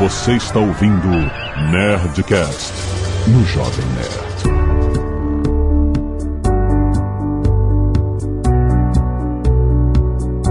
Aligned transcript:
Você 0.00 0.32
está 0.32 0.58
ouvindo 0.58 1.08
Nerdcast 1.70 2.72
no 3.28 3.44
Jovem 3.44 3.84
Nerd. 3.88 4.30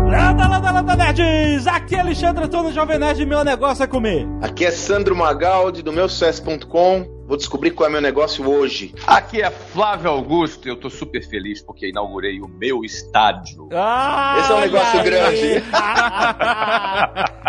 Landa, 0.08 0.48
landa, 0.48 0.72
landa, 0.72 0.96
nerds! 0.96 1.66
Aqui 1.66 1.96
é 1.96 2.00
Alexandre 2.00 2.44
Antônio 2.46 2.72
Jovem 2.72 3.00
Nerd 3.00 3.22
e 3.22 3.26
meu 3.26 3.44
negócio 3.44 3.84
é 3.84 3.88
comer. 3.88 4.28
Aqui 4.42 4.66
é 4.66 4.72
Sandro 4.72 5.16
Magaldi 5.16 5.82
do 5.82 5.92
meu 5.92 6.08
sucesso.com. 6.08 7.18
Vou 7.28 7.38
descobrir 7.38 7.72
qual 7.72 7.90
é 7.90 7.92
meu 7.92 8.02
negócio 8.02 8.48
hoje. 8.48 8.94
Aqui 9.06 9.42
é 9.42 9.50
Flávio 9.50 10.10
Augusto 10.10 10.68
e 10.68 10.72
eu 10.72 10.76
tô 10.76 10.90
super 10.90 11.28
feliz 11.28 11.62
porque 11.62 11.90
inaugurei 11.90 12.40
o 12.40 12.48
meu 12.48 12.84
estádio. 12.84 13.70
Ah, 13.74 14.38
Esse 14.40 14.52
é 14.52 14.56
um 14.56 14.62
negócio 14.62 15.00
olha 15.00 15.04
grande. 15.04 15.64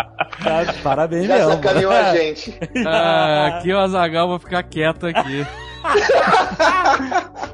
Tá, 0.43 0.73
Parabéns 0.83 1.27
Já 1.27 1.35
mesmo. 1.35 1.51
sacaneou 1.51 1.91
a 1.91 2.15
gente. 2.15 2.57
Ah, 2.85 3.47
aqui 3.47 3.73
o 3.73 3.79
Azagal 3.79 4.27
vou 4.27 4.39
ficar 4.39 4.63
quieto 4.63 5.05
aqui. 5.07 5.45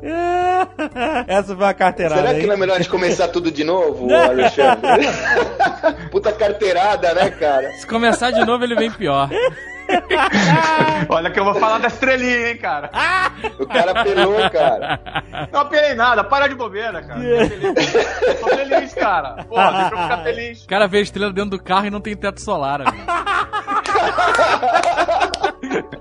Essa 1.27 1.55
foi 1.55 1.66
uma 1.66 1.73
carteirada, 1.73 2.21
Será 2.21 2.34
que 2.34 2.41
hein? 2.41 2.47
não 2.47 2.53
é 2.53 2.58
melhor 2.58 2.75
a 2.75 2.77
gente 2.77 2.89
começar 2.89 3.27
tudo 3.30 3.52
de 3.52 3.63
novo, 3.63 4.08
Alexandre? 4.13 5.08
Puta 6.11 6.31
carteirada, 6.31 7.13
né, 7.13 7.30
cara? 7.31 7.71
Se 7.73 7.88
começar 7.88 8.31
de 8.31 8.45
novo, 8.45 8.63
ele 8.63 8.75
vem 8.75 8.91
pior. 8.91 9.30
Olha 11.09 11.31
que 11.31 11.39
eu 11.39 11.45
vou 11.45 11.55
falar 11.55 11.79
da 11.79 11.87
estrelinha, 11.87 12.49
hein, 12.49 12.57
cara. 12.57 12.89
O 13.59 13.67
cara 13.67 13.91
apelou, 13.91 14.49
cara. 14.49 14.99
Não 15.51 15.61
apelei 15.61 15.93
nada, 15.95 16.23
para 16.23 16.47
de 16.47 16.55
bobeira, 16.55 17.01
cara. 17.01 17.19
Tô 17.19 17.47
feliz. 17.47 17.95
Eu 18.21 18.39
tô 18.39 18.47
feliz, 18.47 18.93
cara. 18.93 19.43
Porra, 19.43 19.71
deixa 19.71 19.95
eu 19.95 20.01
ficar 20.01 20.17
feliz. 20.23 20.63
O 20.63 20.67
cara 20.67 20.87
vê 20.87 20.97
a 20.97 21.01
estrela 21.01 21.33
dentro 21.33 21.51
do 21.51 21.63
carro 21.63 21.87
e 21.87 21.89
não 21.89 22.01
tem 22.01 22.15
teto 22.15 22.41
solar, 22.41 22.81
amigo. 22.81 22.97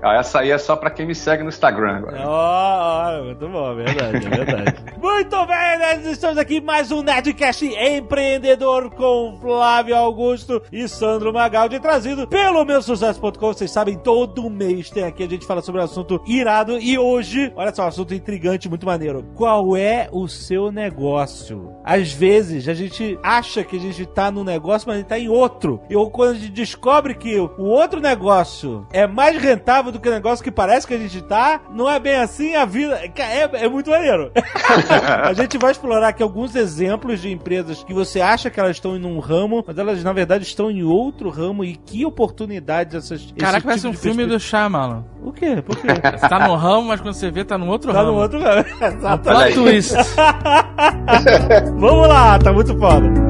Essa 0.01 0.39
aí 0.39 0.51
é 0.51 0.57
só 0.57 0.75
pra 0.75 0.89
quem 0.89 1.05
me 1.05 1.15
segue 1.15 1.43
no 1.43 1.49
Instagram 1.49 1.97
agora. 1.97 2.23
Ó, 2.25 3.23
muito 3.23 3.47
bom, 3.47 3.75
verdade, 3.75 4.25
é 4.25 4.29
verdade. 4.29 4.75
muito 5.01 5.45
bem, 5.45 5.77
nerds, 5.77 6.07
estamos 6.07 6.37
aqui 6.37 6.61
mais 6.61 6.91
um 6.91 7.01
Nerdcast 7.01 7.65
empreendedor 7.65 8.89
com 8.91 9.37
Flávio 9.41 9.95
Augusto 9.95 10.61
e 10.71 10.87
Sandro 10.87 11.33
Magaldi, 11.33 11.79
trazido 11.79 12.27
pelo 12.27 12.63
meu 12.65 12.81
sucesso.com. 12.81 13.53
Vocês 13.53 13.71
sabem, 13.71 13.97
todo 13.97 14.49
mês 14.49 14.89
tem 14.89 15.03
aqui, 15.03 15.23
a 15.23 15.29
gente 15.29 15.45
fala 15.45 15.61
sobre 15.61 15.81
um 15.81 15.83
assunto 15.83 16.21
irado 16.25 16.79
e 16.79 16.97
hoje, 16.97 17.51
olha 17.55 17.73
só, 17.73 17.83
um 17.83 17.87
assunto 17.87 18.13
intrigante, 18.13 18.69
muito 18.69 18.85
maneiro. 18.85 19.25
Qual 19.35 19.75
é 19.75 20.07
o 20.11 20.27
seu 20.27 20.71
negócio? 20.71 21.75
Às 21.83 22.11
vezes 22.11 22.67
a 22.67 22.73
gente 22.73 23.19
acha 23.21 23.63
que 23.63 23.77
a 23.77 23.79
gente 23.79 24.05
tá 24.05 24.31
num 24.31 24.43
negócio, 24.43 24.87
mas 24.87 24.95
a 24.95 24.99
gente 24.99 25.07
tá 25.07 25.19
em 25.19 25.29
outro. 25.29 25.81
E 25.89 25.95
ou 25.95 26.09
quando 26.09 26.31
a 26.31 26.39
gente 26.39 26.51
descobre 26.51 27.13
que 27.13 27.37
o 27.39 27.63
outro 27.63 27.99
negócio 27.99 28.87
é 28.91 29.05
mais 29.05 29.37
rentável 29.37 29.56
do 29.91 29.99
que 29.99 30.07
o 30.07 30.11
negócio 30.11 30.43
que 30.43 30.51
parece 30.51 30.87
que 30.87 30.93
a 30.93 30.97
gente 30.97 31.21
tá, 31.21 31.61
não 31.71 31.89
é 31.89 31.99
bem 31.99 32.15
assim 32.15 32.55
a 32.55 32.65
vida. 32.65 32.99
É, 33.17 33.65
é 33.65 33.69
muito 33.69 33.89
maneiro. 33.89 34.31
a 35.23 35.33
gente 35.33 35.57
vai 35.57 35.71
explorar 35.71 36.07
aqui 36.09 36.23
alguns 36.23 36.55
exemplos 36.55 37.21
de 37.21 37.31
empresas 37.31 37.83
que 37.83 37.93
você 37.93 38.21
acha 38.21 38.49
que 38.49 38.59
elas 38.59 38.77
estão 38.77 38.95
em 38.95 39.05
um 39.05 39.19
ramo, 39.19 39.63
mas 39.67 39.77
elas 39.77 40.03
na 40.03 40.13
verdade 40.13 40.43
estão 40.43 40.69
em 40.71 40.83
outro 40.83 41.29
ramo 41.29 41.63
e 41.63 41.75
que 41.75 42.05
oportunidades 42.05 42.95
essas. 42.95 43.33
Caraca, 43.37 43.63
parece 43.65 43.81
tipo 43.81 43.89
um 43.89 43.91
de 43.91 43.97
filme 43.97 44.25
do 44.25 44.39
Shyamalan. 44.39 45.03
O 45.23 45.31
quê? 45.31 45.61
Por 45.65 45.75
quê? 45.77 45.87
Você 46.17 46.29
tá 46.29 46.47
no 46.47 46.55
ramo, 46.55 46.87
mas 46.87 47.01
quando 47.01 47.13
você 47.13 47.29
vê, 47.29 47.43
tá 47.43 47.57
no 47.57 47.67
outro 47.67 47.91
Tá 47.91 47.99
ramo. 47.99 48.11
no 48.13 48.17
outro 48.19 48.39
ramo. 48.39 48.65
Exatamente. 48.81 49.53
Plot 49.53 49.69
twist. 49.69 49.93
Vamos 51.77 52.07
lá, 52.07 52.39
tá 52.39 52.53
muito 52.53 52.77
foda. 52.77 53.26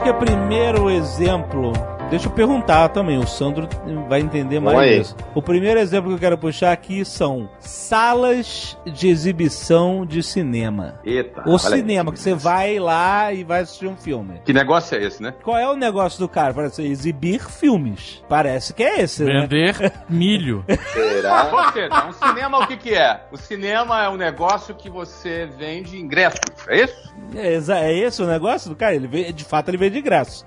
Eu 0.00 0.04
acho 0.04 0.04
que 0.04 0.10
o 0.10 0.14
primeiro 0.14 0.88
exemplo. 0.88 1.99
Deixa 2.10 2.26
eu 2.26 2.32
perguntar 2.32 2.88
também, 2.88 3.18
o 3.18 3.26
Sandro 3.26 3.68
vai 4.08 4.18
entender 4.18 4.58
mais 4.58 4.98
disso. 4.98 5.16
O 5.32 5.40
primeiro 5.40 5.78
exemplo 5.78 6.08
que 6.08 6.16
eu 6.16 6.18
quero 6.18 6.36
puxar 6.36 6.72
aqui 6.72 7.04
são 7.04 7.48
salas 7.60 8.76
de 8.84 9.06
exibição 9.06 10.04
de 10.04 10.20
cinema. 10.20 10.98
Eita. 11.04 11.42
O 11.42 11.50
olha 11.50 11.74
aí. 11.74 11.80
cinema, 11.80 12.12
que 12.12 12.18
você 12.18 12.34
vai 12.34 12.80
lá 12.80 13.32
e 13.32 13.44
vai 13.44 13.60
assistir 13.60 13.86
um 13.86 13.96
filme. 13.96 14.40
Que 14.44 14.52
negócio 14.52 14.98
é 14.98 15.04
esse, 15.04 15.22
né? 15.22 15.32
Qual 15.44 15.56
é 15.56 15.70
o 15.70 15.76
negócio 15.76 16.18
do 16.18 16.28
cara? 16.28 16.52
Parece 16.52 16.82
exibir 16.82 17.48
filmes. 17.48 18.24
Parece 18.28 18.74
que 18.74 18.82
é 18.82 19.02
esse, 19.02 19.22
né? 19.22 19.42
Vender 19.42 19.92
milho. 20.08 20.64
Será? 20.92 21.72
Seja, 21.72 22.06
um 22.06 22.12
cinema 22.12 22.58
o 22.58 22.66
que 22.66 22.76
que 22.76 22.92
é? 22.92 23.20
O 23.30 23.36
cinema 23.36 24.02
é 24.02 24.08
um 24.08 24.16
negócio 24.16 24.74
que 24.74 24.90
você 24.90 25.46
vende 25.46 25.96
ingressos, 25.96 26.40
é 26.66 26.82
isso? 26.84 27.14
É, 27.36 27.54
é 27.84 27.98
esse 27.98 28.20
o 28.20 28.26
negócio 28.26 28.68
do 28.68 28.74
cara? 28.74 28.96
Ele 28.96 29.06
vê, 29.06 29.32
de 29.32 29.44
fato 29.44 29.68
ele 29.68 29.76
vê 29.76 29.88
de 29.88 30.00
graça. 30.00 30.44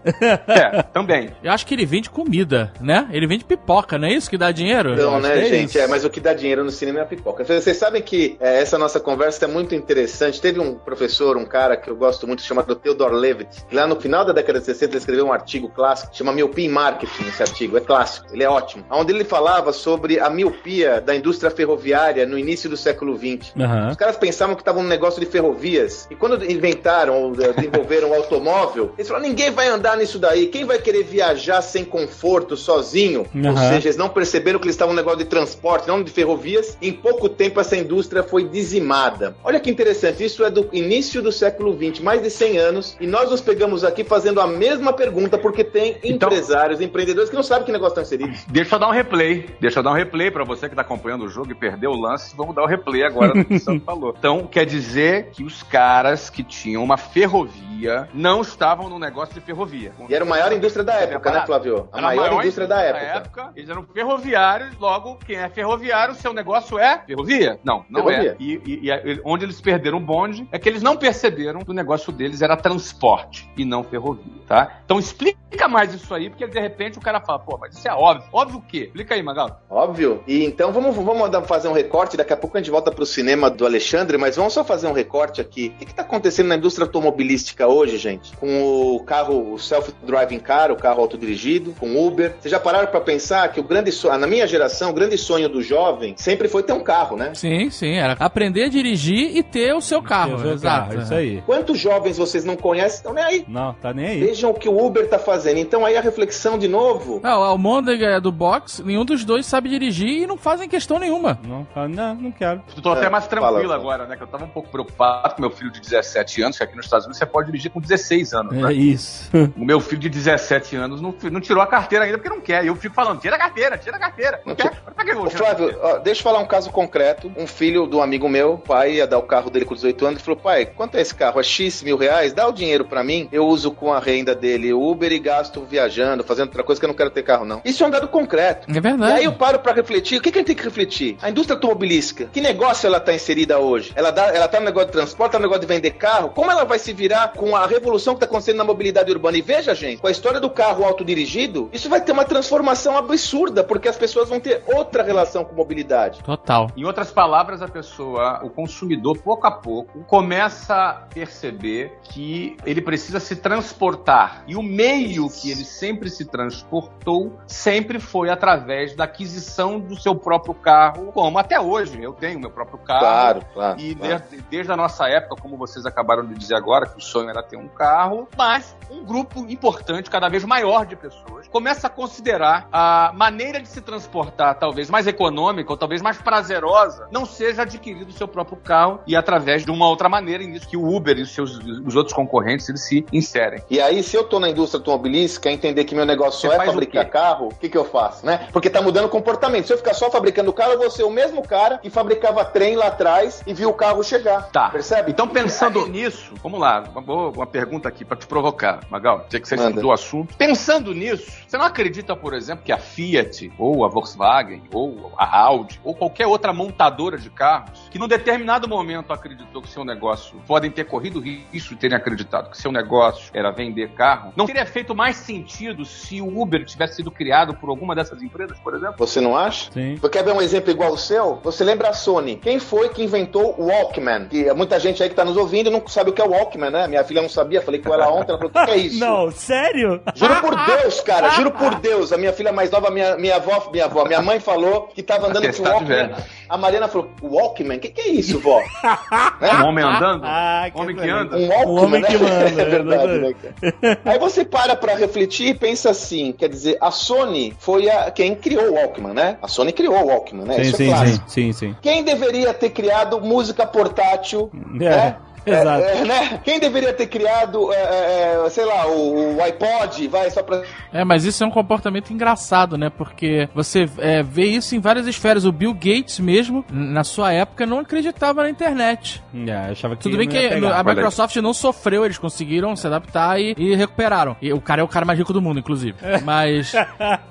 É, 0.47 0.83
também. 0.83 1.31
Acho 1.53 1.67
que 1.67 1.75
ele 1.75 1.85
vende 1.85 2.09
comida, 2.09 2.73
né? 2.81 3.07
Ele 3.11 3.27
vende 3.27 3.45
pipoca, 3.45 3.95
não 3.99 4.07
é 4.07 4.13
isso 4.13 4.27
que 4.27 4.39
dá 4.39 4.51
dinheiro? 4.51 4.93
Então, 4.93 5.17
acho 5.17 5.27
né, 5.27 5.39
é 5.39 5.45
gente? 5.45 5.77
É, 5.77 5.85
mas 5.85 6.03
o 6.03 6.09
que 6.09 6.19
dá 6.19 6.33
dinheiro 6.33 6.63
no 6.63 6.71
cinema 6.71 6.97
é 6.97 7.01
a 7.03 7.05
pipoca. 7.05 7.43
Vocês 7.43 7.77
sabem 7.77 8.01
que 8.01 8.35
é, 8.39 8.59
essa 8.59 8.75
nossa 8.75 8.99
conversa 8.99 9.45
é 9.45 9.47
muito 9.47 9.75
interessante. 9.75 10.41
Teve 10.41 10.59
um 10.59 10.73
professor, 10.73 11.37
um 11.37 11.45
cara 11.45 11.77
que 11.77 11.91
eu 11.91 11.95
gosto 11.95 12.25
muito, 12.25 12.41
chamado 12.41 12.75
Theodore 12.75 13.13
Levitt, 13.13 13.65
que 13.69 13.75
lá 13.75 13.85
no 13.85 14.01
final 14.01 14.25
da 14.25 14.33
década 14.33 14.59
de 14.59 14.65
60 14.65 14.93
ele 14.93 14.97
escreveu 14.97 15.27
um 15.27 15.31
artigo 15.31 15.69
clássico, 15.69 16.15
chama 16.15 16.33
Miopia 16.33 16.65
em 16.65 16.69
Marketing, 16.69 17.27
esse 17.27 17.43
artigo. 17.43 17.77
É 17.77 17.81
clássico, 17.81 18.33
ele 18.33 18.43
é 18.43 18.49
ótimo. 18.49 18.83
Onde 18.89 19.13
ele 19.13 19.23
falava 19.23 19.71
sobre 19.71 20.19
a 20.19 20.31
miopia 20.31 20.99
da 21.01 21.15
indústria 21.15 21.51
ferroviária 21.51 22.25
no 22.25 22.35
início 22.35 22.67
do 22.67 22.75
século 22.75 23.15
XX. 23.15 23.53
Aham. 23.59 23.91
Os 23.91 23.95
caras 23.95 24.17
pensavam 24.17 24.55
que 24.55 24.61
estavam 24.63 24.81
num 24.81 24.89
negócio 24.89 25.19
de 25.19 25.27
ferrovias. 25.27 26.07
E 26.09 26.15
quando 26.15 26.43
inventaram 26.51 27.21
ou 27.21 27.33
eh, 27.39 27.53
desenvolveram 27.53 28.09
o 28.09 28.15
automóvel, 28.15 28.91
eles 28.97 29.07
falaram: 29.07 29.27
ninguém 29.27 29.51
vai 29.51 29.67
andar 29.67 29.95
nisso 29.97 30.17
daí. 30.17 30.47
Quem 30.47 30.65
vai 30.65 30.79
querer 30.79 31.03
viajar 31.03 31.42
sem 31.61 31.83
conforto, 31.83 32.55
sozinho? 32.55 33.25
Ou 33.35 33.49
Aham. 33.51 33.57
seja, 33.69 33.87
eles 33.87 33.97
não 33.97 34.09
perceberam 34.09 34.59
que 34.59 34.65
eles 34.65 34.75
estavam 34.75 34.93
num 34.93 34.99
negócio 34.99 35.19
de 35.19 35.25
transporte, 35.25 35.87
não 35.87 36.01
de 36.03 36.11
ferrovias. 36.11 36.77
Em 36.81 36.91
pouco 36.93 37.27
tempo, 37.27 37.59
essa 37.59 37.75
indústria 37.75 38.23
foi 38.23 38.47
dizimada. 38.47 39.35
Olha 39.43 39.59
que 39.59 39.69
interessante, 39.69 40.23
isso 40.23 40.43
é 40.43 40.49
do 40.49 40.67
início 40.71 41.21
do 41.21 41.31
século 41.31 41.75
XX, 41.77 41.99
mais 42.01 42.21
de 42.21 42.29
100 42.29 42.57
anos. 42.57 42.97
E 42.99 43.07
nós 43.07 43.29
nos 43.29 43.41
pegamos 43.41 43.83
aqui 43.83 44.03
fazendo 44.03 44.39
a 44.41 44.47
mesma 44.47 44.93
pergunta, 44.93 45.37
porque 45.37 45.63
tem 45.63 45.97
Então- 46.03 46.27
empresários, 46.29 46.81
empreendedores 46.81 47.29
que 47.29 47.35
não 47.35 47.43
sabem 47.43 47.65
que 47.65 47.71
negócio 47.71 47.91
estão 47.99 48.03
inseridos. 48.03 48.45
Deixa 48.47 48.75
eu 48.75 48.79
dar 48.79 48.87
um 48.87 48.91
replay. 48.91 49.45
Deixa 49.59 49.79
eu 49.79 49.83
dar 49.83 49.91
um 49.91 49.95
replay 49.95 50.31
pra 50.31 50.43
você 50.43 50.69
que 50.69 50.75
tá 50.75 50.81
acompanhando 50.81 51.25
o 51.25 51.29
jogo 51.29 51.51
e 51.51 51.55
perdeu 51.55 51.91
o 51.91 51.99
lance. 51.99 52.33
Vamos 52.35 52.55
dar 52.55 52.63
o 52.63 52.67
replay 52.67 53.03
agora 53.03 53.33
do 53.33 53.45
que 53.45 53.55
o 53.55 53.59
Santo 53.59 53.83
falou. 53.85 54.15
Então, 54.17 54.45
quer 54.47 54.65
dizer 54.65 55.29
que 55.31 55.43
os 55.43 55.63
caras 55.63 56.29
que 56.29 56.43
tinham 56.43 56.83
uma 56.83 56.97
ferrovia 56.97 58.07
não 58.13 58.41
estavam 58.41 58.89
no 58.89 58.99
negócio 58.99 59.33
de 59.33 59.41
ferrovia. 59.41 59.91
E 60.09 60.13
era 60.13 60.23
a 60.23 60.27
maior 60.27 60.51
indústria 60.53 60.83
da 60.83 60.93
época, 60.93 61.19
né, 61.39 61.45
Flávio? 61.45 61.89
A 61.91 61.97
Era 61.97 62.07
maior, 62.07 62.41
indústria 62.41 62.67
da 62.67 62.81
época. 62.81 63.51
Eles 63.55 63.69
eram 63.69 63.83
ferroviários, 63.83 64.77
logo, 64.79 65.15
quem 65.25 65.37
é 65.37 65.49
ferroviário, 65.49 66.15
seu 66.15 66.33
negócio 66.33 66.77
é 66.79 66.99
ferrovia? 67.05 67.59
Não, 67.63 67.85
não 67.89 68.03
Ferrovia. 68.05 68.31
é. 68.39 68.43
E, 68.43 68.61
e- 68.65 68.89
e 68.89 69.21
onde 69.23 69.45
eles 69.45 69.59
perderam 69.61 69.97
o 69.97 70.01
bonde 70.01 70.47
é 70.51 70.59
que 70.59 70.67
eles 70.69 70.81
não 70.81 70.95
perceberam 70.97 71.61
que 71.61 71.71
o 71.71 71.73
negócio 71.73 72.11
deles 72.11 72.41
era 72.41 72.55
transporte 72.57 73.49
e 73.57 73.65
não 73.65 73.83
ferrovia, 73.83 74.23
tá? 74.47 74.79
Então 74.85 74.99
explica 74.99 75.67
mais 75.67 75.93
isso 75.93 76.13
aí, 76.13 76.29
porque 76.29 76.47
de 76.47 76.59
repente 76.59 76.97
o 76.97 77.01
cara 77.01 77.19
fala, 77.21 77.39
pô, 77.39 77.57
mas 77.59 77.75
isso 77.75 77.87
é 77.87 77.93
óbvio. 77.93 78.27
Óbvio 78.31 78.57
o 78.59 78.61
quê? 78.61 78.83
Explica 78.85 79.15
aí, 79.15 79.23
Magal. 79.23 79.61
Óbvio. 79.69 80.23
E 80.27 80.43
então 80.45 80.71
vamos, 80.71 80.95
vamos 80.95 81.47
fazer 81.47 81.67
um 81.67 81.73
recorte. 81.73 82.17
Daqui 82.17 82.33
a 82.33 82.37
pouco 82.37 82.57
a 82.57 82.59
gente 82.61 82.71
volta 82.71 82.91
pro 82.91 83.05
cinema 83.05 83.49
do 83.49 83.65
Alexandre, 83.65 84.17
mas 84.17 84.35
vamos 84.35 84.53
só 84.53 84.63
fazer 84.63 84.87
um 84.87 84.93
recorte 84.93 85.39
aqui. 85.41 85.71
O 85.75 85.79
que, 85.79 85.85
que 85.85 85.93
tá 85.95 86.01
acontecendo 86.01 86.47
na 86.47 86.55
indústria 86.55 86.85
automobilística 86.85 87.67
hoje, 87.67 87.97
gente? 87.97 88.35
Com 88.37 88.95
o 88.95 89.03
carro, 89.03 89.53
o 89.53 89.59
self-driving 89.59 90.39
car, 90.39 90.71
o 90.71 90.75
carro 90.75 91.01
autodirigido, 91.23 91.73
com 91.79 92.05
Uber. 92.07 92.35
Vocês 92.39 92.51
já 92.51 92.59
pararam 92.59 92.87
pra 92.87 92.99
pensar 93.01 93.47
que 93.51 93.59
o 93.59 93.63
grande 93.63 93.91
sonho, 93.91 94.17
na 94.17 94.27
minha 94.27 94.45
geração, 94.45 94.91
o 94.91 94.93
grande 94.93 95.17
sonho 95.17 95.47
do 95.49 95.61
jovem 95.61 96.13
sempre 96.17 96.47
foi 96.47 96.61
ter 96.63 96.73
um 96.73 96.83
carro, 96.83 97.15
né? 97.15 97.31
Sim, 97.33 97.69
sim. 97.69 97.93
Era 97.93 98.13
aprender 98.19 98.65
a 98.65 98.69
dirigir 98.69 99.35
e 99.35 99.41
ter 99.41 99.73
o 99.73 99.81
seu 99.81 100.01
carro. 100.01 100.39
Eu 100.43 100.53
Exato. 100.53 100.89
carro, 100.89 101.01
Isso 101.01 101.13
aí. 101.13 101.41
Quantos 101.45 101.79
jovens 101.79 102.17
vocês 102.17 102.43
não 102.45 102.55
conhecem 102.55 102.97
estão 102.97 103.13
nem 103.13 103.23
aí? 103.23 103.45
Não, 103.47 103.73
tá 103.73 103.93
nem 103.93 104.05
aí. 104.07 104.19
Vejam 104.19 104.51
o 104.51 104.53
que 104.53 104.67
o 104.69 104.85
Uber 104.85 105.07
tá 105.07 105.17
fazendo. 105.17 105.57
Então 105.57 105.85
aí 105.85 105.95
a 105.97 106.01
reflexão 106.01 106.57
de 106.57 106.67
novo. 106.67 107.19
Não, 107.23 107.39
o 107.39 107.43
Almôndega 107.43 108.07
é 108.07 108.19
do 108.19 108.31
box, 108.31 108.83
nenhum 108.83 109.05
dos 109.05 109.23
dois 109.23 109.45
sabe 109.45 109.69
dirigir 109.69 110.23
e 110.23 110.27
não 110.27 110.37
fazem 110.37 110.67
questão 110.67 110.99
nenhuma. 110.99 111.39
Não, 111.47 111.65
fala, 111.73 111.87
não, 111.87 112.15
não 112.15 112.31
quero. 112.31 112.61
Tô 112.81 112.89
até 112.91 113.05
É, 113.05 113.09
mais 113.09 113.27
tranquilo 113.27 113.53
fala. 113.63 113.75
agora, 113.75 114.05
né? 114.05 114.15
Que 114.17 114.23
eu 114.23 114.27
tava 114.27 114.45
um 114.45 114.49
pouco 114.49 114.69
preocupado 114.69 115.35
com 115.35 115.41
meu 115.41 115.51
filho 115.51 115.71
de 115.71 115.79
17 115.79 116.41
anos, 116.41 116.57
que 116.57 116.63
aqui 116.63 116.75
nos 116.75 116.85
Estados 116.85 117.05
Unidos 117.05 117.17
você 117.17 117.25
pode 117.25 117.47
dirigir 117.47 117.71
com 117.71 117.79
16 117.79 118.33
anos, 118.33 118.53
né? 118.53 118.69
É 118.71 118.73
isso. 118.73 119.29
O 119.57 119.63
meu 119.65 119.79
filho 119.79 120.01
de 120.01 120.09
17 120.09 120.75
anos 120.75 121.01
não, 121.03 121.31
não 121.31 121.41
tirou 121.41 121.61
a 121.61 121.67
carteira 121.67 122.05
ainda 122.05 122.17
porque 122.17 122.29
não 122.29 122.41
quer. 122.41 122.63
E 122.63 122.67
eu 122.67 122.75
fico 122.75 122.95
falando, 122.95 123.19
tira 123.19 123.35
a 123.35 123.39
carteira, 123.39 123.77
tira 123.77 123.97
a 123.97 123.99
carteira. 123.99 124.41
Não 124.45 124.55
quer? 124.55 124.71
Pra 124.81 125.03
que 125.03 125.11
eu 125.11 125.15
vou 125.15 125.25
Ô, 125.25 125.27
tirar 125.29 125.51
a 125.51 125.55
Flávio, 125.55 125.79
ó, 125.81 125.97
deixa 125.99 126.19
eu 126.21 126.23
falar 126.23 126.39
um 126.39 126.45
caso 126.45 126.71
concreto. 126.71 127.31
Um 127.37 127.45
filho 127.47 127.85
do 127.85 128.01
amigo 128.01 128.27
meu, 128.29 128.57
pai 128.57 128.93
ia 128.93 129.07
dar 129.07 129.17
o 129.17 129.23
carro 129.23 129.49
dele 129.49 129.65
com 129.65 129.73
18 129.75 130.05
anos, 130.05 130.21
e 130.21 130.23
falou: 130.23 130.39
pai, 130.39 130.65
quanto 130.65 130.95
é 130.97 131.01
esse 131.01 131.13
carro? 131.13 131.39
É 131.39 131.43
X 131.43 131.83
mil 131.83 131.97
reais? 131.97 132.33
Dá 132.33 132.47
o 132.47 132.51
dinheiro 132.51 132.85
pra 132.85 133.03
mim, 133.03 133.27
eu 133.31 133.45
uso 133.45 133.71
com 133.71 133.91
a 133.93 133.99
renda 133.99 134.33
dele 134.33 134.73
Uber 134.73 135.11
e 135.11 135.19
gasto 135.19 135.61
viajando, 135.69 136.23
fazendo 136.23 136.47
outra 136.47 136.63
coisa 136.63 136.79
que 136.79 136.85
eu 136.85 136.89
não 136.89 136.95
quero 136.95 137.09
ter 137.09 137.23
carro, 137.23 137.45
não. 137.45 137.61
Isso 137.65 137.83
é 137.83 137.87
um 137.87 137.89
dado 137.89 138.07
concreto. 138.07 138.69
É 138.71 138.77
E 138.77 138.79
verdade. 138.79 139.13
aí 139.13 139.23
eu 139.25 139.33
paro 139.33 139.59
pra 139.59 139.73
refletir, 139.73 140.17
o 140.17 140.21
que, 140.21 140.31
que 140.31 140.37
a 140.37 140.41
gente 140.41 140.47
tem 140.47 140.55
que 140.55 140.63
refletir? 140.63 141.17
A 141.21 141.29
indústria 141.29 141.55
automobilística, 141.55 142.25
que 142.31 142.39
negócio 142.41 142.87
ela 142.87 142.99
tá 142.99 143.13
inserida 143.13 143.59
hoje? 143.59 143.91
Ela, 143.95 144.11
dá, 144.11 144.27
ela 144.33 144.47
tá 144.47 144.59
no 144.59 144.65
negócio 144.65 144.87
de 144.87 144.93
transporte, 144.93 145.31
tá 145.33 145.39
no 145.39 145.43
negócio 145.43 145.61
de 145.61 145.67
vender 145.67 145.91
carro? 145.91 146.29
Como 146.29 146.49
ela 146.51 146.63
vai 146.63 146.79
se 146.79 146.93
virar 146.93 147.33
com 147.33 147.55
a 147.55 147.65
revolução 147.65 148.13
que 148.13 148.19
tá 148.21 148.25
acontecendo 148.25 148.57
na 148.57 148.63
mobilidade 148.63 149.11
urbana? 149.11 149.37
E 149.37 149.41
veja, 149.41 149.73
gente, 149.75 149.99
com 150.01 150.07
a 150.07 150.11
história 150.11 150.39
do 150.39 150.49
carro 150.49 150.85
autodirigido, 150.93 151.69
isso 151.73 151.89
vai 151.89 152.01
ter 152.01 152.11
uma 152.11 152.25
transformação 152.25 152.97
absurda, 152.97 153.63
porque 153.63 153.87
as 153.87 153.97
pessoas 153.97 154.29
vão 154.29 154.39
ter 154.39 154.63
outra 154.65 155.03
relação 155.03 155.43
com 155.43 155.55
mobilidade. 155.55 156.21
Total. 156.23 156.69
Em 156.75 156.85
outras 156.85 157.11
palavras, 157.11 157.61
a 157.61 157.67
pessoa, 157.67 158.39
o 158.43 158.49
consumidor, 158.49 159.17
pouco 159.17 159.45
a 159.45 159.51
pouco, 159.51 160.03
começa 160.05 160.75
a 160.75 160.93
perceber 161.13 161.97
que 162.03 162.55
ele 162.65 162.81
precisa 162.81 163.19
se 163.19 163.35
transportar. 163.35 164.43
E 164.47 164.55
o 164.55 164.63
meio 164.63 165.29
que 165.29 165.51
ele 165.51 165.65
sempre 165.65 166.09
se 166.09 166.25
transportou 166.25 167.37
sempre 167.47 167.99
foi 167.99 168.29
através 168.29 168.95
da 168.95 169.03
aquisição 169.03 169.79
do 169.79 169.99
seu 169.99 170.15
próprio 170.15 170.53
carro, 170.53 171.11
como 171.11 171.37
até 171.37 171.59
hoje. 171.59 172.01
Eu 172.01 172.13
tenho 172.13 172.39
meu 172.39 172.51
próprio 172.51 172.79
carro. 172.79 172.99
Claro, 172.99 173.45
claro. 173.53 173.79
E 173.79 173.95
claro. 173.95 174.23
desde, 174.29 174.45
desde 174.49 174.71
a 174.71 174.77
nossa 174.77 175.07
época, 175.07 175.41
como 175.41 175.57
vocês 175.57 175.85
acabaram 175.85 176.25
de 176.25 176.35
dizer 176.35 176.55
agora, 176.55 176.85
que 176.85 176.97
o 176.97 177.01
sonho 177.01 177.29
era 177.29 177.41
ter 177.41 177.57
um 177.57 177.67
carro, 177.67 178.27
mas 178.37 178.75
um 178.89 179.03
grupo 179.03 179.39
importante, 179.49 180.09
cada 180.09 180.29
vez 180.29 180.43
maior 180.43 180.82
de 180.85 180.95
pessoas, 180.95 181.47
começa 181.47 181.87
a 181.87 181.89
considerar 181.89 182.67
a 182.71 183.11
maneira 183.15 183.59
de 183.61 183.67
se 183.67 183.81
transportar, 183.81 184.55
talvez 184.59 184.89
mais 184.89 185.07
econômica 185.07 185.71
ou 185.71 185.77
talvez 185.77 186.01
mais 186.01 186.17
prazerosa, 186.17 187.07
não 187.11 187.25
seja 187.25 187.61
adquirir 187.63 188.05
o 188.07 188.11
seu 188.11 188.27
próprio 188.27 188.57
carro 188.57 188.99
e 189.07 189.15
através 189.15 189.63
de 189.65 189.71
uma 189.71 189.87
outra 189.87 190.07
maneira, 190.09 190.43
e 190.43 190.47
nisso 190.47 190.67
que 190.67 190.77
o 190.77 190.87
Uber 190.93 191.17
e 191.17 191.21
os 191.21 191.33
seus 191.33 191.57
os 191.85 191.95
outros 191.95 192.13
concorrentes 192.15 192.67
eles 192.69 192.81
se 192.83 193.05
inserem. 193.11 193.61
E 193.69 193.79
aí, 193.81 194.03
se 194.03 194.15
eu 194.15 194.23
tô 194.23 194.39
na 194.39 194.49
indústria 194.49 194.79
automobilística, 194.79 195.49
entender 195.49 195.83
que 195.85 195.95
meu 195.95 196.05
negócio 196.05 196.39
Você 196.41 196.47
só 196.47 196.61
é 196.61 196.67
o 196.67 196.71
fabricar 196.71 197.05
quê? 197.05 197.11
carro, 197.11 197.47
o 197.47 197.55
que, 197.55 197.69
que 197.69 197.77
eu 197.77 197.85
faço, 197.85 198.25
né? 198.25 198.47
Porque 198.51 198.69
tá 198.69 198.81
mudando 198.81 199.05
o 199.05 199.09
comportamento. 199.09 199.67
Se 199.67 199.73
eu 199.73 199.77
ficar 199.77 199.93
só 199.93 200.09
fabricando 200.09 200.51
carro, 200.53 200.73
eu 200.73 200.79
vou 200.79 200.89
ser 200.89 201.03
o 201.03 201.09
mesmo 201.09 201.41
cara 201.47 201.77
que 201.77 201.89
fabricava 201.89 202.43
trem 202.45 202.75
lá 202.75 202.87
atrás 202.87 203.41
e 203.45 203.53
viu 203.53 203.69
o 203.69 203.73
carro 203.73 204.03
chegar. 204.03 204.49
Tá. 204.51 204.69
Percebe? 204.69 205.11
Então, 205.11 205.27
pensando 205.27 205.87
nisso, 205.87 206.33
vamos 206.41 206.59
lá, 206.59 206.83
uma, 206.91 207.01
boa- 207.01 207.29
uma 207.29 207.47
pergunta 207.47 207.87
aqui 207.87 208.03
pra 208.03 208.17
te 208.17 208.25
provocar, 208.27 208.79
Magal. 208.89 209.25
Já 209.29 209.39
que 209.39 209.47
você 209.47 209.55
estudou 209.55 209.89
o 209.91 209.93
assunto. 209.93 210.35
Pensando 210.35 210.72
nisso, 210.81 211.31
você 211.47 211.57
não 211.57 211.65
acredita, 211.65 212.15
por 212.15 212.33
exemplo, 212.33 212.63
que 212.63 212.71
a 212.71 212.77
Fiat, 212.77 213.51
ou 213.57 213.85
a 213.85 213.87
Volkswagen, 213.87 214.63
ou 214.71 215.11
a 215.17 215.37
Audi, 215.37 215.79
ou 215.83 215.93
qualquer 215.93 216.27
outra 216.27 216.53
montadora 216.53 217.17
de 217.17 217.29
carros, 217.29 217.87
que 217.91 217.99
num 217.99 218.07
determinado 218.07 218.67
momento 218.67 219.13
acreditou 219.13 219.61
que 219.61 219.69
seu 219.69 219.85
negócio, 219.85 220.41
podem 220.47 220.71
ter 220.71 220.85
corrido 220.85 221.19
risco 221.19 221.73
de 221.73 221.79
terem 221.79 221.97
acreditado 221.97 222.49
que 222.49 222.57
seu 222.57 222.71
negócio 222.71 223.29
era 223.33 223.51
vender 223.51 223.91
carro, 223.91 224.33
não 224.35 224.45
teria 224.45 224.65
feito 224.65 224.95
mais 224.95 225.15
sentido 225.17 225.85
se 225.85 226.21
o 226.21 226.41
Uber 226.41 226.65
tivesse 226.65 226.97
sido 226.97 227.11
criado 227.11 227.53
por 227.53 227.69
alguma 227.69 227.95
dessas 227.95 228.21
empresas, 228.21 228.57
por 228.59 228.73
exemplo? 228.75 228.95
Você 228.97 229.21
não 229.21 229.37
acha? 229.37 229.71
Sim. 229.71 229.95
Você 229.95 230.09
quer 230.09 230.23
ver 230.23 230.33
um 230.33 230.41
exemplo 230.41 230.71
igual 230.71 230.89
ao 230.89 230.97
seu? 230.97 231.39
Você 231.43 231.63
lembra 231.63 231.89
a 231.89 231.93
Sony? 231.93 232.37
Quem 232.37 232.59
foi 232.59 232.89
que 232.89 233.03
inventou 233.03 233.55
o 233.59 233.67
Walkman? 233.67 234.27
Que 234.27 234.51
muita 234.53 234.79
gente 234.79 235.01
aí 235.01 235.09
que 235.09 235.15
tá 235.15 235.25
nos 235.25 235.37
ouvindo 235.37 235.69
não 235.69 235.85
sabe 235.87 236.09
o 236.09 236.13
que 236.13 236.21
é 236.21 236.25
o 236.25 236.31
Walkman, 236.31 236.69
né? 236.69 236.87
Minha 236.87 237.03
filha 237.03 237.21
não 237.21 237.29
sabia, 237.29 237.61
falei 237.61 237.81
com 237.81 237.93
ela 237.93 238.09
ontem, 238.11 238.31
ela 238.31 238.37
falou, 238.37 238.51
o 238.51 238.53
que 238.53 238.65
que 238.65 238.71
é 238.71 238.77
isso? 238.77 238.99
Não, 239.03 239.29
sério? 239.31 240.01
Juro 240.15 240.35
por 240.39 240.62
Deus, 240.65 241.01
cara, 241.01 241.29
juro 241.31 241.51
por 241.51 241.75
Deus. 241.75 242.11
A 242.11 242.17
minha 242.17 242.33
filha 242.33 242.51
mais 242.51 242.69
nova, 242.71 242.89
minha, 242.89 243.15
minha 243.17 243.35
avó, 243.37 243.69
minha 243.71 243.85
avó, 243.85 244.05
minha 244.05 244.21
mãe 244.21 244.39
falou 244.39 244.87
que 244.93 245.01
tava 245.03 245.27
andando 245.27 245.45
com 245.45 245.51
de 245.51 245.61
Walkman. 245.69 246.11
A 246.49 246.57
Mariana 246.57 246.87
falou, 246.87 247.09
Walkman? 247.21 247.77
O 247.77 247.79
que, 247.79 247.89
que 247.89 248.01
é 248.01 248.07
isso, 248.09 248.39
vó? 248.39 248.61
Um 249.63 249.65
homem 249.67 249.83
andando? 249.83 250.23
Ah, 250.25 250.69
que 250.73 250.79
homem 250.79 250.95
que 250.95 251.09
anda? 251.09 251.35
Um 251.37 251.47
Walkman, 251.47 251.67
O 251.73 251.83
homem 251.83 252.01
né? 252.01 252.07
que 252.07 252.17
manda, 252.17 252.33
É 252.61 252.65
verdade, 252.65 253.11
é 253.11 253.17
né, 253.19 253.33
cara? 253.33 254.01
Aí 254.05 254.19
você 254.19 254.45
para 254.45 254.75
pra 254.75 254.95
refletir 254.95 255.47
e 255.49 255.53
pensa 255.53 255.89
assim, 255.89 256.31
quer 256.31 256.49
dizer, 256.49 256.77
a 256.81 256.91
Sony 256.91 257.53
foi 257.59 257.89
a, 257.89 258.11
quem 258.11 258.35
criou 258.35 258.69
o 258.71 258.73
Walkman, 258.75 259.13
né? 259.13 259.37
A 259.41 259.47
Sony 259.47 259.71
criou 259.71 259.95
o 259.95 260.07
Walkman, 260.07 260.45
né? 260.45 260.55
Sim, 260.55 260.61
Isso 260.61 260.75
é 260.75 260.77
sim, 260.77 260.87
clássico. 260.89 261.23
sim, 261.29 261.53
sim, 261.53 261.67
sim. 261.69 261.75
Quem 261.81 262.03
deveria 262.03 262.53
ter 262.53 262.69
criado 262.69 263.19
música 263.21 263.65
portátil, 263.65 264.49
É, 264.79 264.85
né? 264.89 265.15
exato. 265.51 265.83
É, 265.83 265.97
é, 265.99 266.05
né? 266.05 266.41
Quem 266.43 266.59
deveria 266.59 266.93
ter 266.93 267.07
criado, 267.07 267.71
é, 267.71 267.75
é, 267.75 268.43
é, 268.45 268.49
sei 268.49 268.65
lá, 268.65 268.87
o, 268.87 269.37
o 269.37 269.41
iPod, 269.43 270.07
vai, 270.07 270.29
só 270.29 270.41
pra... 270.43 270.61
É, 270.91 271.03
mas 271.03 271.25
isso 271.25 271.43
é 271.43 271.47
um 271.47 271.51
comportamento 271.51 272.11
engraçado, 272.13 272.77
né? 272.77 272.89
Porque 272.89 273.47
você 273.53 273.89
é, 273.97 274.21
vê 274.23 274.45
isso 274.45 274.75
em 274.75 274.79
várias 274.79 275.07
esferas. 275.07 275.45
O 275.45 275.51
Bill 275.51 275.73
Gates 275.73 276.19
mesmo, 276.19 276.63
na 276.71 277.03
sua 277.03 277.31
época, 277.33 277.65
não 277.65 277.79
acreditava 277.79 278.43
na 278.43 278.49
internet. 278.49 279.23
É, 279.47 279.71
achava 279.71 279.95
que 279.95 280.03
Tudo 280.03 280.17
bem 280.17 280.27
que 280.27 280.37
pegar. 280.49 280.79
a. 280.79 280.83
Microsoft 280.83 281.35
não 281.37 281.53
sofreu, 281.53 282.05
eles 282.05 282.17
conseguiram 282.17 282.75
se 282.75 282.85
adaptar 282.85 283.39
e, 283.39 283.55
e 283.57 283.75
recuperaram. 283.75 284.35
E 284.41 284.53
o 284.53 284.61
cara 284.61 284.81
é 284.81 284.83
o 284.83 284.87
cara 284.87 285.05
mais 285.05 285.17
rico 285.17 285.33
do 285.33 285.41
mundo, 285.41 285.59
inclusive. 285.59 285.95
Mas. 286.23 286.71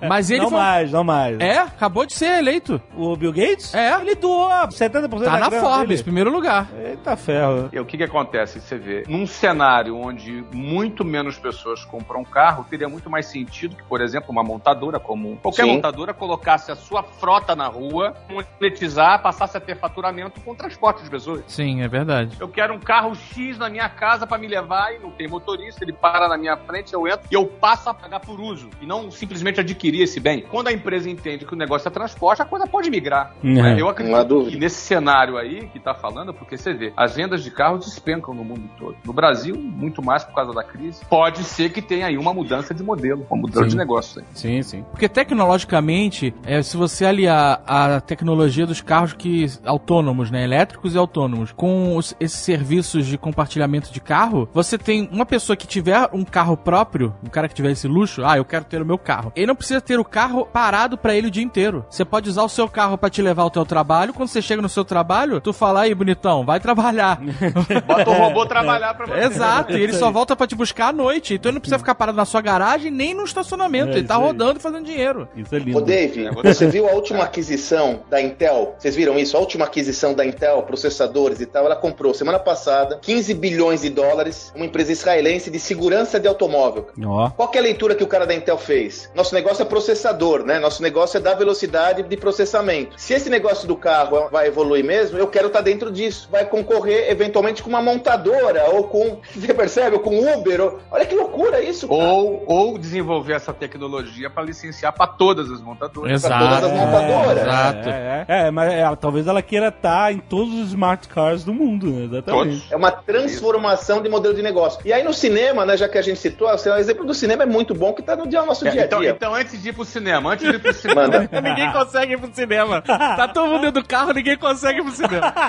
Mas 0.08 0.30
ele 0.30 0.42
não 0.42 0.50
foi. 0.50 0.58
mais, 0.58 0.92
não 0.92 1.04
mais. 1.04 1.38
É, 1.40 1.58
acabou 1.58 2.04
de 2.06 2.14
ser 2.14 2.38
eleito. 2.38 2.80
O 2.96 3.16
Bill 3.16 3.32
Gates? 3.32 3.74
É. 3.74 4.00
Ele 4.00 4.14
doou 4.14 4.48
70% 4.50 4.72
Tá 4.82 4.98
da 4.98 5.10
na 5.38 5.48
grana 5.48 5.60
Forbes, 5.60 5.88
dele. 5.88 6.02
primeiro 6.02 6.30
lugar. 6.32 6.68
Eita 6.84 7.16
ferro. 7.16 7.68
E 7.72 7.78
o 7.78 7.84
que, 7.84 7.96
que 8.02 8.10
acontece? 8.10 8.60
Você 8.60 8.76
vê, 8.76 9.04
num 9.08 9.26
cenário 9.26 9.96
onde 9.96 10.44
muito 10.52 11.04
menos 11.04 11.38
pessoas 11.38 11.84
compram 11.84 12.24
carro, 12.24 12.66
teria 12.68 12.88
muito 12.88 13.08
mais 13.08 13.26
sentido 13.26 13.76
que, 13.76 13.82
por 13.84 14.00
exemplo, 14.00 14.30
uma 14.30 14.42
montadora 14.42 14.98
comum, 14.98 15.36
qualquer 15.36 15.64
Sim. 15.64 15.74
montadora 15.74 16.12
colocasse 16.12 16.72
a 16.72 16.76
sua 16.76 17.02
frota 17.02 17.54
na 17.54 17.68
rua, 17.68 18.14
monetizar, 18.28 19.22
passasse 19.22 19.56
a 19.56 19.60
ter 19.60 19.76
faturamento 19.76 20.40
com 20.40 20.54
transporte 20.54 21.02
de 21.02 21.10
pessoas. 21.10 21.44
Sim, 21.46 21.82
é 21.82 21.88
verdade. 21.88 22.36
Eu 22.40 22.48
quero 22.48 22.74
um 22.74 22.80
carro 22.80 23.14
X 23.14 23.58
na 23.58 23.68
minha 23.68 23.88
casa 23.88 24.26
pra 24.26 24.38
me 24.38 24.48
levar 24.48 24.94
e 24.94 24.98
não 24.98 25.10
tem 25.10 25.28
motorista, 25.28 25.84
ele 25.84 25.92
para 25.92 26.28
na 26.28 26.36
minha 26.36 26.56
frente, 26.56 26.92
eu 26.92 27.06
entro 27.06 27.26
e 27.30 27.34
eu 27.34 27.46
passo 27.46 27.88
a 27.88 27.94
pagar 27.94 28.20
por 28.20 28.40
uso 28.40 28.68
e 28.80 28.86
não 28.86 29.10
simplesmente 29.10 29.60
adquirir 29.60 30.02
esse 30.02 30.18
bem. 30.18 30.42
Quando 30.42 30.68
a 30.68 30.72
empresa 30.72 31.08
entende 31.08 31.44
que 31.44 31.54
o 31.54 31.56
negócio 31.56 31.86
é 31.88 31.90
transporte, 31.90 32.42
a 32.42 32.44
coisa 32.44 32.66
pode 32.66 32.90
migrar. 32.90 33.34
É. 33.42 33.46
né? 33.46 33.76
Eu 33.80 33.88
acredito 33.88 34.46
que 34.46 34.56
nesse 34.56 34.80
cenário 34.80 35.36
aí 35.36 35.68
que 35.68 35.78
tá 35.78 35.94
falando, 35.94 36.34
porque 36.34 36.56
você 36.56 36.72
vê, 36.72 36.92
as 36.96 37.14
vendas 37.14 37.42
de 37.42 37.50
carros 37.50 37.91
despencam 37.92 38.34
no 38.34 38.44
mundo 38.44 38.68
todo. 38.78 38.96
No 39.04 39.12
Brasil, 39.12 39.56
muito 39.56 40.02
mais 40.02 40.24
por 40.24 40.34
causa 40.34 40.52
da 40.52 40.62
crise. 40.64 41.04
Pode 41.08 41.44
ser 41.44 41.70
que 41.70 41.80
tenha 41.82 42.06
aí 42.06 42.16
uma 42.18 42.32
mudança 42.34 42.74
de 42.74 42.82
modelo, 42.82 43.26
uma 43.30 43.40
mudança 43.40 43.64
Sim. 43.64 43.70
de 43.70 43.76
negócio. 43.76 44.20
Aí. 44.20 44.26
Sim, 44.34 44.62
sim. 44.62 44.84
Porque 44.90 45.08
tecnologicamente, 45.08 46.34
é, 46.44 46.62
se 46.62 46.76
você 46.76 47.04
aliar 47.04 47.62
a 47.66 48.00
tecnologia 48.00 48.66
dos 48.66 48.80
carros 48.80 49.12
que 49.12 49.46
autônomos, 49.64 50.30
né, 50.30 50.42
elétricos 50.44 50.94
e 50.94 50.98
autônomos, 50.98 51.52
com 51.52 51.96
os- 51.96 52.14
esses 52.18 52.38
serviços 52.40 53.06
de 53.06 53.16
compartilhamento 53.18 53.92
de 53.92 54.00
carro, 54.00 54.48
você 54.52 54.76
tem 54.78 55.08
uma 55.12 55.26
pessoa 55.26 55.56
que 55.56 55.66
tiver 55.66 56.08
um 56.12 56.24
carro 56.24 56.56
próprio, 56.56 57.14
um 57.24 57.28
cara 57.28 57.48
que 57.48 57.54
tiver 57.54 57.70
esse 57.72 57.86
luxo, 57.86 58.24
ah, 58.24 58.36
eu 58.36 58.44
quero 58.44 58.64
ter 58.64 58.80
o 58.82 58.86
meu 58.86 58.98
carro. 58.98 59.32
Ele 59.36 59.46
não 59.46 59.54
precisa 59.56 59.80
ter 59.80 59.98
o 59.98 60.04
carro 60.04 60.46
parado 60.46 60.96
pra 60.96 61.14
ele 61.14 61.28
o 61.28 61.30
dia 61.30 61.42
inteiro. 61.42 61.84
Você 61.90 62.04
pode 62.04 62.28
usar 62.28 62.42
o 62.42 62.48
seu 62.48 62.68
carro 62.68 62.96
pra 62.96 63.10
te 63.10 63.20
levar 63.22 63.42
ao 63.42 63.50
teu 63.50 63.64
trabalho. 63.64 64.12
Quando 64.14 64.28
você 64.28 64.40
chega 64.42 64.62
no 64.62 64.68
seu 64.68 64.84
trabalho, 64.84 65.40
tu 65.40 65.52
fala 65.52 65.82
aí, 65.82 65.94
bonitão, 65.94 66.44
vai 66.44 66.58
trabalhar. 66.60 67.20
Bota 67.86 68.10
o 68.10 68.14
robô 68.14 68.46
trabalhar 68.46 68.94
pra 68.94 69.06
você. 69.06 69.20
Exato, 69.20 69.72
e 69.72 69.82
ele 69.82 69.92
só 69.92 70.10
volta 70.10 70.36
pra 70.36 70.46
te 70.46 70.54
buscar 70.54 70.88
à 70.88 70.92
noite. 70.92 71.34
Então 71.34 71.50
ele 71.50 71.54
não 71.54 71.60
precisa 71.60 71.78
ficar 71.78 71.94
parado 71.94 72.16
na 72.16 72.24
sua 72.24 72.40
garagem 72.40 72.90
nem 72.90 73.14
no 73.14 73.24
estacionamento. 73.24 73.92
É, 73.92 73.98
ele 73.98 74.06
tá 74.06 74.16
rodando 74.16 74.58
e 74.58 74.62
fazendo 74.62 74.84
dinheiro. 74.84 75.28
Isso 75.36 75.54
é 75.54 75.58
lindo. 75.58 75.78
Ô, 75.78 75.80
Dave, 75.80 76.30
você 76.42 76.66
viu 76.66 76.88
a 76.88 76.92
última 76.92 77.24
aquisição 77.24 78.02
da 78.08 78.20
Intel? 78.20 78.74
Vocês 78.78 78.94
viram 78.94 79.18
isso? 79.18 79.36
A 79.36 79.40
última 79.40 79.64
aquisição 79.64 80.14
da 80.14 80.24
Intel, 80.24 80.62
processadores 80.62 81.40
e 81.40 81.46
tal, 81.46 81.66
ela 81.66 81.76
comprou 81.76 82.14
semana 82.14 82.38
passada 82.38 82.98
15 83.02 83.34
bilhões 83.34 83.82
de 83.82 83.90
dólares, 83.90 84.52
uma 84.54 84.64
empresa 84.64 84.92
israelense 84.92 85.50
de 85.50 85.58
segurança 85.58 86.18
de 86.20 86.28
automóvel. 86.28 86.88
Ó. 87.04 87.30
Qual 87.30 87.48
que 87.48 87.58
é 87.58 87.60
a 87.60 87.64
leitura 87.64 87.94
que 87.94 88.04
o 88.04 88.06
cara 88.06 88.26
da 88.26 88.34
Intel 88.34 88.58
fez? 88.58 89.10
Nosso 89.14 89.34
negócio 89.34 89.62
é 89.62 89.64
processador, 89.64 90.44
né? 90.44 90.58
Nosso 90.58 90.82
negócio 90.82 91.16
é 91.16 91.20
dar 91.20 91.34
velocidade 91.34 92.02
de 92.02 92.16
processamento. 92.16 92.94
Se 92.96 93.14
esse 93.14 93.28
negócio 93.28 93.66
do 93.66 93.76
carro 93.76 94.28
vai 94.30 94.46
evoluir 94.46 94.84
mesmo, 94.84 95.18
eu 95.18 95.26
quero 95.26 95.48
estar 95.48 95.60
dentro 95.60 95.90
disso. 95.90 96.28
Vai 96.30 96.44
concorrer 96.44 97.10
eventualmente 97.10 97.62
com 97.62 97.70
uma 97.72 97.82
montadora 97.82 98.70
ou 98.70 98.84
com, 98.84 99.20
você 99.34 99.54
percebe, 99.54 99.96
ou 99.96 100.02
com 100.02 100.18
Uber. 100.18 100.60
Ou... 100.60 100.80
Olha 100.90 101.06
que 101.06 101.14
loucura 101.14 101.62
isso, 101.62 101.88
cara. 101.88 102.00
Ou, 102.00 102.44
ou 102.46 102.78
desenvolver 102.78 103.34
essa 103.34 103.52
tecnologia 103.52 104.28
para 104.28 104.42
licenciar 104.42 104.92
para 104.92 105.06
todas 105.06 105.50
as 105.50 105.60
montadoras. 105.60 106.22
Pra 106.22 106.38
todas 106.38 106.64
as 106.64 106.72
montadoras. 106.72 107.42
Exato. 107.42 107.88
É, 107.88 108.24
é, 108.28 108.46
é, 108.46 108.50
mas 108.50 108.72
é, 108.72 108.96
talvez 108.96 109.26
ela 109.26 109.42
queira 109.42 109.68
estar 109.68 110.12
em 110.12 110.18
todos 110.18 110.54
os 110.54 110.68
smart 110.68 111.08
cars 111.08 111.44
do 111.44 111.54
mundo, 111.54 111.86
né? 111.86 112.04
Exatamente. 112.04 112.50
Todos. 112.50 112.72
É 112.72 112.76
uma 112.76 112.90
transformação 112.90 114.02
de 114.02 114.08
modelo 114.08 114.34
de 114.34 114.42
negócio. 114.42 114.80
E 114.84 114.92
aí 114.92 115.02
no 115.02 115.12
cinema, 115.12 115.64
né, 115.64 115.76
já 115.76 115.88
que 115.88 115.98
a 115.98 116.02
gente 116.02 116.18
citou, 116.18 116.48
assim, 116.48 116.68
o 116.68 116.76
exemplo 116.76 117.04
do 117.04 117.14
cinema 117.14 117.42
é 117.44 117.46
muito 117.46 117.74
bom, 117.74 117.92
que 117.92 118.02
tá 118.02 118.14
no 118.16 118.26
dia 118.26 118.42
nosso 118.44 118.68
dia 118.68 118.82
a 118.82 118.84
Então, 118.84 119.00
dia. 119.00 119.10
então, 119.10 119.34
antes 119.34 119.60
de 119.60 119.68
ir 119.68 119.72
pro 119.72 119.84
cinema, 119.84 120.32
antes 120.32 120.48
de 120.48 120.56
ir 120.56 120.58
pro 120.60 120.72
cinema, 120.72 121.28
ninguém 121.42 121.72
consegue 121.72 122.14
ir 122.14 122.18
pro 122.18 122.34
cinema. 122.34 122.82
Tá 122.82 123.28
todo 123.28 123.48
mundo 123.48 123.62
dentro 123.62 123.82
do 123.82 123.88
carro, 123.88 124.12
ninguém 124.12 124.36
consegue 124.36 124.80
ir 124.80 124.82
pro 124.82 124.92
cinema. 124.92 125.32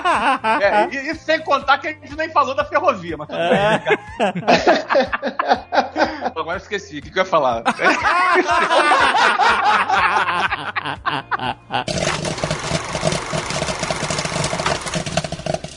É, 0.64 0.88
e, 0.90 1.10
e 1.10 1.14
sem 1.14 1.40
contar 1.40 1.78
que 1.78 1.88
a 1.88 1.90
gente 1.90 2.13
nem 2.16 2.28
falou 2.30 2.54
da 2.54 2.64
ferrovia, 2.64 3.16
mas 3.16 3.28
tudo 3.28 3.38
bem. 3.38 3.48
Agora 6.36 6.58
eu 6.58 6.62
esqueci. 6.62 6.98
O 6.98 7.02
que, 7.02 7.10
que 7.10 7.18
eu 7.18 7.22
ia 7.22 7.28
falar? 7.28 7.62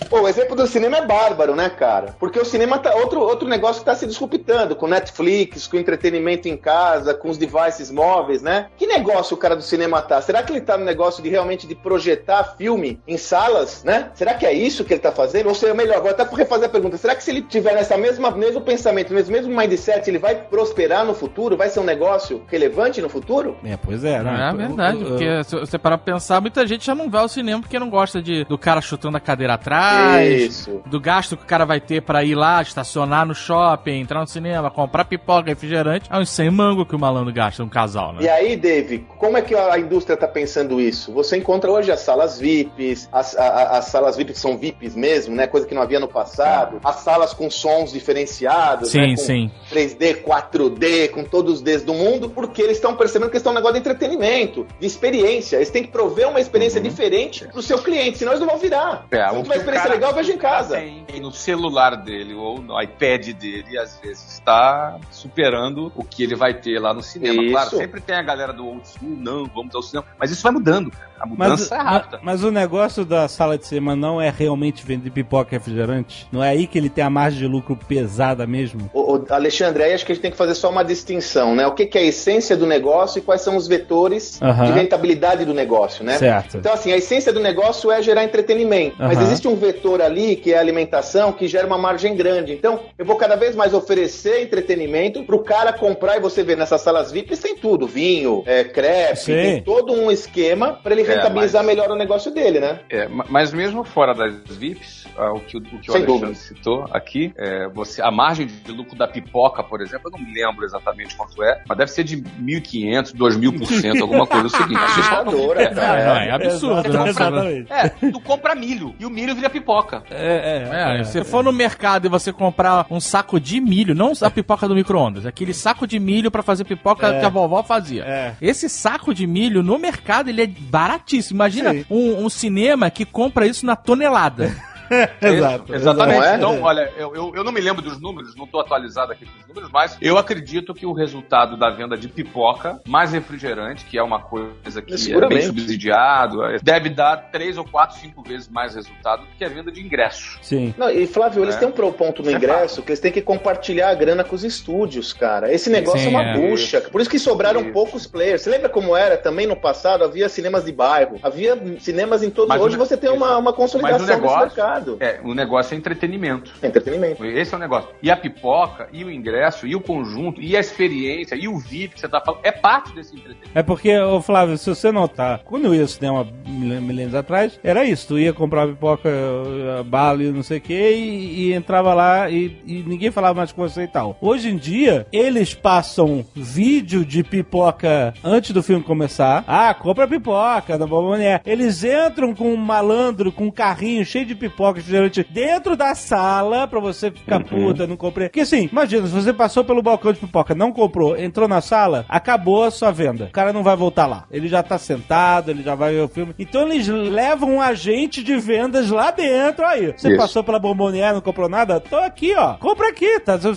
Pô, 0.10 0.22
o 0.22 0.28
exemplo 0.28 0.56
do 0.56 0.66
cinema 0.66 0.98
é 0.98 1.06
bárbaro, 1.06 1.56
né, 1.56 1.70
cara? 1.70 2.16
Porque 2.20 2.40
o 2.40 2.46
cinema 2.46 2.80
tá 2.80 2.96
outro, 2.96 3.20
outro 3.20 3.48
negócio 3.48 3.82
que 3.82 3.86
tá 3.86 3.96
se 3.96 4.06
disruptando, 4.06 4.76
com 4.76 4.88
Netflix, 4.88 5.68
com 5.68 5.78
entretenimento 5.78 6.48
em 6.48 6.56
casa, 6.56 7.14
com 7.14 7.30
os 7.30 7.38
devices 7.38 7.92
móveis, 7.92 8.42
né? 8.42 8.68
Que 8.78 8.88
negócio 8.88 9.36
o 9.36 9.40
cara 9.40 9.56
do 9.56 9.62
cinema 9.62 10.02
tá? 10.02 10.22
Será 10.22 10.42
que 10.44 10.52
ele 10.52 10.62
tá 10.62 10.78
no 10.78 10.86
negócio 10.86 11.22
de 11.22 11.30
realmente 11.30 11.68
de 11.68 11.76
projetar 11.76 12.56
filme 12.58 13.00
em 13.08 13.18
salas, 13.18 13.84
né? 13.84 14.12
Será 14.14 14.34
que 14.34 14.46
é 14.46 14.54
isso 14.54 14.84
que 14.84 14.94
ele 14.94 15.02
tá 15.02 15.12
fazendo? 15.12 15.50
Ou 15.50 15.56
seja, 15.56 15.74
melhor, 15.74 15.98
agora 15.98 16.14
até 16.14 16.26
por 16.26 16.38
refazer 16.38 16.68
a 16.68 16.72
pergunta, 16.72 16.98
será 16.98 17.16
que 17.16 17.24
se 17.24 17.32
ele 17.32 17.42
tiver 17.42 17.74
nessa 17.74 17.98
mesma 17.98 18.32
mesmo 18.32 18.62
pensamento, 18.62 19.14
nesse 19.14 19.32
mesmo 19.32 19.56
mindset, 19.56 20.10
ele 20.10 20.20
vai 20.20 20.36
prosperar 20.36 21.06
no 21.06 21.14
futuro? 21.14 21.58
Vai 21.58 21.70
ser 21.70 21.80
um 21.80 21.84
negócio 21.84 22.44
relevante 22.48 23.02
no 23.02 23.10
futuro? 23.10 23.58
É, 23.64 23.78
pois 23.78 24.04
é, 24.04 24.22
né? 24.22 24.50
É 24.52 24.56
verdade, 24.56 25.04
porque 25.04 25.44
se 25.44 25.60
você 25.60 25.78
parar 25.78 25.98
pra 25.98 26.14
pensar, 26.14 26.40
muita 26.40 26.66
gente 26.66 26.86
já 26.86 26.96
não 26.96 27.10
vai 27.10 27.22
ao 27.22 27.28
cinema 27.28 27.62
porque 27.62 27.78
não 27.80 27.90
gosta 27.90 28.22
de, 28.22 28.46
do 28.46 28.58
cara 28.58 28.82
chutando 28.82 29.18
a 29.18 29.20
cadeira 29.20 29.56
atrás, 29.56 29.97
Isso. 30.46 30.82
do 30.86 31.00
gasto 31.00 31.36
que 31.38 31.44
o 31.44 31.46
cara 31.48 31.66
vai 31.66 31.80
ter 31.80 32.01
pra 32.01 32.24
ir 32.24 32.36
lá, 32.36 32.62
estacionar 32.62 33.25
no 33.25 33.34
shopping, 33.36 34.00
entrar 34.00 34.20
no 34.22 34.27
cinema, 34.27 34.70
comprar 34.70 35.06
pipoca, 35.06 35.50
refrigerante. 35.50 36.10
É 36.12 36.18
uns 36.18 36.30
100 36.30 36.50
mango 36.51 36.86
que 36.86 36.96
o 36.96 37.00
malandro 37.00 37.34
gasta, 37.34 37.63
um 37.63 37.70
casal, 37.70 38.13
né? 38.13 38.20
E 38.24 38.30
aí, 38.30 38.56
Dave, 38.56 39.06
como 39.18 39.38
é 39.38 39.42
que 39.42 39.56
a 39.56 39.77
indústria 39.80 40.13
está 40.16 40.27
pensando 40.27 40.80
isso? 40.80 41.12
Você 41.13 41.38
encontra 41.38 41.70
hoje 41.72 41.92
as 41.92 42.00
salas 42.01 42.39
VIPs, 42.39 43.10
as, 43.12 43.36
a- 43.38 43.44
a- 43.44 43.77
as 43.77 43.86
salas 43.86 44.16
VIPs 44.16 44.34
que 44.36 44.39
são 44.39 44.58
VIPs 44.58 44.96
mesmo, 44.96 45.36
né? 45.36 45.48
Coisa 45.48 45.66
que 45.68 45.74
não 45.75 45.82
havia 45.82 46.00
no 46.00 46.08
passado. 46.08 46.80
As 46.84 46.98
salas 46.98 47.34
com 47.34 47.50
sons 47.50 47.92
diferenciados, 47.92 48.89
Sim, 48.89 49.00
né? 49.01 49.10
Com 49.12 49.18
sim. 49.18 49.51
3D, 49.72 50.24
4D, 50.24 51.10
com 51.10 51.24
todos 51.24 51.56
os 51.56 51.62
Ds 51.62 51.84
do 51.84 51.94
mundo, 51.94 52.30
porque 52.30 52.62
eles 52.62 52.77
estão 52.77 52.96
percebendo 52.96 53.30
que 53.30 53.36
eles 53.38 53.42
estão 53.42 53.51
um 53.54 53.56
negócio 53.56 53.74
de 53.75 53.80
entretenimento, 53.80 54.66
de 54.80 54.86
experiência. 54.86 55.58
Eles 55.58 55.70
têm 55.70 55.84
que 55.84 55.89
prover 55.92 56.27
uma 56.30 56.39
experiência 56.39 56.80
diferente 56.82 57.46
pro 57.48 57.62
seu 57.62 57.77
cliente, 57.80 58.18
senão 58.18 58.32
eles 58.34 58.42
não 58.42 58.48
vão 58.48 58.58
virar. 58.58 59.06
É, 59.12 59.25
tiver 59.27 59.38
o 59.38 59.42
experiência 59.42 59.87
cara 59.88 59.94
legal, 60.00 60.13
veja 60.13 60.34
em 60.34 60.38
casa. 60.38 60.77
Tem 61.08 61.20
no 61.20 61.32
celular 61.32 61.96
dele 61.96 62.34
ou 62.34 62.62
no 62.62 62.79
iPad 62.82 63.29
dele, 63.34 63.77
às 63.77 64.00
vezes 64.00 64.34
está 64.34 64.98
superando 65.12 65.91
o 65.96 66.03
que 66.03 66.24
ele 66.24 66.36
vai 66.36 66.53
ter 66.53 66.79
lá 66.79 66.94
no 66.94 67.01
cinema. 67.01 67.41
Isso. 67.41 67.51
Claro, 67.51 67.70
sempre 67.70 68.01
tem 68.01 68.15
a 68.15 68.22
galera 68.22 68.53
do 68.53 68.65
old 68.65 68.88
school, 68.88 69.15
não, 69.17 69.46
vamos 69.46 69.74
ao 69.74 69.82
cinema. 69.82 70.06
Mas 70.20 70.32
isso 70.32 70.44
vai 70.44 70.51
mudando. 70.51 70.91
A 71.20 71.25
Mas, 71.25 71.50
mudança 71.50 71.75
é 71.75 71.77
rápida. 71.79 72.20
mas 72.22 72.44
o 72.44 72.51
negócio 72.51 73.03
da 73.03 73.27
sala 73.27 73.58
de 73.58 73.65
cinema 73.65 73.96
não 73.96 74.22
é 74.22 74.29
realmente 74.29 74.86
vender 74.86 75.10
pipoca 75.10 75.56
e 75.56 75.58
refrigerante? 75.58 76.27
Não 76.32 76.44
é 76.44 76.50
aí 76.50 76.67
que 76.67 76.77
ele 76.77 76.89
tem 76.89 77.03
a 77.03 77.10
margem 77.10 77.39
de 77.39 77.48
lucro 77.48 77.75
pesada 77.75 78.46
mesmo? 78.46 78.89
Ô, 78.94 79.15
ô, 79.15 79.25
Alexandre, 79.29 79.84
aí 79.84 79.94
acho 79.94 80.06
que 80.06 80.12
a 80.12 80.15
gente 80.15 80.22
tem 80.22 80.29
que 80.32 80.38
fazer 80.38 80.53
só 80.53 80.70
uma 80.70 80.84
distinção, 80.84 81.56
né? 81.56 81.65
O 81.65 81.72
que, 81.72 81.88
que 81.88 81.98
é 81.98 82.01
a 82.01 82.06
essência 82.06 82.56
do 82.56 82.67
negócio 82.67 83.17
e 83.17 83.22
quais 83.22 83.41
são 83.41 83.56
os 83.56 83.67
vetores 83.67 84.39
Aham. 84.41 84.65
de 84.65 84.72
rentabilidade 84.74 85.44
do 85.44 85.56
negócio, 85.56 86.03
né? 86.03 86.17
Certo. 86.20 86.58
Então, 86.58 86.74
assim, 86.74 86.91
a 86.91 86.98
essência 86.98 87.34
do 87.34 87.39
negócio 87.39 87.91
é 87.91 88.00
gerar 88.01 88.24
entretenimento. 88.24 88.96
Mas 89.00 89.17
Aham. 89.17 89.25
existe 89.25 89.48
um 89.48 89.56
vetor 89.56 89.76
ali, 90.03 90.36
que 90.36 90.53
é 90.53 90.57
a 90.57 90.60
alimentação, 90.60 91.31
que 91.31 91.48
gera 91.48 91.65
uma 91.67 91.77
margem 91.77 92.15
grande. 92.15 92.53
Então, 92.53 92.79
eu 92.98 93.05
vou 93.05 93.15
cada 93.15 93.36
vez 93.36 93.55
mais 93.55 93.74
oferecer 93.74 94.41
entretenimento 94.41 95.24
pro 95.24 95.39
cara 95.43 95.72
comprar 95.74 96.17
e 96.17 96.19
você 96.19 96.43
vê 96.43 96.55
nessas 96.55 96.81
salas 96.81 97.12
VIPs 97.12 97.39
tem 97.39 97.55
tudo: 97.55 97.88
vinho, 97.88 98.43
é, 98.46 98.63
crepe, 98.63 99.17
Sim. 99.19 99.34
tem 99.34 99.62
todo 99.62 99.93
um 99.93 100.12
esquema 100.12 100.74
para 100.74 100.93
ele 100.93 101.03
É, 101.03 101.15
rentabilizar 101.15 101.63
mas- 101.63 101.75
melhor 101.75 101.91
o 101.91 101.96
negócio 101.96 102.31
dele, 102.31 102.60
né? 102.60 102.79
É, 102.89 103.07
ma- 103.07 103.25
mas 103.29 103.53
mesmo 103.53 103.84
fora 103.84 104.13
das 104.13 104.34
VIPs, 104.50 105.05
ah, 105.17 105.31
o 105.34 105.39
que, 105.39 105.57
o- 105.57 105.60
o, 105.60 105.63
que 105.79 105.91
o 105.91 105.96
Alexandre 105.96 106.05
dúvida. 106.05 106.34
citou 106.36 106.86
aqui, 106.91 107.31
é, 107.38 107.67
você, 107.69 108.01
a 108.01 108.12
margem 108.12 108.48
de 108.48 108.72
lucro 108.72 108.96
da 108.98 109.07
pipoca, 109.07 109.63
por 109.63 109.81
exemplo, 109.81 110.10
eu 110.13 110.19
não 110.19 110.25
me 110.25 110.34
lembro 110.34 110.65
exatamente 110.65 111.15
quanto 111.15 111.41
é, 111.43 111.62
mas 111.67 111.77
deve 111.77 111.91
ser 111.91 112.03
de 112.03 112.17
1.500, 112.17 113.13
2.000%, 113.13 114.01
alguma 114.01 114.25
coisa. 114.25 114.46
É 114.46 114.48
o 114.48 114.50
seguinte, 114.50 114.79
Assustadora, 114.84 115.62
é, 115.63 115.67
cara. 115.74 116.05
Não, 116.05 116.22
é 116.22 116.31
absurdo, 116.31 116.89
né? 116.89 117.65
É, 117.69 117.89
tu 118.12 118.19
compra 118.22 118.55
milho 118.55 118.96
e 119.00 119.05
o 119.05 119.10
milho 119.10 119.36
vira 119.36 119.50
pipoca. 119.50 119.66
É, 120.09 120.63
é, 120.71 121.00
É, 121.00 121.03
se 121.03 121.12
você 121.12 121.24
for 121.24 121.43
no 121.43 121.51
mercado 121.51 122.05
e 122.05 122.09
você 122.09 122.31
comprar 122.31 122.86
um 122.89 123.00
saco 123.00 123.39
de 123.39 123.59
milho, 123.59 123.93
não 123.93 124.13
a 124.21 124.29
pipoca 124.29 124.67
do 124.67 124.74
micro-ondas, 124.75 125.25
aquele 125.25 125.53
saco 125.53 125.86
de 125.86 126.00
milho 126.00 126.31
pra 126.31 126.41
fazer 126.41 126.63
pipoca 126.63 127.07
É. 127.07 127.19
que 127.19 127.25
a 127.25 127.29
vovó 127.29 127.62
fazia. 127.63 128.03
É. 128.03 128.33
Esse 128.41 128.69
saco 128.69 129.13
de 129.13 129.27
milho 129.27 129.62
no 129.62 129.77
mercado 129.77 130.29
ele 130.29 130.41
é 130.41 130.47
baratíssimo. 130.47 131.38
Imagina 131.38 131.75
um, 131.89 132.25
um 132.25 132.29
cinema 132.29 132.89
que 132.89 133.05
compra 133.05 133.45
isso 133.45 133.65
na 133.65 133.75
tonelada. 133.75 134.55
Exato. 135.22 135.74
Exatamente. 135.75 136.17
Não 136.20 136.24
é? 136.25 136.36
Então, 136.36 136.62
olha, 136.62 136.91
eu, 136.98 137.15
eu, 137.15 137.32
eu 137.36 137.44
não 137.44 137.51
me 137.51 137.62
lembro 137.62 137.82
dos 137.82 138.00
números, 138.00 138.36
não 138.36 138.46
estou 138.46 138.60
atualizado 138.62 139.12
aqui 139.12 139.25
com 139.25 139.32
os 139.41 139.48
números, 139.48 139.70
mas 139.72 139.98
eu 140.01 140.17
acredito 140.17 140.74
que 140.74 140.86
o 140.86 140.94
resultado 140.94 141.58
da 141.58 141.70
venda 141.70 141.98
de 141.98 142.08
pipoca 142.08 142.79
mais 142.88 143.12
refrigerante, 143.12 143.86
que 143.86 143.98
é 143.98 144.03
uma 144.03 144.20
coisa 144.22 144.82
que 144.82 144.94
é 145.13 145.27
bem 145.27 145.41
subsidiado, 145.41 146.44
é, 146.46 146.58
deve 146.62 146.89
dar 146.89 147.17
três 147.32 147.58
ou 147.58 147.63
quatro, 147.65 147.98
cinco 148.00 148.22
vezes 148.24 148.48
mais 148.50 148.75
resultado 148.75 149.22
do 149.22 149.27
que 149.38 149.44
a 149.44 149.50
venda 149.50 149.72
de 149.72 149.82
ingresso. 149.82 150.38
Sim. 150.41 150.74
Não, 150.77 150.89
e 150.89 151.06
Flávio, 151.08 151.44
eles 151.44 151.56
É. 151.56 151.60
têm 151.60 151.67
um 151.67 151.72
pro- 151.72 151.91
ponto 151.91 152.22
no 152.24 152.29
é 152.29 152.34
ingresso 152.34 152.82
que 152.82 152.89
eles 152.91 153.00
têm 153.00 153.12
que 153.12 153.22
compartilhar 153.22 153.89
a 153.89 153.94
grana 153.96 154.24
com 154.24 154.36
os 154.36 154.44
estúdios, 154.44 155.13
cara. 155.13 155.51
Esse 155.53 155.70
negócio 155.70 156.00
Sim, 156.00 156.08
é 156.08 156.10
uma 156.10 156.24
é. 156.24 156.34
bucha. 156.38 156.82
Por 156.82 157.01
isso 157.01 157.10
que 157.10 157.17
sobraram 157.20 157.62
Isso. 157.62 157.72
poucos 157.72 158.06
players. 158.06 158.41
Você 158.41 158.50
lembra 158.50 158.70
como 158.70 158.96
era 158.96 159.17
também 159.17 159.48
no 159.48 159.56
passado? 159.56 160.03
Havia 160.03 160.29
cinemas 160.29 160.65
de 160.65 160.72
bairro, 160.72 161.17
havia 161.24 161.58
cinemas 161.79 162.22
em 162.24 162.29
todos. 162.29 162.50
Mas 162.50 162.62
Hoje 162.62 162.75
você 162.77 162.96
tem 162.98 163.10
uma, 163.10 163.38
uma 163.38 163.53
consolidação 163.53 164.00
Mas 164.00 164.08
negócio- 164.15 164.39
desse 164.46 164.56
É, 165.00 165.19
o 165.24 165.34
negócio 165.34 165.74
é 165.74 165.77
entretenimento. 165.77 166.51
É 166.62 166.67
entretenimento. 166.67 167.24
Esse 167.25 167.53
é 167.53 167.57
o 167.57 167.60
negócio. 167.60 167.89
E 168.01 168.10
a 168.12 168.17
pipoca, 168.17 168.88
e 168.91 169.03
o 169.03 169.12
ingresso, 169.12 169.65
e 169.67 169.75
o 169.75 169.81
conjunto, 169.81 170.41
e 170.41 170.55
a 170.55 170.60
experiência, 170.60 171.36
e 171.36 171.48
o 171.48 171.57
VIP 171.57 171.96
que 171.96 172.00
você 172.01 172.07
tá 172.07 172.22
falando, 172.22 172.41
é 172.43 172.51
parte 172.51 172.93
desse 172.93 173.13
entretenimento. 173.15 173.51
É 173.55 173.63
porque, 173.63 173.98
ô 174.00 174.22
Flávio, 174.22 174.57
se 174.57 174.69
você 174.69 174.91
notar, 174.91 175.39
quando 175.46 175.65
eu 175.65 175.75
ia 175.75 175.81
ao 175.81 175.88
cinema 175.88 176.27
mil- 176.48 176.81
milênios 176.81 177.15
atrás, 177.15 177.60
era 177.63 177.84
isso, 177.86 178.07
tu 178.10 178.19
ia 178.19 178.34
comprar 178.34 178.67
pipoca, 178.67 179.10
eh, 179.10 179.84
bala 179.84 180.24
e 180.24 180.31
não 180.31 180.43
sei 180.43 180.57
o 180.57 180.62
que, 180.62 180.74
e, 180.74 181.48
e 181.50 181.53
entrava 181.53 181.93
lá 181.93 182.29
e, 182.29 182.57
e 182.65 182.84
ninguém 182.86 183.12
falava 183.12 183.34
mais 183.36 183.51
com 183.51 183.62
você 183.62 183.84
e 183.84 183.88
tal. 183.88 184.17
Hoje 184.22 184.50
em 184.50 184.57
dia, 184.57 185.05
eles 185.12 185.53
passam 185.53 186.25
vídeo 186.36 187.03
de 187.05 187.24
pipoca 187.24 188.13
antes 188.24 188.51
do 188.51 188.62
filme 188.63 188.84
começar. 188.84 189.43
Ah, 189.48 189.74
compra 189.74 190.07
pipoca 190.07 190.77
da 190.77 190.86
Boboné. 190.86 191.41
Eles 191.46 191.84
entram 191.84 192.34
com 192.36 192.53
um 192.53 192.57
malandro, 192.57 193.31
com 193.31 193.46
um 193.46 193.51
carrinho 193.51 194.05
cheio 194.05 194.25
de 194.25 194.36
pipoca, 194.36 194.66
refrigerante, 194.74 195.25
dentro 195.29 195.75
da 195.75 195.93
sala, 195.95 196.67
pra 196.67 196.79
você 196.79 197.12
ficar 197.12 197.43
puta, 197.43 197.86
não 197.88 197.95
comprei. 197.97 198.27
Porque 198.29 198.41
assim, 198.41 198.69
imagina, 198.71 199.05
se 199.07 199.13
você 199.13 199.33
passou 199.33 199.63
pelo 199.63 199.81
balcão 199.81 200.12
de 200.13 200.19
pipoca, 200.19 200.53
não 200.55 200.71
comprou, 200.71 201.17
entrou 201.17 201.47
na 201.47 201.62
sala, 201.62 202.05
acabou 202.09 202.63
a 202.63 202.71
sua 202.71 202.91
venda. 202.91 203.25
O 203.25 203.31
cara 203.31 203.51
não 203.53 203.63
vai 203.63 203.75
voltar 203.75 204.05
lá. 204.05 204.25
Ele 204.31 204.47
já 204.47 204.62
tá 204.63 204.77
sentado, 204.77 205.51
ele 205.51 205.63
já 205.63 205.75
vai 205.75 205.93
ver 205.93 206.01
o 206.01 206.07
filme. 206.07 206.33
Então 206.39 206.63
eles 206.71 206.88
levam 206.88 207.55
um 207.55 207.62
agente 207.62 208.24
de 208.24 208.36
vendas 208.38 208.89
lá 208.89 209.12
dentro. 209.12 209.65
Aí, 209.65 209.91
você 209.95 210.09
Isso. 210.09 210.17
passou 210.17 210.43
pela 210.43 210.59
Bombonier, 210.59 211.13
não 211.13 211.21
comprou 211.21 211.50
nada? 211.50 211.79
Tô 211.79 211.97
aqui, 211.97 212.33
ó. 212.36 212.53
Compra 212.55 212.89
aqui, 212.89 213.19
tá? 213.19 213.38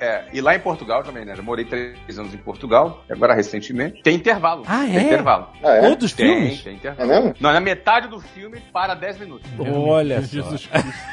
É, 0.00 0.24
e 0.32 0.40
lá 0.40 0.54
em 0.54 0.60
Portugal 0.60 1.02
também, 1.02 1.24
né? 1.24 1.34
Eu 1.36 1.42
morei 1.42 1.64
três 1.64 2.18
anos 2.18 2.32
em 2.34 2.38
Portugal, 2.38 3.04
agora 3.10 3.34
recentemente. 3.34 4.02
Tem 4.02 4.14
intervalo. 4.16 4.62
Ah, 4.66 4.84
Tem 4.84 4.96
é? 4.96 5.02
intervalo. 5.02 5.48
Ah, 5.62 5.70
é? 5.76 5.80
Todos 5.88 6.04
os 6.06 6.12
Tem, 6.12 6.26
filmes? 6.26 6.62
tem 6.62 6.72
É 6.72 6.76
intervalo. 6.76 7.08
mesmo? 7.08 7.34
Não, 7.40 7.52
na 7.52 7.60
metade 7.60 8.08
do 8.08 8.20
filme 8.20 8.58
para 8.72 8.94
10 8.94 9.18
minutos. 9.20 9.48
Olha 9.58 10.15
só. 10.22 10.26
Jesus 10.26 10.66
Cristo. 10.70 11.06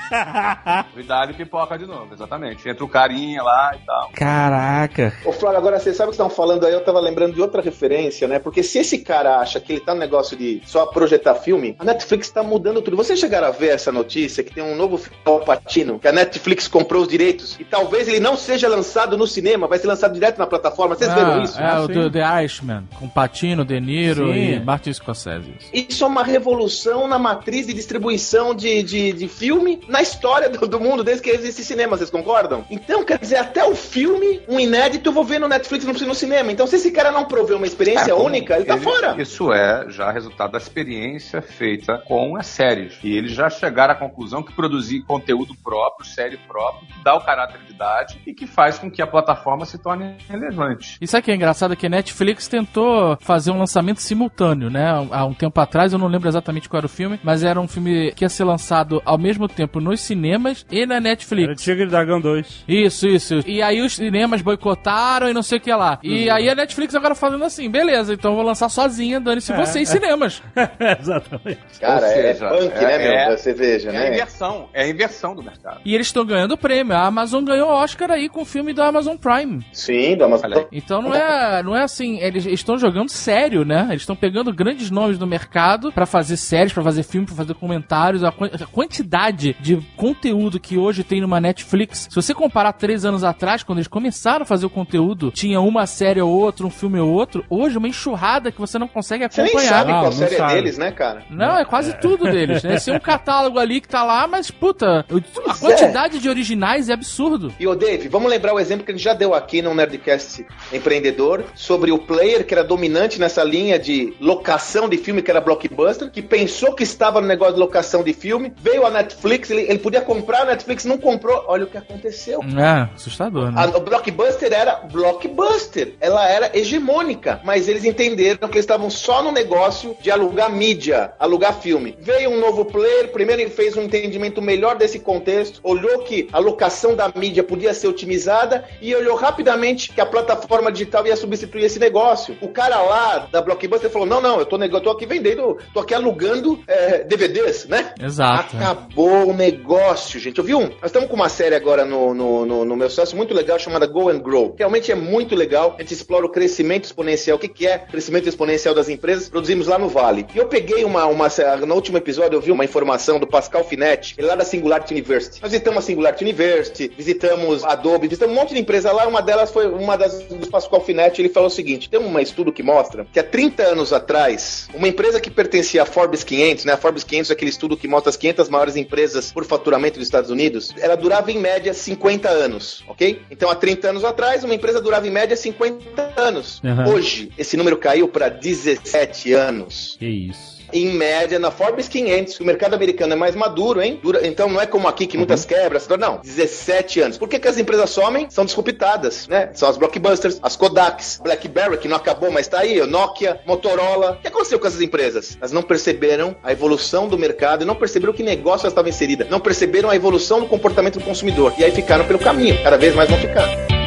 E 1.29 1.33
pipoca 1.33 1.77
de 1.77 1.85
novo, 1.85 2.13
exatamente. 2.13 2.67
Entra 2.67 2.83
o 2.83 2.87
carinha 2.87 3.41
lá 3.41 3.71
e 3.75 3.85
tal. 3.85 4.09
Caraca. 4.13 5.13
Ô, 5.25 5.31
Flávio, 5.31 5.57
agora 5.57 5.79
você 5.79 5.93
sabe 5.93 6.09
o 6.09 6.11
que 6.11 6.15
estão 6.15 6.29
falando 6.29 6.65
aí? 6.65 6.73
Eu 6.73 6.83
tava 6.83 6.99
lembrando 6.99 7.33
de 7.33 7.41
outra 7.41 7.61
referência, 7.61 8.27
né? 8.27 8.39
Porque 8.39 8.61
se 8.61 8.79
esse 8.79 8.99
cara 8.99 9.37
acha 9.37 9.59
que 9.59 9.73
ele 9.73 9.81
tá 9.81 9.93
no 9.93 9.99
negócio 9.99 10.37
de 10.37 10.61
só 10.65 10.85
projetar 10.85 11.35
filme, 11.35 11.75
a 11.79 11.85
Netflix 11.85 12.29
tá 12.29 12.43
mudando 12.43 12.81
tudo. 12.81 12.97
Vocês 12.97 13.19
chegaram 13.19 13.47
a 13.47 13.51
ver 13.51 13.69
essa 13.69 13.91
notícia 13.91 14.43
que 14.43 14.53
tem 14.53 14.63
um 14.63 14.75
novo 14.75 14.97
filme 14.97 15.17
do 15.23 15.31
Al 15.31 15.39
Pacino, 15.41 15.99
que 15.99 16.07
a 16.07 16.11
Netflix 16.11 16.67
comprou 16.67 17.03
os 17.03 17.07
direitos 17.07 17.57
e 17.59 17.63
talvez 17.63 18.07
ele 18.07 18.19
não 18.19 18.35
seja 18.35 18.67
lançado 18.67 19.17
no 19.17 19.27
cinema, 19.27 19.67
vai 19.67 19.79
ser 19.79 19.87
lançado 19.87 20.13
direto 20.13 20.37
na 20.37 20.47
plataforma. 20.47 20.95
Vocês 20.95 21.13
viram 21.13 21.41
isso? 21.41 21.59
É, 21.59 21.79
o 21.79 21.87
sim. 21.87 21.93
do 21.93 22.11
The 22.11 22.41
Irishman, 22.41 22.87
com 22.99 23.07
Patino, 23.07 23.65
De 23.65 23.79
Niro 23.79 24.33
Sim. 24.33 24.39
e 24.39 24.59
Martin 24.59 24.93
Scorsese. 24.93 25.53
Isso 25.73 26.03
é 26.03 26.07
uma 26.07 26.23
revolução 26.23 27.07
na 27.07 27.17
matriz 27.17 27.67
de 27.67 27.73
distribuição 27.73 28.53
de, 28.53 28.83
de, 28.83 28.92
de 29.13 29.27
filme 29.27 29.81
na 29.87 30.01
história 30.01 30.49
do, 30.49 30.67
do 30.67 30.79
mundo, 30.79 31.03
desde 31.03 31.23
que 31.23 31.29
existe 31.29 31.63
cinema, 31.63 31.97
vocês 31.97 32.09
concordam? 32.09 32.65
Então, 32.69 33.03
quer 33.03 33.19
dizer, 33.19 33.37
até 33.37 33.63
o 33.65 33.75
filme, 33.75 34.41
um 34.47 34.59
inédito, 34.59 35.09
eu 35.09 35.13
vou 35.13 35.23
ver 35.23 35.39
no 35.39 35.47
Netflix, 35.47 35.85
não 35.85 35.91
preciso 35.91 36.09
no 36.09 36.15
cinema. 36.15 36.51
Então, 36.51 36.67
se 36.67 36.75
esse 36.75 36.91
cara 36.91 37.11
não 37.11 37.25
prover 37.25 37.57
uma 37.57 37.65
experiência 37.65 38.11
É, 38.11 38.13
única, 38.13 38.55
ele 38.55 38.65
tá 38.65 38.77
fora. 38.77 39.15
Isso 39.21 39.51
é 39.51 39.85
já 39.89 40.11
resultado 40.11 40.51
da 40.51 40.57
experiência 40.57 41.41
feita 41.41 41.97
com 42.07 42.35
as 42.37 42.45
séries. 42.45 42.97
E 43.03 43.15
eles 43.15 43.31
já 43.31 43.49
chegaram 43.49 43.93
à 43.93 43.95
conclusão 43.95 44.43
que 44.43 44.53
produzir 44.53 45.01
conteúdo 45.03 45.55
próprio, 45.63 46.05
série 46.05 46.37
própria, 46.37 46.87
que 46.87 47.03
dá 47.03 47.15
o 47.15 47.21
caráter 47.21 47.59
de 47.65 47.73
idade 47.73 48.21
e 48.25 48.33
que 48.33 48.45
faz 48.45 48.77
com 48.77 48.89
que 48.91 49.01
a 49.01 49.07
plataforma 49.07 49.65
se 49.65 49.77
torne 49.77 50.15
relevante. 50.29 50.97
E 51.01 51.07
sabe 51.07 51.21
o 51.21 51.25
que 51.25 51.31
é 51.31 51.35
engraçado? 51.35 51.75
Que 51.75 51.87
a 51.87 51.89
Netflix 51.89 52.47
tentou 52.47 53.17
fazer 53.21 53.51
um 53.51 53.59
lançamento 53.59 54.01
simultâneo, 54.01 54.69
né? 54.69 54.89
Há 55.11 55.25
um 55.25 55.33
tempo 55.33 55.59
atrás, 55.59 55.93
eu 55.93 55.99
não 55.99 56.07
lembro 56.07 56.27
exatamente 56.27 56.67
qual 56.67 56.79
era 56.79 56.85
o 56.85 56.89
filme, 56.89 57.19
mas 57.23 57.43
era 57.43 57.59
um 57.59 57.67
filme 57.67 58.11
que 58.13 58.25
ia 58.25 58.29
ser 58.29 58.43
lançado 58.43 58.82
lançado 58.83 59.01
ao 59.05 59.17
mesmo 59.17 59.47
tempo 59.47 59.79
nos 59.79 60.01
cinemas 60.01 60.65
e 60.71 60.85
na 60.85 60.95
Era 60.95 61.01
Netflix. 61.03 61.61
Tigre 61.63 61.83
e 61.83 61.87
Dragão 61.87 62.19
2. 62.19 62.63
Isso, 62.67 63.07
isso. 63.07 63.39
E 63.47 63.61
aí 63.61 63.81
os 63.81 63.95
cinemas 63.95 64.41
boicotaram 64.41 65.29
e 65.29 65.33
não 65.33 65.41
sei 65.41 65.57
o 65.57 65.61
que 65.61 65.73
lá. 65.73 65.99
E 66.03 66.29
aí 66.29 66.49
a 66.49 66.55
Netflix 66.55 66.93
agora 66.95 67.15
falando 67.15 67.43
assim, 67.45 67.69
beleza, 67.69 68.13
então 68.13 68.31
eu 68.31 68.35
vou 68.35 68.45
lançar 68.45 68.69
sozinha, 68.69 69.19
dane-se 69.19 69.53
vocês 69.53 69.87
cinemas. 69.89 70.41
Exatamente. 70.99 71.59
Cara, 71.79 72.07
é 72.07 72.33
seja, 72.33 72.49
punk, 72.49 72.73
é- 72.75 72.81
né, 72.81 72.97
meu? 72.97 73.11
é- 73.13 73.37
Você 73.37 73.53
veja, 73.53 73.89
É 73.89 73.97
a 73.97 73.99
né? 74.01 74.09
inversão, 74.09 74.69
é 74.73 74.83
a 74.83 74.87
inversão 74.87 75.35
do 75.35 75.43
mercado. 75.43 75.79
E 75.85 75.93
eles 75.95 76.07
estão 76.07 76.25
ganhando 76.25 76.57
prêmio. 76.57 76.95
A 76.95 77.05
Amazon 77.05 77.43
ganhou 77.43 77.69
Oscar 77.69 78.11
aí 78.11 78.29
com 78.29 78.41
o 78.41 78.45
filme 78.45 78.73
da 78.73 78.87
Amazon 78.87 79.15
Prime. 79.17 79.65
Sim, 79.71 80.15
do 80.17 80.25
Amazon. 80.25 80.53
Aí. 80.53 80.65
Então 80.71 81.01
não 81.01 81.13
é, 81.13 81.63
não 81.63 81.75
é 81.75 81.83
assim, 81.83 82.19
eles 82.19 82.45
estão 82.45 82.77
jogando 82.77 83.09
sério, 83.09 83.63
né? 83.65 83.87
Eles 83.89 84.01
estão 84.01 84.15
pegando 84.15 84.53
grandes 84.53 84.89
nomes 84.91 85.17
do 85.17 85.25
mercado 85.27 85.91
pra 85.91 86.05
fazer 86.05 86.37
séries, 86.37 86.73
pra 86.73 86.83
fazer 86.83 87.03
filme, 87.03 87.25
pra 87.25 87.35
fazer 87.35 87.53
comentários. 87.55 88.23
A, 88.23 88.29
a 88.29 88.65
quantidade 88.73 89.55
de 89.59 89.77
conteúdo 89.95 90.59
que 90.59 90.77
hoje 90.77 91.03
tem 91.03 91.21
numa 91.21 91.39
Netflix, 91.39 92.07
se 92.09 92.15
você 92.15 92.33
comparar 92.33 92.73
três 92.73 93.05
anos 93.05 93.23
atrás, 93.23 93.63
quando 93.63 93.77
eles 93.77 93.87
começaram 93.87 94.43
a 94.43 94.45
fazer 94.45 94.65
o 94.65 94.69
conteúdo, 94.69 95.31
tinha 95.31 95.61
uma 95.61 95.85
série 95.85 96.19
ou 96.19 96.29
outra, 96.31 96.65
um 96.65 96.69
filme 96.71 96.99
ou 96.99 97.09
outro. 97.11 97.45
Hoje 97.49 97.77
uma 97.77 97.87
enxurrada 97.87 98.51
que 98.51 98.59
você 98.59 98.79
não 98.79 98.87
consegue 98.87 99.27
Você 99.29 99.41
nem 99.41 99.51
acompanhar. 99.51 99.69
sabe 99.69 99.91
Não, 99.91 99.99
qual 99.99 100.11
não 100.11 100.17
série 100.17 100.35
sabe. 100.35 100.51
é 100.51 100.55
deles, 100.55 100.77
né, 100.77 100.91
cara? 100.91 101.23
Não, 101.29 101.57
é 101.57 101.65
quase 101.65 101.93
tudo 101.99 102.25
deles, 102.25 102.63
né? 102.63 102.79
Tem 102.79 102.95
um 102.95 102.99
catálogo 102.99 103.59
ali 103.59 103.79
que 103.79 103.87
tá 103.87 104.03
lá, 104.03 104.27
mas 104.27 104.49
puta, 104.49 105.01
a 105.01 105.03
Pois 105.07 105.59
quantidade 105.59 106.17
de 106.19 106.27
originais 106.27 106.89
é 106.89 106.93
absurdo. 106.93 107.53
E 107.59 107.67
o 107.67 107.75
Dave, 107.75 108.07
vamos 108.09 108.29
lembrar 108.29 108.53
o 108.55 108.59
exemplo 108.59 108.83
que 108.85 108.91
a 108.91 108.95
gente 108.95 109.03
já 109.03 109.13
deu 109.13 109.35
aqui 109.35 109.61
no 109.61 109.73
Nerdcast 109.75 110.45
Empreendedor 110.71 111.43
sobre 111.53 111.91
o 111.91 111.99
player 111.99 112.45
que 112.45 112.53
era 112.53 112.63
dominante 112.63 113.19
nessa 113.19 113.43
linha 113.43 113.77
de 113.77 114.13
locação 114.19 114.89
de 114.89 114.97
filme, 114.97 115.21
que 115.21 115.29
era 115.29 115.39
Blockbuster, 115.39 116.09
que 116.09 116.21
pensou 116.21 116.73
que 116.73 116.83
estava 116.83 117.21
no 117.21 117.27
negócio 117.27 117.53
de 117.53 117.59
locação 117.59 118.03
de 118.03 118.13
filme, 118.13 118.51
veio 118.63 118.85
a 118.85 118.89
Netflix, 118.89 119.51
ele, 119.51 119.63
ele 119.63 119.79
podia 119.79 119.99
comprar, 119.99 120.43
a 120.43 120.45
Netflix 120.45 120.85
não 120.85 120.97
comprou. 120.97 121.43
Olha 121.47 121.65
o 121.65 121.67
que 121.67 121.77
aconteceu. 121.77 122.39
É, 122.57 122.89
assustador, 122.95 123.51
né? 123.51 123.61
A, 123.61 123.77
o 123.77 123.81
Blockbuster 123.81 124.53
era 124.53 124.75
Blockbuster. 124.75 125.95
Ela 125.99 126.27
era 126.29 126.57
hegemônica. 126.57 127.41
Mas 127.43 127.67
eles 127.67 127.83
entenderam 127.83 128.47
que 128.47 128.55
eles 128.55 128.63
estavam 128.63 128.89
só 128.89 129.21
no 129.21 129.31
negócio 129.31 129.97
de 130.01 130.09
alugar 130.09 130.49
mídia, 130.49 131.11
alugar 131.19 131.59
filme. 131.59 131.97
Veio 131.99 132.29
um 132.31 132.39
novo 132.39 132.63
player, 132.63 133.11
primeiro 133.11 133.41
ele 133.41 133.49
fez 133.49 133.75
um 133.75 133.83
entendimento 133.83 134.41
melhor 134.41 134.77
desse 134.77 134.99
contexto, 134.99 135.59
olhou 135.61 135.99
que 135.99 136.29
a 136.31 136.39
locação 136.39 136.95
da 136.95 137.11
mídia 137.13 137.43
podia 137.43 137.73
ser 137.73 137.87
otimizada 137.87 138.63
e 138.81 138.95
olhou 138.95 139.17
rapidamente 139.17 139.91
que 139.91 139.99
a 139.99 140.05
plataforma 140.05 140.71
digital 140.71 141.05
ia 141.05 141.17
substituir 141.17 141.65
esse 141.65 141.79
negócio. 141.79 142.37
O 142.39 142.47
cara 142.47 142.81
lá 142.81 143.27
da 143.29 143.41
Blockbuster 143.41 143.89
falou: 143.89 144.07
não, 144.07 144.21
não, 144.21 144.39
eu 144.39 144.45
tô, 144.45 144.57
eu 144.57 144.81
tô 144.81 144.91
aqui 144.91 145.05
vendendo, 145.05 145.57
tô 145.73 145.81
aqui 145.81 145.93
alugando 145.93 146.63
é, 146.67 147.03
DVDs, 147.03 147.65
né? 147.65 147.93
Exato. 148.01 148.42
Acabou 148.51 149.29
o 149.29 149.33
negócio, 149.33 150.19
gente. 150.19 150.37
Eu 150.37 150.43
vi 150.43 150.55
um. 150.55 150.69
Nós 150.69 150.85
estamos 150.85 151.09
com 151.09 151.15
uma 151.15 151.29
série 151.29 151.55
agora 151.55 151.85
no, 151.85 152.13
no, 152.13 152.45
no, 152.45 152.65
no 152.65 152.75
meu 152.75 152.89
sócio 152.89 153.15
muito 153.15 153.33
legal 153.33 153.59
chamada 153.59 153.85
Go 153.85 154.09
and 154.09 154.19
Grow. 154.19 154.55
Realmente 154.57 154.91
é 154.91 154.95
muito 154.95 155.35
legal. 155.35 155.75
A 155.77 155.81
gente 155.81 155.93
explora 155.93 156.25
o 156.25 156.29
crescimento 156.29 156.85
exponencial. 156.85 157.37
O 157.37 157.39
que, 157.39 157.47
que 157.47 157.67
é 157.67 157.77
crescimento 157.77 158.27
exponencial 158.27 158.73
das 158.73 158.89
empresas? 158.89 159.29
Produzimos 159.29 159.67
lá 159.67 159.77
no 159.77 159.89
Vale. 159.89 160.25
E 160.33 160.37
eu 160.37 160.47
peguei 160.47 160.83
uma, 160.83 161.05
uma. 161.05 161.27
No 161.65 161.75
último 161.75 161.97
episódio, 161.97 162.35
eu 162.37 162.41
vi 162.41 162.51
uma 162.51 162.65
informação 162.65 163.19
do 163.19 163.27
Pascal 163.27 163.63
Finetti, 163.63 164.15
ele 164.17 164.27
é 164.27 164.29
lá 164.31 164.35
da 164.35 164.45
Singularity 164.45 164.93
University. 164.93 165.41
Nós 165.41 165.51
visitamos 165.51 165.83
a 165.83 165.85
Singularity 165.85 166.23
University, 166.23 166.91
visitamos 166.95 167.63
Adobe, 167.63 168.07
visitamos 168.07 168.35
um 168.35 168.39
monte 168.39 168.53
de 168.53 168.59
empresa 168.59 168.91
lá. 168.91 169.07
Uma 169.07 169.21
delas 169.21 169.51
foi 169.51 169.67
uma 169.67 169.95
das 169.95 170.23
do 170.23 170.47
Pascal 170.47 170.81
Finetti. 170.81 171.21
Ele 171.21 171.29
falou 171.29 171.47
o 171.47 171.51
seguinte: 171.51 171.89
tem 171.89 171.99
um 171.99 172.19
estudo 172.19 172.51
que 172.51 172.63
mostra 172.63 173.05
que 173.11 173.19
há 173.19 173.23
30 173.23 173.63
anos 173.63 173.93
atrás, 173.93 174.67
uma 174.73 174.87
empresa 174.87 175.19
que 175.19 175.29
pertencia 175.29 175.83
à 175.83 175.85
Forbes 175.85 176.23
500, 176.23 176.65
né? 176.65 176.73
A 176.73 176.77
Forbes 176.77 177.03
500 177.03 177.29
é 177.31 177.33
aquele 177.33 177.49
estudo 177.49 177.77
que 177.77 177.87
mostra 177.87 178.09
as 178.09 178.17
500 178.33 178.49
maiores 178.49 178.75
empresas 178.75 179.31
por 179.31 179.45
faturamento 179.45 179.99
dos 179.99 180.07
Estados 180.07 180.29
Unidos. 180.29 180.73
Ela 180.79 180.95
durava 180.95 181.31
em 181.31 181.39
média 181.39 181.73
50 181.73 182.29
anos, 182.29 182.83
ok? 182.87 183.21
Então 183.29 183.49
há 183.49 183.55
30 183.55 183.89
anos 183.89 184.03
atrás, 184.03 184.43
uma 184.43 184.55
empresa 184.55 184.81
durava 184.81 185.07
em 185.07 185.11
média 185.11 185.35
50 185.35 186.13
anos. 186.17 186.61
Uhum. 186.63 186.93
Hoje, 186.93 187.31
esse 187.37 187.55
número 187.55 187.77
caiu 187.77 188.07
para 188.07 188.29
17 188.29 189.33
anos 189.33 189.95
Que 189.99 190.07
isso. 190.07 190.52
Em 190.73 190.87
média 190.93 191.39
na 191.39 191.51
Forbes 191.51 191.87
500, 191.87 192.37
que 192.37 192.43
o 192.43 192.45
mercado 192.45 192.73
americano 192.73 193.13
é 193.13 193.15
mais 193.15 193.35
maduro, 193.35 193.81
hein? 193.81 193.99
Dura- 194.01 194.25
então 194.25 194.49
não 194.49 194.59
é 194.59 194.65
como 194.65 194.87
aqui 194.87 195.05
que 195.07 195.17
muitas 195.17 195.45
quebras, 195.45 195.87
não, 195.99 196.19
17 196.23 197.01
anos. 197.01 197.17
Por 197.17 197.27
que, 197.27 197.39
que 197.39 197.47
as 197.47 197.57
empresas 197.57 197.89
somem? 197.89 198.27
São 198.29 198.45
disruptadas, 198.45 199.27
né? 199.27 199.49
São 199.53 199.69
as 199.69 199.77
blockbusters, 199.77 200.39
as 200.41 200.55
Kodaks, 200.55 201.19
BlackBerry, 201.23 201.77
que 201.77 201.87
não 201.87 201.97
acabou, 201.97 202.31
mas 202.31 202.47
tá 202.47 202.59
aí, 202.59 202.79
Nokia, 202.87 203.39
Motorola. 203.45 204.13
O 204.13 204.21
que 204.21 204.27
aconteceu 204.27 204.59
com 204.59 204.67
essas 204.67 204.81
empresas? 204.81 205.37
Elas 205.39 205.51
não 205.51 205.61
perceberam 205.61 206.35
a 206.43 206.51
evolução 206.51 207.07
do 207.07 207.17
mercado 207.17 207.63
e 207.63 207.65
não 207.65 207.75
perceberam 207.75 208.13
que 208.13 208.23
negócio 208.23 208.65
elas 208.65 208.73
estavam 208.73 208.89
inseridas. 208.89 209.29
Não 209.29 209.39
perceberam 209.39 209.89
a 209.89 209.95
evolução 209.95 210.39
do 210.39 210.47
comportamento 210.47 210.99
do 210.99 211.05
consumidor. 211.05 211.53
E 211.57 211.63
aí 211.63 211.71
ficaram 211.71 212.05
pelo 212.05 212.19
caminho. 212.19 212.61
Cada 212.63 212.77
vez 212.77 212.95
mais 212.95 213.09
vão 213.09 213.19
ficar. 213.19 213.82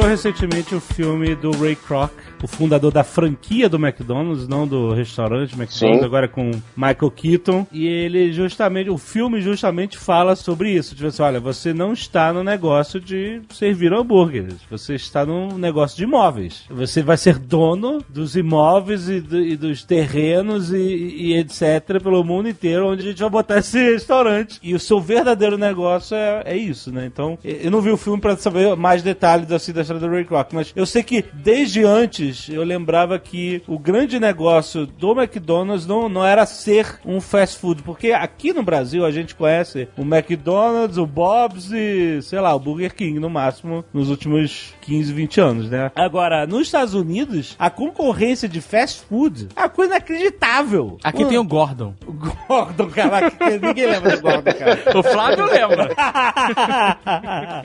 Estreou 0.00 0.16
recentemente 0.16 0.74
o 0.74 0.80
filme 0.80 1.34
do 1.34 1.50
Ray 1.50 1.76
Kroc, 1.76 2.10
o 2.42 2.46
fundador 2.46 2.90
da 2.90 3.04
franquia 3.04 3.68
do 3.68 3.76
McDonald's, 3.76 4.48
não 4.48 4.66
do 4.66 4.94
restaurante 4.94 5.52
McDonald's, 5.54 6.00
Sim. 6.00 6.02
agora 6.06 6.26
com 6.26 6.52
Michael 6.74 7.10
Keaton. 7.14 7.66
E 7.70 7.86
ele 7.86 8.32
justamente, 8.32 8.88
o 8.88 8.96
filme 8.96 9.42
justamente 9.42 9.98
fala 9.98 10.34
sobre 10.34 10.70
isso. 10.70 10.94
Tipo 10.94 11.08
assim, 11.08 11.22
olha, 11.22 11.38
você 11.38 11.74
não 11.74 11.92
está 11.92 12.32
no 12.32 12.42
negócio 12.42 12.98
de 12.98 13.42
servir 13.50 13.92
hambúrgueres, 13.92 14.54
você 14.70 14.94
está 14.94 15.26
no 15.26 15.58
negócio 15.58 15.98
de 15.98 16.04
imóveis. 16.04 16.64
Você 16.70 17.02
vai 17.02 17.18
ser 17.18 17.38
dono 17.38 18.02
dos 18.08 18.36
imóveis 18.36 19.06
e, 19.06 19.20
do- 19.20 19.38
e 19.44 19.54
dos 19.54 19.84
terrenos 19.84 20.72
e, 20.72 20.78
e 20.78 21.34
etc. 21.36 22.00
pelo 22.02 22.24
mundo 22.24 22.48
inteiro, 22.48 22.88
onde 22.88 23.02
a 23.02 23.10
gente 23.10 23.20
vai 23.20 23.28
botar 23.30 23.58
esse 23.58 23.78
restaurante. 23.78 24.58
E 24.62 24.74
o 24.74 24.80
seu 24.80 24.98
verdadeiro 24.98 25.58
negócio 25.58 26.16
é, 26.16 26.42
é 26.46 26.56
isso, 26.56 26.90
né? 26.90 27.04
Então, 27.04 27.38
eu 27.44 27.70
não 27.70 27.82
vi 27.82 27.90
o 27.90 27.98
filme 27.98 28.18
pra 28.18 28.34
saber 28.34 28.74
mais 28.76 29.02
detalhes 29.02 29.52
assim 29.52 29.74
da 29.74 29.89
história 29.90 30.00
do 30.00 30.12
Ray 30.14 30.24
Kroc, 30.24 30.52
mas 30.52 30.72
eu 30.76 30.86
sei 30.86 31.02
que 31.02 31.24
desde 31.32 31.84
antes 31.84 32.48
eu 32.48 32.62
lembrava 32.62 33.18
que 33.18 33.62
o 33.66 33.78
grande 33.78 34.20
negócio 34.20 34.86
do 34.86 35.12
McDonald's 35.12 35.86
não, 35.86 36.08
não 36.08 36.24
era 36.24 36.46
ser 36.46 37.00
um 37.04 37.20
fast 37.20 37.58
food, 37.58 37.82
porque 37.82 38.12
aqui 38.12 38.52
no 38.52 38.62
Brasil 38.62 39.04
a 39.04 39.10
gente 39.10 39.34
conhece 39.34 39.88
o 39.96 40.02
McDonald's, 40.02 40.96
o 40.96 41.06
Bob's 41.06 41.70
e, 41.72 42.22
sei 42.22 42.40
lá, 42.40 42.54
o 42.54 42.60
Burger 42.60 42.94
King 42.94 43.18
no 43.18 43.28
máximo 43.28 43.84
nos 43.92 44.08
últimos 44.08 44.74
15, 44.82 45.12
20 45.12 45.40
anos, 45.40 45.70
né? 45.70 45.90
Agora, 45.96 46.46
nos 46.46 46.62
Estados 46.62 46.94
Unidos, 46.94 47.56
a 47.58 47.70
concorrência 47.70 48.48
de 48.48 48.60
fast 48.60 49.02
food 49.08 49.48
é 49.56 49.60
uma 49.60 49.68
coisa 49.68 49.94
inacreditável. 49.94 50.98
Aqui 51.02 51.24
tem 51.24 51.38
o 51.38 51.44
Gordon. 51.44 51.94
o 52.06 52.12
Gordon, 52.12 52.88
caraca, 52.90 53.58
ninguém 53.60 53.86
lembra 53.86 54.16
do 54.16 54.22
Gordon, 54.22 54.52
cara. 54.52 54.80
O 55.00 55.02
Flávio 55.02 55.46
lembra. 55.46 55.94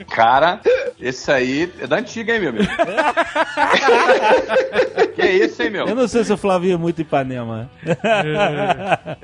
Cara, 0.08 0.60
esse 0.98 1.30
aí 1.30 1.70
é 1.80 1.86
da 1.86 2.00
antiga, 2.06 2.34
hein, 2.34 2.40
meu 2.40 2.50
amigo? 2.50 2.66
que 5.16 5.26
isso, 5.26 5.62
hein, 5.62 5.70
meu? 5.70 5.86
Eu 5.86 5.94
não 5.94 6.06
sei 6.06 6.24
se 6.24 6.32
o 6.32 6.36
Flavio 6.36 6.74
é 6.74 6.76
muito 6.76 7.00
Ipanema. 7.02 7.68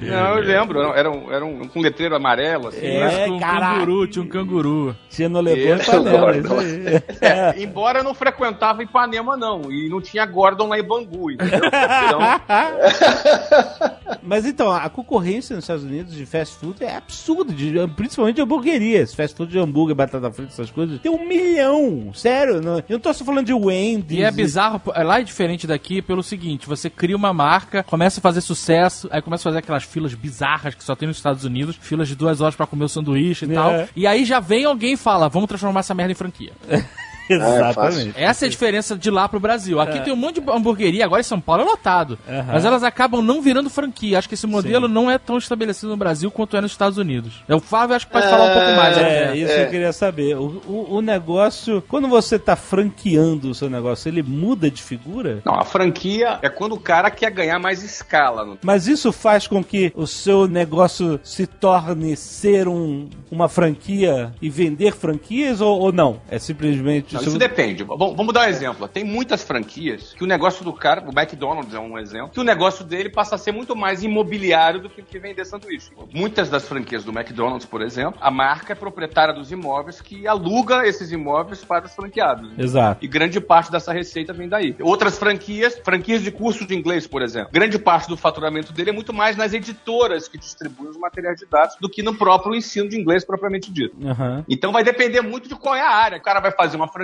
Não, 0.00 0.36
eu 0.38 0.42
lembro. 0.42 0.80
Era 0.92 1.10
um, 1.10 1.32
era 1.32 1.44
um 1.44 1.66
com 1.68 1.80
letreiro 1.80 2.14
amarelo, 2.16 2.68
assim. 2.68 2.84
É, 2.84 3.00
né? 3.00 3.24
Tinha 3.24 3.32
um 3.34 3.40
caraca. 3.40 3.78
canguru, 3.80 4.06
tinha 4.06 4.24
um 4.24 4.28
canguru. 4.28 4.96
Tinha 5.08 5.28
no 5.28 5.40
Leblon 5.40 5.76
Ipanema, 5.76 6.36
isso 6.36 6.54
aí. 6.54 6.82
É, 7.22 7.62
embora 7.62 8.00
eu 8.00 8.04
não 8.04 8.14
frequentava 8.14 8.82
Ipanema, 8.82 9.36
não. 9.36 9.70
E 9.70 9.88
não 9.88 10.00
tinha 10.00 10.26
Gordon 10.26 10.68
lá 10.68 10.78
em 10.78 10.82
Bangu, 10.82 11.30
entendeu? 11.30 11.60
Então, 11.66 12.20
Mas 14.22 14.46
então, 14.46 14.70
a 14.70 14.88
concorrência 14.88 15.54
nos 15.54 15.64
Estados 15.64 15.84
Unidos 15.84 16.14
de 16.14 16.24
fast 16.26 16.56
food 16.56 16.82
é 16.82 16.96
absurda, 16.96 17.52
de- 17.52 17.72
principalmente 17.96 18.36
de 18.36 18.42
hamburguerias. 18.42 19.14
Fast 19.14 19.36
food 19.36 19.50
de 19.52 19.58
hambúrguer, 19.58 19.94
batata 19.94 20.30
frita, 20.30 20.52
essas 20.52 20.70
coisas. 20.70 21.00
Tem 21.00 21.10
um 21.10 21.26
milhão, 21.26 22.12
sério. 22.14 22.60
Não, 22.60 22.71
eu 22.78 22.94
não 22.94 23.00
tô 23.00 23.12
só 23.12 23.24
falando 23.24 23.46
de 23.46 23.52
Wendy's. 23.54 24.18
E 24.18 24.22
é 24.22 24.30
bizarro, 24.30 24.80
lá 24.86 25.20
é 25.20 25.22
diferente 25.22 25.66
daqui 25.66 26.00
pelo 26.02 26.22
seguinte: 26.22 26.66
você 26.66 26.88
cria 26.90 27.16
uma 27.16 27.32
marca, 27.32 27.82
começa 27.82 28.20
a 28.20 28.22
fazer 28.22 28.40
sucesso, 28.40 29.08
aí 29.10 29.20
começa 29.22 29.42
a 29.42 29.50
fazer 29.50 29.58
aquelas 29.58 29.84
filas 29.84 30.14
bizarras 30.14 30.74
que 30.74 30.82
só 30.84 30.94
tem 30.94 31.08
nos 31.08 31.16
Estados 31.16 31.44
Unidos, 31.44 31.76
filas 31.80 32.08
de 32.08 32.14
duas 32.16 32.40
horas 32.40 32.54
pra 32.56 32.66
comer 32.66 32.84
o 32.84 32.88
sanduíche 32.88 33.44
e 33.46 33.50
É. 33.50 33.54
tal. 33.54 33.88
E 33.96 34.06
aí 34.06 34.24
já 34.24 34.40
vem 34.40 34.64
alguém 34.64 34.92
e 34.94 34.96
fala: 34.96 35.28
vamos 35.28 35.48
transformar 35.48 35.80
essa 35.80 35.94
merda 35.94 36.12
em 36.12 36.16
franquia. 36.16 36.52
Exatamente. 37.34 38.12
Essa 38.16 38.44
é 38.44 38.46
a 38.46 38.50
diferença 38.50 38.96
de 38.96 39.10
lá 39.10 39.28
pro 39.28 39.40
Brasil. 39.40 39.80
Aqui 39.80 40.00
tem 40.00 40.12
um 40.12 40.16
monte 40.16 40.40
de 40.40 40.50
hamburgueria, 40.50 41.04
agora 41.04 41.20
em 41.20 41.24
São 41.24 41.40
Paulo 41.40 41.62
é 41.62 41.64
lotado. 41.64 42.18
Mas 42.46 42.64
elas 42.64 42.82
acabam 42.82 43.22
não 43.22 43.40
virando 43.42 43.70
franquia. 43.70 44.18
Acho 44.18 44.28
que 44.28 44.34
esse 44.34 44.46
modelo 44.46 44.88
não 44.88 45.10
é 45.10 45.18
tão 45.18 45.38
estabelecido 45.38 45.88
no 45.88 45.96
Brasil 45.96 46.30
quanto 46.30 46.56
é 46.56 46.60
nos 46.60 46.72
Estados 46.72 46.98
Unidos. 46.98 47.42
O 47.48 47.60
Flávio 47.60 47.96
acho 47.96 48.06
que 48.06 48.12
pode 48.12 48.28
falar 48.28 48.44
um 48.44 48.52
pouco 48.54 48.76
mais. 48.76 48.96
É, 48.98 49.24
até. 49.24 49.36
isso 49.36 49.52
É. 49.52 49.64
eu 49.64 49.70
queria 49.70 49.92
saber. 49.92 50.36
O, 50.36 50.62
o, 50.66 50.96
o 50.96 51.00
negócio, 51.00 51.82
quando 51.88 52.08
você 52.08 52.38
tá 52.38 52.56
franqueando 52.56 53.50
o 53.50 53.54
seu 53.54 53.68
negócio, 53.70 54.08
ele 54.08 54.22
muda 54.22 54.70
de 54.70 54.82
figura? 54.82 55.40
Não, 55.44 55.54
a 55.54 55.64
franquia 55.64 56.38
é 56.42 56.48
quando 56.48 56.72
o 56.74 56.80
cara 56.80 57.10
quer 57.10 57.30
ganhar 57.30 57.58
mais 57.58 57.82
escala. 57.82 58.56
Mas 58.62 58.86
isso 58.86 59.12
faz 59.12 59.46
com 59.46 59.62
que 59.62 59.92
o 59.94 60.06
seu 60.06 60.46
negócio 60.46 61.20
se 61.22 61.46
torne 61.46 62.16
ser 62.16 62.68
um, 62.68 63.08
uma 63.30 63.48
franquia 63.48 64.32
e 64.40 64.48
vender 64.50 64.94
franquias 64.94 65.60
ou, 65.60 65.78
ou 65.80 65.92
não? 65.92 66.20
É 66.30 66.38
simplesmente. 66.38 67.14
Não, 67.14 67.21
isso 67.28 67.38
depende. 67.38 67.84
Vamos, 67.84 68.16
vamos 68.16 68.32
dar 68.32 68.46
um 68.46 68.50
exemplo. 68.50 68.88
Tem 68.88 69.04
muitas 69.04 69.42
franquias 69.42 70.14
que 70.14 70.24
o 70.24 70.26
negócio 70.26 70.64
do 70.64 70.72
cara, 70.72 71.02
o 71.02 71.18
McDonald's 71.18 71.74
é 71.74 71.78
um 71.78 71.98
exemplo, 71.98 72.30
que 72.30 72.40
o 72.40 72.44
negócio 72.44 72.84
dele 72.84 73.08
passa 73.08 73.34
a 73.34 73.38
ser 73.38 73.52
muito 73.52 73.74
mais 73.74 74.02
imobiliário 74.02 74.80
do 74.80 74.88
que, 74.88 75.02
vender 75.18 75.44
sanduíche. 75.44 75.90
Muitas 76.12 76.48
das 76.48 76.66
franquias 76.66 77.04
do 77.04 77.12
McDonald's, 77.12 77.66
por 77.66 77.80
exemplo, 77.80 78.18
a 78.20 78.30
marca 78.30 78.72
é 78.72 78.76
proprietária 78.76 79.32
dos 79.32 79.52
imóveis 79.52 80.00
que 80.00 80.26
aluga 80.26 80.86
esses 80.86 81.12
imóveis 81.12 81.64
para 81.64 81.86
os 81.86 81.94
franqueados. 81.94 82.50
Exato. 82.58 83.04
E 83.04 83.08
grande 83.08 83.40
parte 83.40 83.70
dessa 83.70 83.92
receita 83.92 84.32
vem 84.32 84.48
daí. 84.48 84.74
Outras 84.80 85.18
franquias, 85.18 85.78
franquias 85.84 86.22
de 86.22 86.30
curso 86.30 86.66
de 86.66 86.74
inglês, 86.74 87.06
por 87.06 87.22
exemplo, 87.22 87.50
grande 87.52 87.78
parte 87.78 88.08
do 88.08 88.16
faturamento 88.16 88.72
dele 88.72 88.90
é 88.90 88.92
muito 88.92 89.12
mais 89.12 89.36
nas 89.36 89.52
editoras 89.52 90.26
que 90.28 90.38
distribuem 90.38 90.90
os 90.90 90.96
materiais 90.96 91.38
didáticos 91.38 91.80
do 91.80 91.88
que 91.88 92.02
no 92.02 92.14
próprio 92.14 92.54
ensino 92.54 92.88
de 92.88 92.98
inglês 92.98 93.24
propriamente 93.24 93.70
dito. 93.70 93.94
Aham. 94.04 94.44
Então 94.48 94.72
vai 94.72 94.82
depender 94.82 95.20
muito 95.20 95.48
de 95.48 95.54
qual 95.54 95.74
é 95.74 95.80
a 95.80 95.90
área. 95.90 96.18
O 96.18 96.22
cara 96.22 96.40
vai 96.40 96.50
fazer 96.50 96.76
uma 96.76 96.88
franquia 96.88 97.01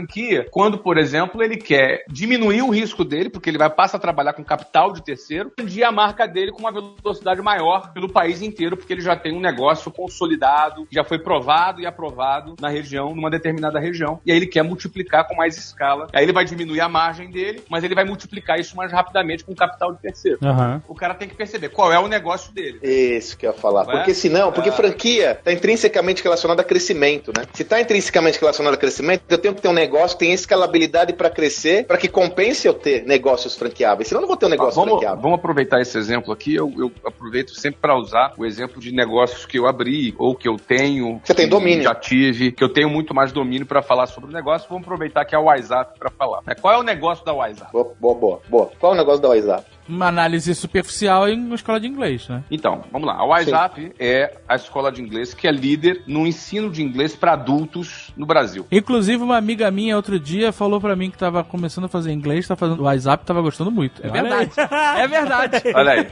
quando, 0.51 0.79
por 0.79 0.99
exemplo, 0.99 1.43
ele 1.43 1.57
quer 1.57 2.05
diminuir 2.09 2.63
o 2.63 2.71
risco 2.71 3.05
dele, 3.05 3.29
porque 3.31 3.51
ele 3.51 3.59
vai 3.59 3.71
passar 3.71 3.99
a 3.99 4.01
trabalhar 4.01 4.33
com 4.33 4.45
capital 4.45 4.93
de 4.93 5.03
terceiro, 5.03 5.49
expandir 5.49 5.87
a 5.87 5.93
marca 5.93 6.27
dele 6.27 6.53
com 6.53 6.61
uma 6.61 6.73
velocidade 6.73 7.41
maior 7.43 7.93
pelo 7.93 8.09
país 8.09 8.43
inteiro, 8.43 8.77
porque 8.77 8.93
ele 8.93 9.01
já 9.01 9.17
tem 9.17 9.35
um 9.35 9.41
negócio 9.41 9.91
consolidado, 9.91 10.87
já 10.91 11.05
foi 11.05 11.19
provado 11.19 11.81
e 11.81 11.87
aprovado 11.87 12.55
na 12.61 12.69
região, 12.69 13.15
numa 13.15 13.31
determinada 13.31 13.79
região. 13.79 14.21
E 14.25 14.31
aí 14.31 14.37
ele 14.37 14.47
quer 14.47 14.63
multiplicar 14.63 15.27
com 15.27 15.35
mais 15.35 15.57
escala. 15.57 16.09
Aí 16.13 16.25
ele 16.25 16.33
vai 16.33 16.45
diminuir 16.45 16.81
a 16.81 16.89
margem 16.89 17.31
dele, 17.31 17.63
mas 17.69 17.85
ele 17.85 17.95
vai 17.95 18.05
multiplicar 18.05 18.59
isso 18.59 18.77
mais 18.77 18.93
rapidamente 18.93 19.45
com 19.45 19.55
capital 19.55 19.93
de 19.93 20.01
terceiro. 20.01 20.39
Aham. 20.43 20.83
O 20.89 20.95
cara 20.95 21.15
tem 21.15 21.29
que 21.29 21.35
perceber 21.35 21.69
qual 21.71 21.93
é 21.93 21.99
o 21.99 22.09
negócio 22.09 22.53
dele. 22.53 22.79
Isso 22.83 23.37
que 23.37 23.47
eu 23.47 23.53
ia 23.53 23.57
falar. 23.57 23.85
Não 23.85 23.93
é? 23.93 23.97
Porque 23.97 24.15
senão, 24.15 24.53
porque 24.53 24.71
Ah. 24.71 24.73
franquia 24.73 25.41
tá 25.43 25.53
intrinsecamente 25.53 26.23
relacionada 26.23 26.63
a 26.63 26.65
crescimento, 26.65 27.33
né? 27.37 27.45
Se 27.53 27.65
tá 27.65 27.81
intrinsecamente 27.81 28.39
relacionado 28.39 28.75
a 28.75 28.77
crescimento, 28.77 29.23
eu 29.29 29.39
tenho 29.39 29.55
que 29.55 29.63
ter 29.63 29.69
um 29.69 29.73
negócio 29.73 29.88
que 29.89 30.19
tem 30.19 30.33
escalabilidade 30.33 31.13
para 31.13 31.31
crescer, 31.31 31.87
para 31.87 31.99
que 31.99 32.09
compense 32.09 32.67
eu 32.67 32.75
ter 32.75 33.05
negócios 33.05 33.55
franqueáveis. 33.55 34.09
Senão 34.09 34.21
eu 34.21 34.23
não 34.23 34.29
vou 34.29 34.37
ter 34.37 34.47
um 34.47 34.51
negócio 34.51 34.75
vamos, 34.75 34.93
franqueável. 34.93 35.23
vamos 35.23 35.39
aproveitar 35.39 35.81
esse 35.81 35.97
exemplo 35.99 36.33
aqui. 36.33 36.55
Eu, 36.55 36.73
eu 36.77 36.93
aproveito 37.05 37.55
sempre 37.55 37.81
para 37.81 37.97
usar 37.97 38.33
o 38.37 38.45
exemplo 38.45 38.81
de 38.81 38.93
negócios 38.93 39.47
que 39.47 39.59
eu 39.59 39.67
abri 39.67 40.15
ou 40.19 40.35
que 40.35 40.49
eu 40.49 40.57
tenho. 40.57 41.21
Você 41.25 41.35
tem 41.35 41.49
domínio. 41.49 41.85
Já 41.85 41.95
tive, 41.95 42.53
que 42.53 42.63
eu 42.63 42.69
tenho 42.69 42.89
muito 42.89 43.15
mais 43.15 43.33
domínio 43.33 43.67
para 43.67 43.83
falar 43.83 44.07
sobre 44.07 44.31
o 44.31 44.33
negócio. 44.33 44.69
Vamos 44.69 44.85
aproveitar 44.85 45.25
que 45.25 45.35
é 45.35 45.39
o 45.39 45.45
WhatsApp 45.45 45.99
para 45.99 46.11
falar. 46.11 46.41
né? 46.47 46.55
Qual 46.55 46.73
é 46.73 46.79
o 46.79 46.83
negócio 46.83 47.25
da 47.25 47.33
WhatsApp? 47.33 47.73
Boa, 47.73 47.93
boa, 47.99 48.15
boa, 48.15 48.41
boa. 48.49 48.71
Qual 48.79 48.93
é 48.93 48.95
o 48.95 48.99
negócio 48.99 49.21
da 49.21 49.29
WhatsApp? 49.29 49.78
Uma 49.89 50.07
análise 50.09 50.55
superficial 50.55 51.29
em 51.29 51.39
uma 51.39 51.55
escola 51.55 51.81
de 51.81 51.87
inglês, 51.87 52.29
né? 52.29 52.43
Então, 52.51 52.83
vamos 52.93 53.07
lá. 53.07 53.15
A 53.15 53.25
WhatsApp 53.25 53.93
é 53.99 54.37
a 54.49 54.55
escola 54.57 54.93
de 54.93 55.01
inglês 55.03 55.33
que 55.35 55.47
é 55.49 55.51
líder 55.53 56.03
no 56.07 56.27
ensino 56.27 56.71
de 56.71 56.83
inglês 56.83 57.17
para 57.17 57.33
adultos 57.33 58.13
no 58.17 58.27
Brasil. 58.27 58.67
Inclusive, 58.71 59.23
uma 59.23 59.37
amiga 59.37 59.71
minha 59.71 59.97
outro 59.97 60.19
dia 60.21 60.53
falou 60.53 60.81
pra 60.81 60.95
mim 60.95 61.11
que 61.11 61.17
tava 61.19 61.43
começando 61.43 61.85
a 61.85 61.89
fazer 61.89 62.13
inglês, 62.13 62.47
tá 62.47 62.55
fazendo 62.57 62.83
WhatsApp, 62.83 63.25
tava 63.25 63.41
gostando 63.41 63.71
muito. 63.71 64.05
É 64.05 64.11
Olha 64.11 64.23
verdade. 64.23 64.51
É 64.99 65.07
verdade. 65.07 65.63
Olha 65.75 65.93
aí. 65.93 66.07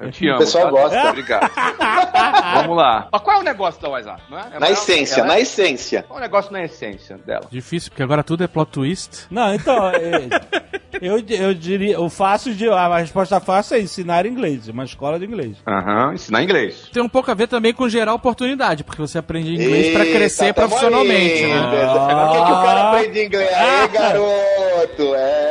Eu 0.00 0.10
te 0.10 0.26
amo. 0.28 0.36
O 0.36 0.38
pessoal 0.38 0.64
tá? 0.64 0.70
gosta. 0.70 1.08
Obrigado. 1.10 1.50
Vamos 2.54 2.76
lá. 2.76 3.08
Mas 3.12 3.20
qual 3.22 3.36
é 3.36 3.40
o 3.40 3.44
negócio 3.44 3.80
da 3.82 3.88
WhatsApp? 3.88 4.22
Não 4.30 4.38
é? 4.38 4.42
É 4.54 4.58
Na 4.58 4.70
essência, 4.70 5.20
ela 5.20 5.28
na 5.28 5.36
é- 5.36 5.42
essência. 5.42 6.02
Qual 6.04 6.18
é 6.18 6.22
o 6.22 6.24
negócio 6.24 6.52
na 6.52 6.62
essência 6.64 7.18
dela? 7.18 7.46
Difícil, 7.50 7.90
porque 7.90 8.02
agora 8.02 8.22
tudo 8.22 8.44
é 8.44 8.46
plot 8.46 8.70
twist. 8.70 9.26
Não, 9.30 9.54
então, 9.54 9.88
é, 9.90 10.28
eu, 11.02 11.20
eu 11.28 11.52
diria, 11.52 12.00
o 12.00 12.08
fácil 12.08 12.54
de, 12.54 12.68
a 12.68 12.98
resposta 12.98 13.40
fácil 13.40 13.76
é 13.76 13.80
ensinar 13.80 14.24
inglês, 14.24 14.68
uma 14.68 14.84
escola 14.84 15.18
de 15.18 15.26
inglês. 15.26 15.56
Aham, 15.66 16.14
ensinar 16.14 16.44
inglês. 16.44 16.88
Tem 16.92 17.02
um 17.02 17.08
pouco 17.08 17.28
a 17.28 17.34
ver 17.34 17.48
também 17.48 17.74
com 17.74 17.88
gerar 17.88 18.14
oportunidade, 18.14 18.84
porque 18.84 19.00
você 19.00 19.18
aprende 19.18 19.52
inglês 19.52 19.92
pra 19.92 20.04
Eita, 20.06 20.16
crescer 20.16 20.54
tamo 20.54 20.68
profissionalmente, 20.68 21.44
aí, 21.44 21.48
né? 21.48 21.70
Beto. 21.72 21.92
Por 21.92 22.32
que, 22.32 22.44
que 22.46 22.52
o 22.52 22.62
cara 22.62 22.90
aprende 22.90 23.24
inglês? 23.24 23.52
Aí, 23.52 23.88
garoto, 23.88 25.14
é... 25.16 25.41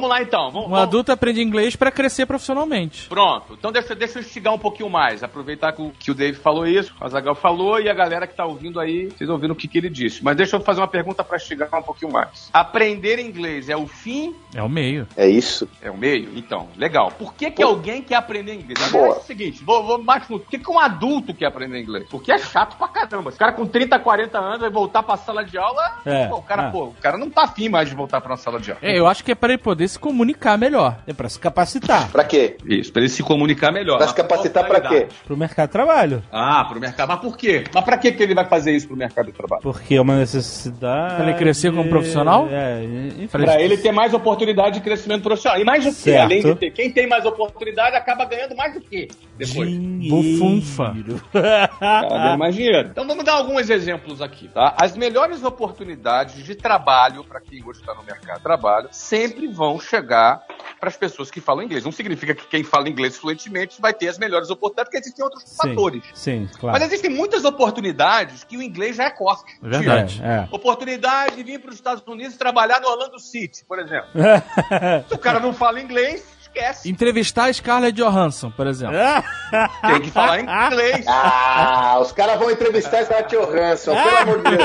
Vamos 0.00 0.08
lá 0.16 0.22
então. 0.22 0.50
Vamos, 0.50 0.66
Um 0.66 0.70
vamos- 0.70 0.82
adulto 0.82 1.12
aprende 1.12 1.42
inglês 1.42 1.76
pra 1.76 1.90
crescer 1.90 2.24
profissionalmente. 2.24 3.06
Pronto. 3.08 3.52
Então 3.52 3.70
deixa, 3.70 3.94
deixa 3.94 4.18
eu 4.18 4.22
instigar 4.22 4.54
um 4.54 4.58
pouquinho 4.58 4.88
mais. 4.88 5.22
Aproveitar 5.22 5.72
que 5.72 5.82
o, 5.82 5.90
que 5.98 6.10
o 6.10 6.14
Dave 6.14 6.38
falou 6.38 6.66
isso, 6.66 6.94
o 6.98 7.04
Azagal 7.04 7.34
falou 7.34 7.78
e 7.78 7.88
a 7.88 7.92
galera 7.94 8.26
que 8.26 8.34
tá 8.34 8.46
ouvindo 8.46 8.80
aí, 8.80 9.08
vocês 9.10 9.28
ouviram 9.28 9.52
o 9.52 9.56
que, 9.56 9.68
que 9.68 9.76
ele 9.76 9.90
disse. 9.90 10.24
Mas 10.24 10.36
deixa 10.36 10.56
eu 10.56 10.60
fazer 10.60 10.80
uma 10.80 10.88
pergunta 10.88 11.22
pra 11.22 11.36
instigar 11.36 11.68
um 11.74 11.82
pouquinho 11.82 12.10
mais. 12.12 12.48
Aprender 12.52 13.18
inglês 13.18 13.68
é 13.68 13.76
o 13.76 13.86
fim? 13.86 14.34
É 14.54 14.62
o 14.62 14.68
meio. 14.68 15.06
É 15.16 15.28
isso. 15.28 15.68
É 15.82 15.90
o 15.90 15.96
meio? 15.98 16.30
Então, 16.34 16.68
legal. 16.78 17.10
Por 17.12 17.34
que, 17.34 17.50
que 17.50 17.62
Pô. 17.62 17.68
alguém 17.68 18.02
quer 18.02 18.14
aprender 18.16 18.54
inglês? 18.54 18.82
Agora 18.82 19.12
é 19.12 19.18
o 19.18 19.22
seguinte, 19.22 19.62
vou, 19.62 19.84
vou 19.84 20.02
mais 20.02 20.24
fundo. 20.24 20.40
Por 20.40 20.50
que, 20.50 20.58
que 20.58 20.70
um 20.70 20.78
adulto 20.78 21.34
quer 21.34 21.46
aprender 21.46 21.78
inglês? 21.80 22.06
Porque 22.08 22.32
é 22.32 22.38
chato 22.38 22.76
pra 22.78 22.88
caramba. 22.88 23.28
Esse 23.28 23.38
cara 23.38 23.52
com 23.52 23.66
30, 23.66 23.98
40 23.98 24.38
anos 24.38 24.60
vai 24.60 24.70
voltar 24.70 25.02
pra 25.02 25.16
sala 25.16 25.44
de 25.44 25.58
aula. 25.58 25.98
É. 26.06 26.26
Pô, 26.28 26.36
o 26.36 26.42
cara, 26.42 26.68
Ah. 26.68 26.70
pô, 26.70 26.84
o 26.86 26.94
cara 26.94 27.18
não 27.18 27.28
tá 27.28 27.42
afim 27.44 27.68
mais 27.68 27.88
de 27.88 27.94
voltar 27.94 28.20
pra 28.20 28.30
uma 28.30 28.36
sala 28.36 28.58
de 28.58 28.70
aula. 28.70 28.80
É, 28.82 28.98
eu 28.98 29.06
acho 29.06 29.22
que 29.24 29.32
é 29.32 29.34
pra 29.34 29.50
ele 29.52 29.58
poder 29.62 29.84
se 29.90 29.98
comunicar 29.98 30.56
melhor. 30.56 30.98
É 31.06 31.12
pra 31.12 31.28
se 31.28 31.38
capacitar 31.38 32.10
Pra 32.10 32.24
quê? 32.24 32.56
Isso, 32.64 32.92
pra 32.92 33.02
ele 33.02 33.08
se 33.08 33.22
comunicar 33.22 33.72
melhor. 33.72 33.98
Pra 33.98 34.08
se 34.08 34.14
capacitar 34.14 34.66
pra 34.66 34.80
quê? 34.80 34.88
finalidade? 34.88 35.14
pro 35.24 35.36
mercado 35.36 35.66
de 35.68 35.72
trabalho. 35.72 36.22
Ah, 36.32 36.64
pro 36.64 36.80
mercado. 36.80 37.08
Mas 37.08 37.20
por 37.20 37.36
quê? 37.36 37.64
Mas 37.74 37.84
pra 37.84 37.98
que 37.98 38.12
que 38.12 38.22
ele 38.22 38.34
vai 38.34 38.46
fazer 38.46 38.72
isso 38.72 38.86
pro 38.86 38.96
mercado 38.96 39.26
de 39.26 39.32
trabalho? 39.32 39.62
Porque 39.62 39.94
é 39.94 40.00
uma 40.00 40.16
necessidade. 40.16 41.16
Pra 41.16 41.28
ele 41.28 41.38
crescer 41.38 41.72
como 41.72 41.88
profissional? 41.88 42.48
É, 42.50 42.82
enfim. 42.84 43.28
Pra 43.28 43.60
ele 43.60 43.76
ter 43.76 43.92
mais 43.92 44.14
oportunidade 44.14 44.76
de 44.76 44.80
crescimento 44.80 45.22
profissional. 45.22 45.60
E 45.60 45.64
mais 45.64 45.84
o 45.84 45.88
quê? 45.88 45.94
Certo. 45.94 46.24
Além 46.24 46.42
de 46.42 46.54
ter. 46.54 46.70
Quem 46.70 46.90
tem 46.90 47.06
mais 47.06 47.24
oportunidade 47.24 47.96
acaba 47.96 48.24
ganhando 48.24 48.56
mais 48.56 48.74
do 48.74 48.80
quê? 48.80 49.08
Depois. 49.36 49.68
Dinheiro. 49.68 50.16
Bufunfa. 50.16 50.94
Ganha 51.32 52.36
mais 52.36 52.54
dinheiro. 52.54 52.88
Então 52.90 53.06
vamos 53.06 53.24
dar 53.24 53.34
alguns 53.34 53.70
exemplos 53.70 54.20
aqui, 54.20 54.48
tá? 54.48 54.74
As 54.80 54.96
melhores 54.96 55.42
oportunidades 55.42 56.44
de 56.44 56.54
trabalho 56.54 57.24
para 57.24 57.40
quem 57.40 57.62
hoje 57.64 57.80
está 57.80 57.94
no 57.94 58.02
mercado 58.02 58.36
de 58.36 58.42
trabalho 58.42 58.88
sempre 58.90 59.46
vão 59.46 59.79
chegar 59.80 60.44
para 60.78 60.88
as 60.88 60.96
pessoas 60.96 61.30
que 61.30 61.40
falam 61.40 61.62
inglês. 61.62 61.84
Não 61.84 61.92
significa 61.92 62.34
que 62.34 62.46
quem 62.46 62.64
fala 62.64 62.88
inglês 62.88 63.16
fluentemente 63.16 63.80
vai 63.80 63.92
ter 63.92 64.08
as 64.08 64.18
melhores 64.18 64.48
oportunidades, 64.50 64.90
porque 64.90 64.98
existem 64.98 65.24
outros 65.24 65.42
Sim, 65.44 65.56
fatores. 65.56 66.02
sim, 66.14 66.48
claro. 66.58 66.78
Mas 66.78 66.88
existem 66.88 67.10
muitas 67.10 67.44
oportunidades 67.44 68.44
que 68.44 68.56
o 68.56 68.62
inglês 68.62 68.96
já 68.96 69.04
é 69.04 69.10
corte. 69.10 69.58
Verdade. 69.60 70.20
É, 70.22 70.48
Oportunidade 70.50 71.36
de 71.36 71.42
vir 71.42 71.60
para 71.60 71.70
os 71.70 71.74
Estados 71.76 72.02
Unidos 72.06 72.34
e 72.34 72.38
trabalhar 72.38 72.80
no 72.80 72.88
Orlando 72.88 73.18
City, 73.18 73.64
por 73.66 73.78
exemplo. 73.78 74.08
Se 75.08 75.14
o 75.14 75.18
cara 75.18 75.38
não 75.38 75.52
fala 75.52 75.80
inglês, 75.80 76.29
esquece. 76.54 76.90
Entrevistar 76.90 77.44
a 77.48 77.52
Scarlett 77.52 77.92
Johansson, 78.00 78.50
por 78.50 78.66
exemplo. 78.66 78.96
Tem 79.82 80.00
que 80.00 80.10
falar 80.10 80.40
inglês. 80.40 81.04
Ah, 81.08 81.98
os 82.00 82.12
caras 82.12 82.38
vão 82.38 82.50
entrevistar 82.50 83.00
esse 83.00 83.10
cara 83.10 83.22
Johansson, 83.22 83.94
pelo 83.94 84.16
amor 84.18 84.38
de 84.38 84.50
Deus. 84.50 84.62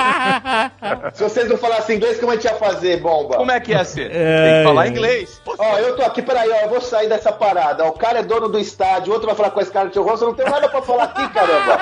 Se 1.15 1.24
vocês 1.24 1.50
não 1.50 1.58
falassem 1.58 1.98
inglês, 1.98 2.19
como 2.19 2.32
a 2.32 2.36
gente 2.36 2.45
ia 2.45 2.56
fazer, 2.56 3.00
bomba? 3.02 3.38
Como 3.38 3.52
é 3.52 3.60
que 3.60 3.71
ia 3.71 3.84
ser? 3.86 4.10
Tem 4.12 4.19
É, 4.21 4.60
que 4.62 4.67
falar 4.67 4.88
inglês. 4.88 5.41
Ó, 5.58 5.78
eu 5.78 5.95
tô 5.95 6.02
aqui, 6.04 6.21
peraí, 6.21 6.50
ó, 6.52 6.56
eu 6.62 6.69
vou 6.69 6.82
sair 6.82 7.08
dessa 7.10 7.32
parada. 7.32 7.86
O 7.86 7.93
cara 7.93 8.19
é 8.19 8.24
dono 8.24 8.48
do 8.50 8.60
estádio, 8.60 9.12
o 9.12 9.13
outro 9.13 9.28
vai 9.28 9.36
falar 9.36 9.52
com 9.52 9.65
cara 9.65 9.89
de 9.89 9.95
Johansson, 9.95 10.26
eu 10.26 10.30
não 10.30 10.36
tenho 10.36 10.50
nada 10.50 10.69
pra 10.69 10.82
falar 10.82 11.04
aqui, 11.06 11.28
caramba. 11.30 11.78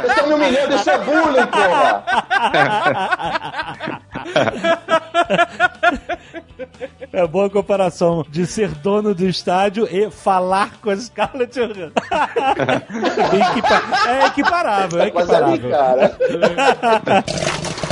Vocês 0.00 0.12
estão 0.12 0.26
me 0.28 0.34
humilhando, 0.34 0.74
isso 0.76 0.90
é 0.90 0.98
bullying, 0.98 1.46
porra. 1.46 2.04
É 7.16 7.26
boa 7.28 7.48
comparação 7.48 8.24
de 8.28 8.44
ser 8.46 8.68
dono 8.70 9.14
do 9.14 9.24
estádio 9.26 9.86
e 9.90 10.10
falar 10.10 10.80
com 10.82 10.90
a 10.90 10.96
Scarlett 10.96 11.54
Johansson. 11.54 11.92
Equipa- 13.50 14.08
É 14.08 14.26
equiparável, 14.26 15.00
é 15.00 15.06
Tá 15.06 15.10
quase 15.12 15.34
ali, 15.34 15.54
equiparável. 15.54 16.10
cara. 16.10 17.24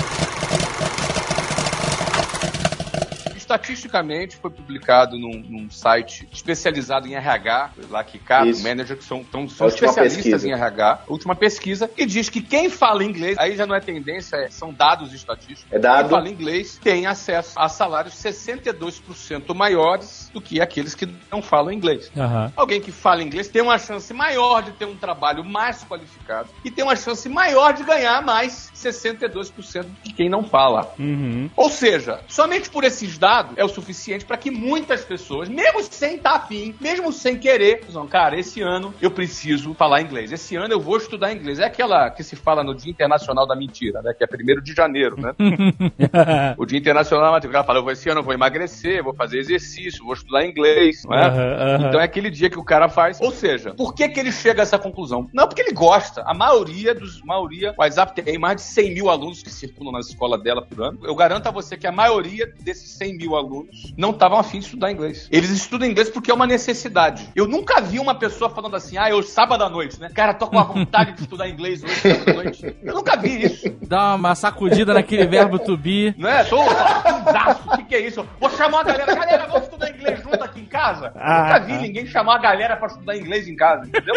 estatisticamente 3.56 4.36
foi 4.36 4.50
publicado 4.50 5.18
num, 5.18 5.42
num 5.48 5.70
site 5.70 6.28
especializado 6.32 7.06
em 7.06 7.14
RH, 7.14 7.70
lá 7.90 8.02
que 8.02 8.18
cada 8.18 8.48
Isso. 8.48 8.62
manager 8.62 8.96
que 8.96 9.04
são, 9.04 9.22
tão- 9.22 9.48
são 9.48 9.66
A 9.66 9.70
última 9.70 9.88
especialistas 9.88 10.24
pesquisa. 10.24 10.48
em 10.48 10.52
RH, 10.52 11.00
última 11.08 11.34
pesquisa, 11.34 11.88
que 11.88 12.06
diz 12.06 12.28
que 12.28 12.40
quem 12.40 12.70
fala 12.70 13.04
inglês, 13.04 13.36
aí 13.38 13.54
já 13.56 13.66
não 13.66 13.74
é 13.74 13.80
tendência, 13.80 14.36
é- 14.36 14.48
são 14.50 14.72
dados 14.72 15.12
estatísticos. 15.12 15.66
É 15.70 15.78
dado. 15.78 16.00
Quem 16.02 16.10
fala 16.10 16.28
inglês 16.28 16.78
tem 16.82 17.06
acesso 17.06 17.58
a 17.58 17.68
salários 17.68 18.14
62% 18.14 19.54
maiores 19.54 20.30
do 20.32 20.40
que 20.40 20.60
aqueles 20.60 20.94
que 20.94 21.08
não 21.30 21.42
falam 21.42 21.72
inglês. 21.72 22.10
Aham. 22.16 22.52
Alguém 22.56 22.80
que 22.80 22.90
fala 22.92 23.22
inglês 23.22 23.48
tem 23.48 23.62
uma 23.62 23.78
chance 23.78 24.12
maior 24.14 24.62
de 24.62 24.72
ter 24.72 24.86
um 24.86 24.96
trabalho 24.96 25.44
mais 25.44 25.84
qualificado 25.84 26.48
e 26.64 26.70
tem 26.70 26.84
uma 26.84 26.96
chance 26.96 27.28
maior 27.28 27.72
de 27.72 27.84
ganhar 27.84 28.22
mais 28.22 28.70
62% 28.74 29.84
do 29.88 30.00
que 30.02 30.12
quem 30.12 30.28
não 30.28 30.42
fala. 30.44 30.92
Uhum. 30.98 31.50
Ou 31.56 31.68
seja, 31.70 32.20
somente 32.28 32.70
por 32.70 32.84
esses 32.84 33.18
dados 33.18 33.41
é 33.56 33.64
o 33.64 33.68
suficiente 33.68 34.24
para 34.24 34.36
que 34.36 34.50
muitas 34.50 35.04
pessoas, 35.04 35.48
mesmo 35.48 35.82
sem 35.82 36.16
estar 36.16 36.34
afim, 36.34 36.74
mesmo 36.80 37.12
sem 37.12 37.38
querer, 37.38 37.84
dizam, 37.86 38.06
cara, 38.06 38.38
esse 38.38 38.60
ano 38.60 38.94
eu 39.00 39.10
preciso 39.10 39.74
falar 39.74 40.00
inglês. 40.00 40.32
Esse 40.32 40.56
ano 40.56 40.74
eu 40.74 40.80
vou 40.80 40.96
estudar 40.96 41.32
inglês. 41.32 41.58
É 41.58 41.64
aquela 41.64 42.10
que 42.10 42.22
se 42.22 42.36
fala 42.36 42.62
no 42.62 42.74
Dia 42.74 42.90
Internacional 42.90 43.46
da 43.46 43.56
Mentira, 43.56 44.02
né? 44.02 44.12
Que 44.14 44.24
é 44.24 44.28
1 44.58 44.62
de 44.62 44.72
janeiro, 44.74 45.20
né? 45.20 45.34
o 46.56 46.66
Dia 46.66 46.78
Internacional 46.78 47.26
da 47.26 47.32
Mentira. 47.32 47.50
O 47.50 47.52
cara 47.52 47.64
fala, 47.64 47.92
esse 47.92 48.08
ano 48.08 48.20
eu 48.20 48.24
vou 48.24 48.34
emagrecer, 48.34 49.02
vou 49.02 49.14
fazer 49.14 49.38
exercício, 49.38 50.04
vou 50.04 50.14
estudar 50.14 50.44
inglês, 50.44 51.02
não 51.04 51.14
é? 51.14 51.26
Aham, 51.26 51.56
aham. 51.76 51.88
Então 51.88 52.00
é 52.00 52.04
aquele 52.04 52.30
dia 52.30 52.50
que 52.50 52.58
o 52.58 52.64
cara 52.64 52.88
faz. 52.88 53.20
Ou 53.20 53.30
seja, 53.30 53.74
por 53.74 53.94
que, 53.94 54.08
que 54.08 54.20
ele 54.20 54.32
chega 54.32 54.62
a 54.62 54.64
essa 54.64 54.78
conclusão? 54.78 55.28
Não 55.32 55.46
porque 55.46 55.62
ele 55.62 55.72
gosta. 55.72 56.22
A 56.26 56.34
maioria 56.34 56.94
dos. 56.94 57.22
maioria, 57.22 57.74
o 57.76 57.82
WhatsApp 57.82 58.22
tem 58.22 58.38
mais 58.38 58.56
de 58.56 58.62
100 58.62 58.94
mil 58.94 59.10
alunos 59.10 59.42
que 59.42 59.50
circulam 59.50 59.92
na 59.92 60.00
escola 60.00 60.38
dela 60.38 60.62
por 60.62 60.82
ano. 60.82 60.98
Eu 61.02 61.14
garanto 61.14 61.46
a 61.46 61.50
você 61.50 61.76
que 61.76 61.86
a 61.86 61.92
maioria 61.92 62.52
desses 62.60 62.90
100 62.92 63.16
mil 63.16 63.31
alunos 63.36 63.92
não 63.96 64.10
estavam 64.10 64.38
afim 64.38 64.58
de 64.58 64.66
estudar 64.66 64.90
inglês. 64.90 65.28
Eles 65.30 65.50
estudam 65.50 65.88
inglês 65.88 66.10
porque 66.10 66.30
é 66.30 66.34
uma 66.34 66.46
necessidade. 66.46 67.28
Eu 67.34 67.46
nunca 67.46 67.80
vi 67.80 67.98
uma 67.98 68.14
pessoa 68.14 68.50
falando 68.50 68.76
assim, 68.76 68.96
ah, 68.98 69.10
eu 69.10 69.22
sábado 69.22 69.64
à 69.64 69.70
noite, 69.70 70.00
né? 70.00 70.10
Cara, 70.14 70.34
tô 70.34 70.46
com 70.46 70.58
a 70.58 70.64
vontade 70.64 71.12
de 71.12 71.22
estudar 71.22 71.48
inglês 71.48 71.82
hoje, 71.82 71.94
sábado 71.94 72.30
à 72.30 72.34
noite. 72.34 72.76
Eu 72.82 72.94
nunca 72.94 73.16
vi 73.16 73.44
isso. 73.44 73.76
Dá 73.82 74.14
uma 74.14 74.34
sacudida 74.34 74.94
naquele 74.94 75.26
verbo 75.26 75.58
to 75.58 75.76
be. 75.76 76.14
Não 76.18 76.28
é? 76.28 76.44
Tô 76.44 76.60
afundaço. 76.60 77.62
O 77.66 77.76
que, 77.76 77.84
que 77.84 77.94
é 77.94 78.06
isso? 78.06 78.26
Vou 78.40 78.50
chamar 78.50 78.80
a 78.80 78.84
galera. 78.84 79.14
Galera, 79.14 79.46
vamos 79.46 79.64
estudar 79.64 79.90
inglês 79.90 80.22
junto 80.22 80.42
aqui 80.42 80.60
em 80.60 80.66
casa? 80.66 81.12
Ah, 81.14 81.42
Nunca 81.44 81.58
vi 81.60 81.72
ah. 81.72 81.78
ninguém 81.78 82.06
chamar 82.06 82.36
a 82.36 82.38
galera 82.38 82.76
pra 82.76 82.88
estudar 82.88 83.16
inglês 83.16 83.48
em 83.48 83.56
casa, 83.56 83.86
entendeu? 83.86 84.14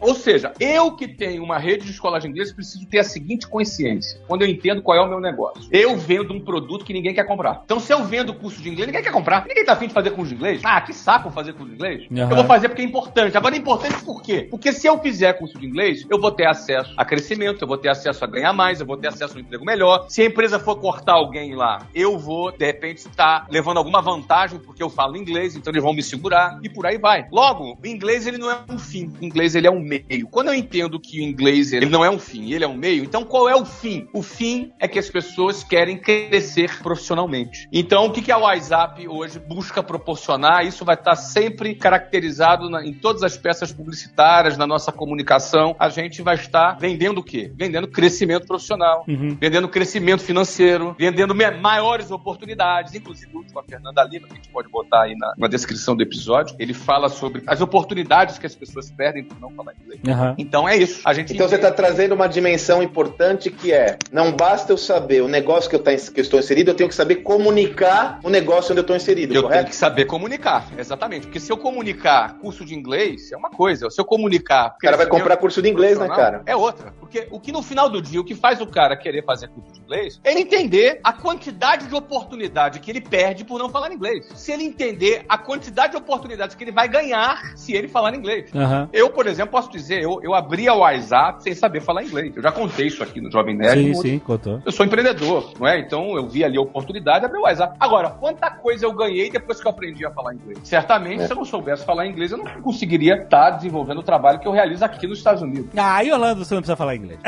Ou 0.00 0.14
seja, 0.14 0.52
eu 0.60 0.92
que 0.94 1.08
tenho 1.08 1.42
uma 1.42 1.58
rede 1.58 1.84
de 1.84 1.90
escolas 1.90 2.22
de 2.22 2.28
inglês 2.28 2.52
preciso 2.52 2.86
ter 2.86 2.98
a 2.98 3.04
seguinte 3.04 3.46
consciência. 3.48 4.20
Quando 4.26 4.42
eu 4.42 4.48
entendo 4.48 4.82
qual 4.82 4.96
é 4.96 5.00
o 5.00 5.08
meu 5.08 5.20
negócio. 5.20 5.68
Eu 5.70 5.96
vendo 5.96 6.32
um 6.32 6.40
produto 6.40 6.84
que 6.84 6.92
ninguém 6.92 7.14
quer 7.14 7.24
comprar. 7.24 7.62
Então, 7.64 7.80
se 7.80 7.92
eu 7.92 8.04
vendo 8.06 8.34
curso 8.34 8.60
de 8.62 8.68
inglês, 8.68 8.86
ninguém 8.86 9.02
quer 9.02 9.12
comprar. 9.12 9.44
Ninguém 9.46 9.64
tá 9.64 9.72
afim 9.72 9.88
de 9.88 9.94
fazer 9.94 10.10
curso 10.10 10.30
de 10.30 10.36
inglês. 10.36 10.60
Ah, 10.64 10.80
que 10.80 10.92
saco 10.92 11.30
fazer 11.30 11.52
curso 11.52 11.68
de 11.68 11.74
inglês. 11.74 12.06
Aham. 12.10 12.30
Eu 12.30 12.36
vou 12.36 12.44
fazer 12.44 12.68
porque 12.68 12.82
é 12.82 12.84
importante. 12.84 13.36
Agora 13.36 13.54
é 13.54 13.58
importante 13.58 14.02
por 14.04 14.22
quê? 14.22 14.46
Porque 14.50 14.72
se 14.72 14.86
eu 14.86 14.98
fizer 14.98 15.32
curso 15.34 15.58
de 15.58 15.66
inglês, 15.66 16.06
eu 16.08 16.20
vou 16.20 16.30
ter 16.30 16.46
acesso 16.46 16.92
a 16.96 17.04
crescimento, 17.04 17.62
eu 17.62 17.68
vou 17.68 17.78
ter 17.78 17.88
acesso 17.88 18.24
a 18.24 18.26
ganhar 18.26 18.52
mais, 18.52 18.80
eu 18.80 18.86
vou 18.86 18.96
ter 18.96 19.08
acesso 19.08 19.34
a 19.34 19.36
um 19.36 19.40
emprego 19.40 19.64
melhor. 19.64 20.06
Se 20.08 20.22
a 20.22 20.26
empresa 20.26 20.58
for 20.58 20.76
cortar 20.76 21.14
alguém 21.14 21.54
lá, 21.54 21.86
eu 21.94 22.18
vou, 22.18 22.50
de 22.50 22.64
repente, 22.64 22.98
estar 22.98 23.46
levando 23.50 23.78
alguma 23.78 24.00
vantagem 24.00 24.58
porque 24.58 24.82
eu 24.82 24.90
falo 24.90 25.16
inglês, 25.16 25.56
então 25.56 25.72
eles 25.72 25.82
vão 25.82 25.92
me 25.92 26.02
segurar 26.02 26.58
e 26.62 26.68
por 26.68 26.86
aí 26.86 26.98
vai. 26.98 27.26
Logo, 27.30 27.78
o 27.82 27.86
inglês 27.86 28.26
ele 28.26 28.38
não 28.38 28.50
é 28.50 28.58
um 28.68 28.78
fim, 28.78 29.12
o 29.20 29.24
inglês 29.24 29.54
ele 29.54 29.66
é 29.66 29.70
um 29.70 29.80
meio. 29.80 30.28
Quando 30.30 30.48
eu 30.48 30.54
entendo 30.54 30.98
que 31.00 31.20
o 31.20 31.22
inglês 31.22 31.72
ele 31.72 31.86
não 31.86 32.04
é 32.04 32.10
um 32.10 32.18
fim, 32.18 32.52
ele 32.52 32.64
é 32.64 32.68
um 32.68 32.76
meio, 32.76 33.04
então 33.04 33.24
qual 33.24 33.48
é 33.48 33.56
o 33.56 33.64
fim? 33.64 34.08
O 34.12 34.22
fim 34.22 34.72
é 34.78 34.86
que 34.88 34.98
as 34.98 35.08
pessoas 35.08 35.62
querem 35.62 35.98
crescer 35.98 36.78
profissionalmente. 36.82 37.68
Então, 37.72 37.85
o 37.94 38.10
que, 38.10 38.22
que 38.22 38.32
a 38.32 38.38
WhatsApp 38.38 39.06
hoje 39.08 39.38
busca 39.38 39.82
proporcionar? 39.82 40.64
Isso 40.66 40.84
vai 40.84 40.94
estar 40.94 41.14
sempre 41.16 41.74
caracterizado 41.74 42.68
na- 42.70 42.84
em 42.84 42.92
todas 42.92 43.22
as 43.22 43.36
peças 43.36 43.72
publicitárias, 43.72 44.56
na 44.56 44.66
nossa 44.66 44.90
comunicação. 44.92 45.74
A 45.78 45.88
gente 45.88 46.22
vai 46.22 46.34
estar 46.34 46.76
vendendo 46.78 47.18
o 47.18 47.22
quê? 47.22 47.50
Vendendo 47.54 47.88
crescimento 47.88 48.46
profissional, 48.46 49.04
Uhum. 49.08 49.36
vendendo 49.40 49.68
crescimento 49.68 50.22
financeiro, 50.22 50.94
vendendo 50.98 51.34
maiores 51.60 52.10
oportunidades. 52.10 52.94
Inclusive, 52.94 53.30
o 53.34 53.38
último, 53.38 53.58
a 53.60 53.62
Fernanda 53.62 54.02
Lima, 54.04 54.26
que 54.26 54.32
a 54.32 54.36
gente 54.36 54.48
pode 54.48 54.68
botar 54.68 55.02
aí 55.02 55.14
na, 55.16 55.32
na 55.36 55.48
descrição 55.48 55.94
do 55.96 56.02
episódio, 56.02 56.56
ele 56.58 56.74
fala 56.74 57.08
sobre 57.08 57.42
as 57.46 57.60
oportunidades 57.60 58.38
que 58.38 58.46
as 58.46 58.54
pessoas 58.54 58.90
perdem 58.90 59.24
por 59.24 59.38
não 59.40 59.50
falar 59.50 59.72
inglês. 59.80 60.00
Aham. 60.08 60.34
Então 60.38 60.68
é 60.68 60.76
isso. 60.76 61.00
A 61.04 61.12
gente 61.12 61.32
Então 61.32 61.48
você 61.48 61.56
está 61.56 61.70
trazendo 61.70 62.14
uma 62.14 62.26
dimensão 62.26 62.82
importante 62.82 63.50
que 63.50 63.72
é: 63.72 63.98
não 64.12 64.32
basta 64.32 64.72
eu 64.72 64.76
saber 64.78 65.22
o 65.22 65.28
negócio 65.28 65.68
que 65.68 65.76
eu, 65.76 65.82
tá, 65.82 65.90
que 65.94 66.20
eu 66.20 66.22
estou 66.22 66.38
inserido, 66.40 66.70
eu 66.70 66.74
tenho 66.74 66.88
que 66.88 66.94
saber 66.94 67.16
comunicar 67.16 67.75
o 68.22 68.30
negócio 68.30 68.72
onde 68.72 68.80
eu 68.80 68.82
estou 68.82 68.96
inserido, 68.96 69.32
Eu 69.34 69.42
tenho 69.42 69.52
correto? 69.52 69.70
que 69.70 69.76
saber 69.76 70.04
comunicar, 70.06 70.66
exatamente. 70.78 71.26
Porque 71.26 71.40
se 71.40 71.52
eu 71.52 71.56
comunicar 71.56 72.34
curso 72.38 72.64
de 72.64 72.74
inglês, 72.74 73.32
é 73.32 73.36
uma 73.36 73.50
coisa. 73.50 73.90
Se 73.90 74.00
eu 74.00 74.04
comunicar. 74.04 74.74
O 74.76 74.78
cara 74.78 74.96
vai 74.96 75.06
comprar 75.06 75.36
curso 75.36 75.60
de 75.60 75.68
inglês, 75.68 75.98
né, 75.98 76.08
cara? 76.08 76.42
É 76.46 76.56
outra. 76.56 76.92
Porque 76.98 77.26
o 77.30 77.40
que 77.40 77.52
no 77.52 77.62
final 77.62 77.88
do 77.88 78.00
dia, 78.00 78.20
o 78.20 78.24
que 78.24 78.34
faz 78.34 78.60
o 78.60 78.66
cara 78.66 78.96
querer 78.96 79.24
fazer 79.24 79.48
curso 79.48 79.72
de 79.72 79.80
inglês, 79.80 80.20
é 80.24 80.30
ele 80.30 80.40
entender 80.40 81.00
a 81.02 81.12
quantidade 81.12 81.86
de 81.86 81.94
oportunidade 81.94 82.80
que 82.80 82.90
ele 82.90 83.00
perde 83.00 83.44
por 83.44 83.58
não 83.58 83.68
falar 83.68 83.92
inglês. 83.92 84.26
Se 84.34 84.52
ele 84.52 84.64
entender 84.64 85.24
a 85.28 85.38
quantidade 85.38 85.92
de 85.92 85.98
oportunidades 85.98 86.56
que 86.56 86.64
ele 86.64 86.72
vai 86.72 86.88
ganhar 86.88 87.56
se 87.56 87.72
ele 87.72 87.88
falar 87.88 88.14
inglês. 88.14 88.50
Aham. 88.54 88.88
Eu, 88.92 89.10
por 89.10 89.26
exemplo, 89.26 89.52
posso 89.52 89.70
dizer, 89.70 90.02
eu, 90.02 90.20
eu 90.22 90.34
abri 90.34 90.68
a 90.68 90.74
WhatsApp 90.74 91.42
sem 91.42 91.54
saber 91.54 91.80
falar 91.80 92.04
inglês. 92.04 92.34
Eu 92.36 92.42
já 92.42 92.52
contei 92.52 92.86
isso 92.86 93.02
aqui 93.02 93.20
no 93.20 93.30
Jovem 93.30 93.56
Nerd. 93.56 93.94
Sim, 93.94 93.94
sim, 94.02 94.18
contou. 94.18 94.60
eu 94.64 94.72
sou 94.72 94.84
empreendedor, 94.84 95.52
não 95.58 95.66
é? 95.66 95.78
Então 95.78 96.16
eu 96.16 96.26
vi 96.28 96.44
ali 96.44 96.56
a 96.56 96.60
oportunidade, 96.60 97.24
abri 97.24 97.38
o 97.38 97.42
WhatsApp. 97.42 97.65
Agora, 97.78 98.10
quanta 98.10 98.50
coisa 98.50 98.84
eu 98.86 98.92
ganhei 98.92 99.30
depois 99.30 99.60
que 99.60 99.66
eu 99.66 99.70
aprendi 99.70 100.04
a 100.06 100.10
falar 100.10 100.34
inglês? 100.34 100.58
Certamente, 100.64 101.22
É. 101.22 101.26
se 101.26 101.32
eu 101.32 101.36
não 101.36 101.44
soubesse 101.44 101.84
falar 101.84 102.06
inglês, 102.06 102.32
eu 102.32 102.38
não 102.38 102.46
conseguiria 102.62 103.16
estar 103.22 103.50
desenvolvendo 103.50 103.98
o 103.98 104.02
trabalho 104.02 104.38
que 104.38 104.46
eu 104.48 104.52
realizo 104.52 104.84
aqui 104.84 105.06
nos 105.06 105.18
Estados 105.18 105.42
Unidos. 105.42 105.70
Ah, 105.76 106.04
em 106.04 106.12
Orlando 106.12 106.44
você 106.44 106.54
não 106.54 106.60
precisa 106.62 106.76
falar 106.76 106.94
inglês. 106.96 107.18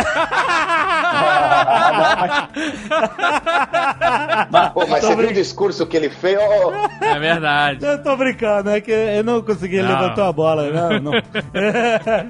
Pô, 4.72 4.86
mas 4.86 5.04
você 5.04 5.16
viu 5.16 5.28
o 5.30 5.32
discurso 5.32 5.86
que 5.86 5.96
ele 5.96 6.10
fez? 6.10 6.38
Ô, 6.38 6.68
ô, 6.68 6.72
É 7.04 7.18
verdade. 7.18 7.84
Eu 7.84 8.02
tô 8.02 8.16
brincando, 8.16 8.70
é 8.70 8.80
que 8.80 8.90
eu 8.90 9.24
não 9.24 9.42
consegui, 9.42 9.76
ele 9.76 9.88
Não. 9.88 10.00
levantou 10.00 10.24
a 10.24 10.32
bola. 10.32 10.70
Não, 10.70 11.00
não. 11.00 11.12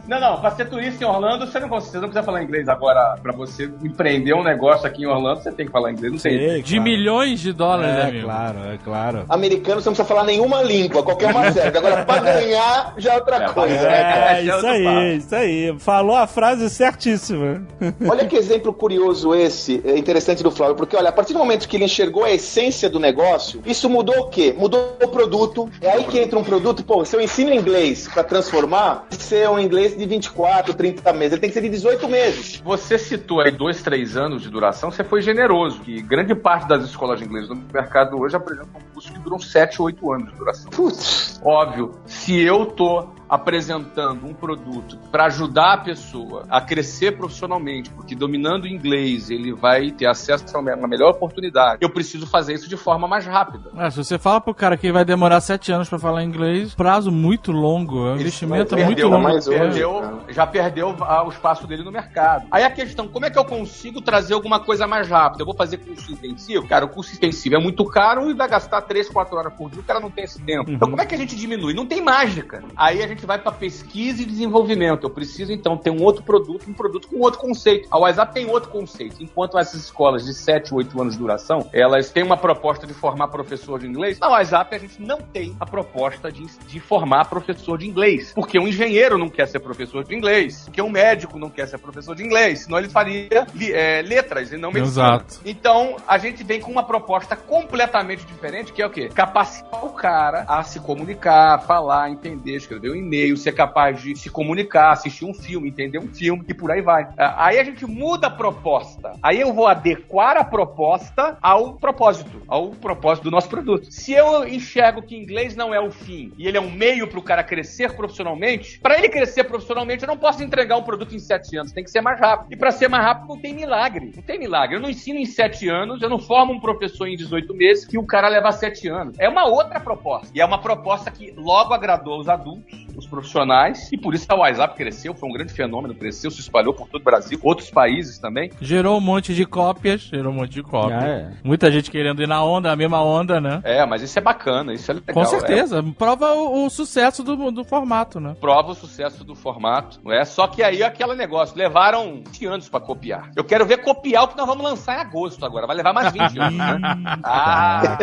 Não, 0.09 0.21
não, 0.21 0.41
pra 0.41 0.51
ser 0.53 0.67
turista 0.69 1.03
em 1.05 1.07
Orlando, 1.07 1.47
você 1.47 1.59
não, 1.61 1.69
você 1.69 1.97
não 1.99 2.05
precisa 2.09 2.23
falar 2.23 2.43
inglês. 2.43 2.69
Agora, 2.69 3.17
pra 3.23 3.33
você 3.33 3.65
empreender 3.83 4.33
um 4.35 4.43
negócio 4.43 4.87
aqui 4.87 5.03
em 5.03 5.07
Orlando, 5.07 5.43
você 5.43 5.53
tem 5.53 5.67
que 5.67 5.73
falar 5.73 5.93
inglês. 5.93 6.13
Não 6.13 6.19
tem. 6.21 6.39
Sei, 6.39 6.63
De 6.63 6.75
claro. 6.77 6.83
milhões 6.91 7.41
de 7.41 7.53
dólares, 7.53 7.98
É, 7.99 8.09
amigo. 8.09 8.25
claro, 8.25 8.59
é 8.65 8.79
claro. 8.79 9.25
americano 9.29 9.81
você 9.81 9.89
não 9.89 9.95
precisa 9.95 10.05
falar 10.09 10.25
nenhuma 10.25 10.63
língua, 10.63 11.03
qualquer 11.03 11.31
uma 11.31 11.51
serve. 11.53 11.79
Agora, 11.79 12.05
pra 12.05 12.19
ganhar, 12.21 12.95
já 12.99 13.13
é 13.13 13.17
outra 13.17 13.37
É, 13.37 13.49
coisa, 13.49 13.83
né, 13.89 14.03
cara? 14.03 14.39
É, 14.39 14.45
Esse 14.45 14.51
é 14.51 14.57
isso 14.59 14.67
aí, 14.67 14.85
papo. 14.85 15.01
isso 15.07 15.35
aí. 15.35 15.77
Falou 15.79 16.17
a 16.17 16.27
frase 16.27 16.69
certíssima. 16.71 17.67
Olha 18.09 18.27
que 18.27 18.37
exemplo 18.37 18.73
curioso 18.73 19.35
esse, 19.35 19.81
é 19.85 19.97
interessante 19.99 20.43
do 20.43 20.51
Flávio, 20.51 20.77
porque 20.77 20.97
olha, 20.97 21.09
a 21.09 21.13
partir 21.13 21.33
do 21.33 21.39
momento 21.39 21.69
que 21.69 21.77
ele 21.77 21.85
enxergou 21.85 22.25
a 22.25 22.31
essência 22.31 22.89
do 22.89 22.99
negócio, 22.99 23.61
isso 23.67 23.89
mudou 23.89 24.17
o 24.21 24.29
quê? 24.29 24.55
Mudou 24.57 24.97
o 25.03 25.09
produto. 25.09 25.69
É 25.81 25.91
aí 25.93 26.05
que 26.05 26.19
entra 26.19 26.39
um 26.39 26.45
produto, 26.45 26.85
pô, 26.85 27.05
se 27.05 27.15
eu 27.17 27.21
ensino 27.21 27.53
inglês 27.53 28.09
pra 28.13 28.23
transformar, 28.25 29.07
tem 29.11 29.19
que 29.19 29.25
ser 29.25 29.49
um 29.49 29.59
inglês 29.59 29.97
de 29.97 30.05
24, 30.07 30.75
30 30.75 31.13
meses, 31.13 31.33
ele 31.33 31.41
tem 31.41 31.51
que 31.51 31.55
ser 31.55 31.61
de 31.63 31.69
18 31.69 32.09
meses. 32.09 32.61
Você 32.65 32.99
citou 32.99 33.41
aí 33.41 33.51
dois, 33.51 33.83
três 33.83 34.17
anos 34.17 34.43
de 34.43 34.51
duração, 34.51 34.91
você 34.91 35.05
foi 35.05 35.23
generoso. 35.23 35.81
Que 35.81 36.01
grande 36.03 36.35
parte 36.35 36.67
das 36.69 36.85
escolas 36.85 37.19
de 37.19 37.25
inglês 37.25 37.49
no 37.49 37.57
mercado 37.73 37.88
hoje 38.17 38.37
apresentam 38.37 38.81
cursos 38.93 39.11
que 39.11 39.19
duram 39.19 39.39
7, 39.39 39.83
8 39.83 40.13
anos 40.13 40.33
de 40.33 40.39
duração. 40.39 40.71
Putz, 40.71 41.41
Óbvio, 41.43 41.95
se 42.07 42.41
eu 42.41 42.67
tô 42.67 43.09
apresentando 43.29 44.27
um 44.27 44.35
produto 44.35 44.99
para 45.11 45.27
ajudar 45.27 45.75
a 45.75 45.79
pessoa 45.79 46.45
a 46.49 46.61
crescer 46.61 47.17
profissionalmente, 47.17 47.91
porque 47.91 48.15
dominando 48.15 48.65
o 48.65 48.69
inglês 48.69 49.31
ele 49.31 49.53
vai 49.53 49.91
ter 49.91 50.07
acesso 50.07 50.45
a 50.57 50.61
uma 50.61 50.89
melhor 50.89 51.11
oportunidade, 51.11 51.79
eu 51.81 51.91
preciso 51.91 52.27
fazer 52.27 52.55
isso 52.55 52.69
de 52.69 52.77
forma 52.77 53.07
mais 53.07 53.27
rápida. 53.27 53.71
É, 53.77 53.91
se 53.91 53.97
você 53.97 54.19
fala 54.19 54.41
pro 54.41 54.55
cara 54.55 54.77
que 54.77 54.91
vai 54.93 55.05
demorar 55.05 55.41
sete 55.41 55.73
anos 55.73 55.89
pra 55.89 55.99
falar 55.99 56.23
inglês, 56.25 56.75
prazo 56.75 57.11
muito 57.11 57.53
longo, 57.53 58.07
é 58.07 58.13
um 58.13 58.15
investimento 58.15 58.75
vai- 58.75 58.85
muito 58.85 58.97
perdeu 58.99 59.11
longo. 59.11 59.29
hoje. 59.29 59.49
Perdeu, 59.51 60.21
já 60.29 60.47
perdeu 60.47 60.97
ah, 61.01 61.25
o 61.25 61.29
espaço 61.29 61.67
dele 61.67 61.83
no 61.83 61.93
mercado. 61.93 62.47
Aí 62.51 62.63
a 62.65 62.71
questão, 62.71 63.09
como 63.09 63.27
é 63.27 63.31
que 63.31 63.39
eu 63.39 63.45
consigo 63.45 64.01
trazer 64.01 64.35
alguma 64.35 64.61
coisa 64.61 64.87
mais 64.87 65.09
rápida? 65.09 65.43
Eu 65.43 65.47
vou 65.47 65.55
fazer 65.55 65.79
curso 65.79 66.13
intensivo? 66.13 66.67
Cara, 66.67 66.85
o 66.85 66.89
curso 66.89 67.15
intensivo 67.15 67.57
é 67.57 67.59
muito 67.59 67.85
caro 67.85 68.31
e 68.31 68.35
vai 68.35 68.49
gastar 68.49 68.83
3, 68.83 69.09
4 69.09 69.37
horas 69.37 69.53
por 69.55 69.71
dia, 69.71 69.81
o 69.81 69.85
cara 69.85 70.01
não 70.01 70.11
tem 70.11 70.25
esse 70.25 70.41
tempo. 70.43 70.71
Então 70.71 70.89
como 70.89 71.01
é 71.01 71.07
que 71.07 71.15
a 71.15 71.19
gente 71.19 71.37
diminui? 71.37 71.75
Não 71.75 71.87
tem 71.87 72.01
mágica. 72.03 72.63
Aí 72.77 73.03
a 73.03 73.07
gente 73.07 73.18
gente 73.19 73.27
vai 73.27 73.39
para 73.39 73.51
pesquisa 73.51 74.23
e 74.23 74.25
desenvolvimento. 74.25 75.05
Eu 75.05 75.11
preciso 75.11 75.53
então 75.53 75.77
ter 75.77 75.91
um 75.91 76.03
outro 76.03 76.23
produto, 76.23 76.71
um 76.71 76.73
produto 76.73 77.09
com 77.09 77.19
outro 77.19 77.41
conceito. 77.41 77.89
A 77.91 77.99
WhatsApp 77.99 78.33
tem 78.33 78.49
outro 78.49 78.71
conceito. 78.71 79.17
Enquanto 79.21 79.59
essas 79.59 79.83
escolas 79.83 80.25
de 80.25 80.33
7, 80.33 80.73
8 80.73 81.01
anos 81.01 81.15
de 81.15 81.19
duração, 81.19 81.69
elas 81.73 82.11
têm 82.11 82.23
uma 82.23 82.37
proposta 82.37 82.87
de 82.87 82.95
formar 82.95 83.29
professor 83.29 83.81
de 83.81 83.87
inglês, 83.87 84.19
na 84.21 84.29
WhatsApp 84.29 84.77
a 84.77 84.79
gente 84.79 85.03
não 85.03 85.19
tem 85.21 85.57
a 85.59 85.67
proposta 85.67 86.31
de, 86.31 86.47
de 86.47 86.81
formar 86.81 87.25
professor 87.25 87.77
de 87.77 87.87
inglês. 87.87 88.33
Porque 88.35 88.59
um 88.59 88.69
engenheiro 88.69 89.19
não 89.19 89.29
quer 89.29 89.49
ser 89.49 89.59
professor 89.59 90.05
de 90.05 90.15
inglês, 90.15 90.63
porque 90.65 90.81
um 90.81 90.91
médico 90.91 91.39
não 91.39 91.51
quer 91.51 91.67
ser 91.67 91.79
professor 91.79 92.15
de 92.15 92.23
inglês, 92.23 92.61
senão 92.61 92.79
ele 92.79 92.89
faria 92.89 93.47
é, 93.73 94.03
letras 94.03 94.53
e 94.53 94.57
não 94.57 94.71
medicina. 94.71 95.07
Exato. 95.07 95.41
Então, 95.45 95.97
a 96.07 96.19
gente 96.19 96.45
vem 96.45 96.61
com 96.61 96.71
uma 96.71 96.85
proposta 96.85 97.35
completamente 97.35 98.25
diferente, 98.25 98.73
que 98.73 98.81
é 98.81 98.87
o 98.87 98.91
quê? 98.91 99.09
Capacitar 99.09 99.85
o 99.85 99.91
cara 99.91 100.45
a 100.47 100.63
se 100.63 100.79
comunicar, 100.79 101.61
falar, 101.63 102.11
entender, 102.11 102.57
escrever 102.57 102.91
um 102.91 103.08
e-mail, 103.09 103.37
ser 103.37 103.53
capaz 103.53 104.01
de 104.01 104.15
se 104.15 104.31
comunicar, 104.31 104.93
assistir 104.93 105.25
um 105.25 105.35
filme, 105.35 105.69
entender 105.69 105.99
um 105.99 106.09
filme 106.09 106.45
e 106.47 106.55
por 106.55 106.71
aí 106.71 106.83
vai. 106.83 107.09
Ah, 107.17 107.47
Aí 107.47 107.59
a 107.59 107.65
gente 107.65 107.87
muda 107.87 108.27
a 108.27 108.31
proposta. 108.31 109.15
Aí 109.23 109.41
eu 109.41 109.53
vou 109.53 109.67
adequar 109.67 110.37
a 110.37 110.45
proposta 110.45 111.39
ao 111.41 111.75
propósito, 111.75 112.43
ao 112.47 112.71
propósito 112.71 113.25
do 113.25 113.31
nosso 113.31 113.49
produto. 113.49 113.91
Se 113.91 114.13
eu 114.13 114.47
enxergo 114.47 115.03
que 115.03 115.17
inglês 115.17 115.57
não 115.57 115.75
é 115.75 115.81
o 115.81 115.91
fim 115.91 116.33
e 116.37 116.47
ele 116.47 116.59
é 116.59 116.61
um 116.61 116.71
meio 116.71 117.09
para 117.09 117.19
o 117.19 117.23
cara 117.23 117.43
crescer 117.43 117.95
profissionalmente, 117.95 118.79
para 118.81 118.99
ele 118.99 119.09
crescer 119.09 119.45
profissionalmente, 119.45 120.03
eu 120.03 120.09
não 120.09 120.17
posso 120.17 120.43
entregar 120.43 120.77
um 120.77 120.83
produto 120.83 121.15
em 121.15 121.19
sete 121.19 121.57
anos, 121.57 121.73
tem 121.73 121.83
que 121.83 121.91
ser 121.91 122.03
mais 122.03 122.21
rápido. 122.21 122.53
E 122.53 122.57
para 122.57 122.71
ser 122.71 122.89
mais 122.89 123.05
rápido, 123.05 123.29
não 123.29 123.41
tem 123.41 123.55
milagre. 123.55 124.13
Não 124.15 124.23
tem 124.23 124.39
milagre. 124.39 124.77
Eu 124.77 124.81
não 124.81 124.91
ensino 124.91 125.19
em 125.19 125.27
sete 125.27 125.69
anos, 125.69 126.03
eu 126.03 126.09
não 126.11 126.19
formo 126.19 126.53
um 126.53 126.61
professor 126.61 127.07
em 127.07 127.17
18 127.17 127.55
meses 127.55 127.87
que 127.87 127.97
o 127.97 128.05
cara 128.05 128.29
leva 128.29 128.53
sete 128.53 128.89
anos. 128.89 129.19
É 129.19 129.29
uma 129.29 129.47
outra 129.47 129.81
proposta. 129.81 130.31
E 130.35 130.41
é 130.41 130.45
uma 130.45 130.61
proposta 130.61 131.11
que 131.11 131.33
logo 131.37 131.73
agradou 131.73 132.21
os 132.21 132.29
adultos, 132.29 132.98
os 132.99 133.07
profissionais, 133.07 133.91
e 133.93 133.97
por 133.97 134.15
isso 134.15 134.27
a 134.29 134.35
WhatsApp 134.35 134.77
cresceu, 134.77 135.15
foi 135.15 135.29
um 135.29 135.33
grande 135.33 135.53
fenômeno, 135.53 135.95
cresceu, 135.95 136.31
se 136.31 136.41
espalhou 136.41 136.75
por 136.75 136.89
todo 136.89 137.01
o 137.01 137.05
Brasil, 137.05 137.39
outros 137.43 137.71
países 137.71 138.19
também. 138.19 138.51
Gerou 138.61 138.97
um 138.97 139.01
monte 139.01 139.35
de 139.35 139.45
cópias, 139.45 140.03
gerou 140.03 140.33
um 140.33 140.37
monte 140.37 140.53
de 140.53 140.63
cópias. 140.63 141.03
Ah, 141.03 141.07
é. 141.07 141.31
Muita 141.45 141.71
gente 141.71 141.91
querendo 141.91 142.23
ir 142.23 142.29
na 142.29 142.43
onda, 142.43 142.73
a 142.73 142.77
mesma 142.77 143.03
onda, 143.03 143.41
né? 143.41 143.61
É, 143.65 143.85
mas 143.87 144.03
isso 144.03 144.19
é 144.19 144.23
bacana, 144.23 144.73
isso 144.73 144.91
é 144.91 144.95
legal. 144.95 145.15
Com 145.15 145.23
é 145.23 145.27
certeza. 145.27 145.85
Prova 145.97 146.33
o, 146.35 146.67
o 146.67 146.71
sucesso 146.71 147.23
do, 147.23 147.51
do 147.51 147.65
formato, 147.65 148.21
né? 148.21 148.35
prova 148.41 148.73
o 148.73 148.75
sucesso 148.75 149.25
do 149.25 149.35
formato, 149.35 150.01
não 150.03 150.13
é? 150.13 150.25
Só 150.25 150.47
que 150.47 150.63
aí 150.63 150.83
é 150.83 150.87
aquele 150.87 151.15
negócio, 151.15 151.57
levaram 151.57 152.23
20 152.27 152.47
anos 152.47 152.69
pra 152.69 152.81
copiar. 152.81 153.31
Eu 153.37 153.45
quero 153.45 153.67
ver 153.67 153.79
copiar 153.79 154.25
o 154.25 154.29
que 154.29 154.37
nós 154.37 154.47
vamos 154.47 154.65
lançar 154.65 154.97
em 154.97 155.01
agosto 155.01 155.45
agora, 155.45 155.67
vai 155.67 155.77
levar 155.77 155.93
mais 155.93 156.13
20 156.13 156.39
anos, 156.39 156.59
né? 156.59 156.79
Ah! 157.23 157.99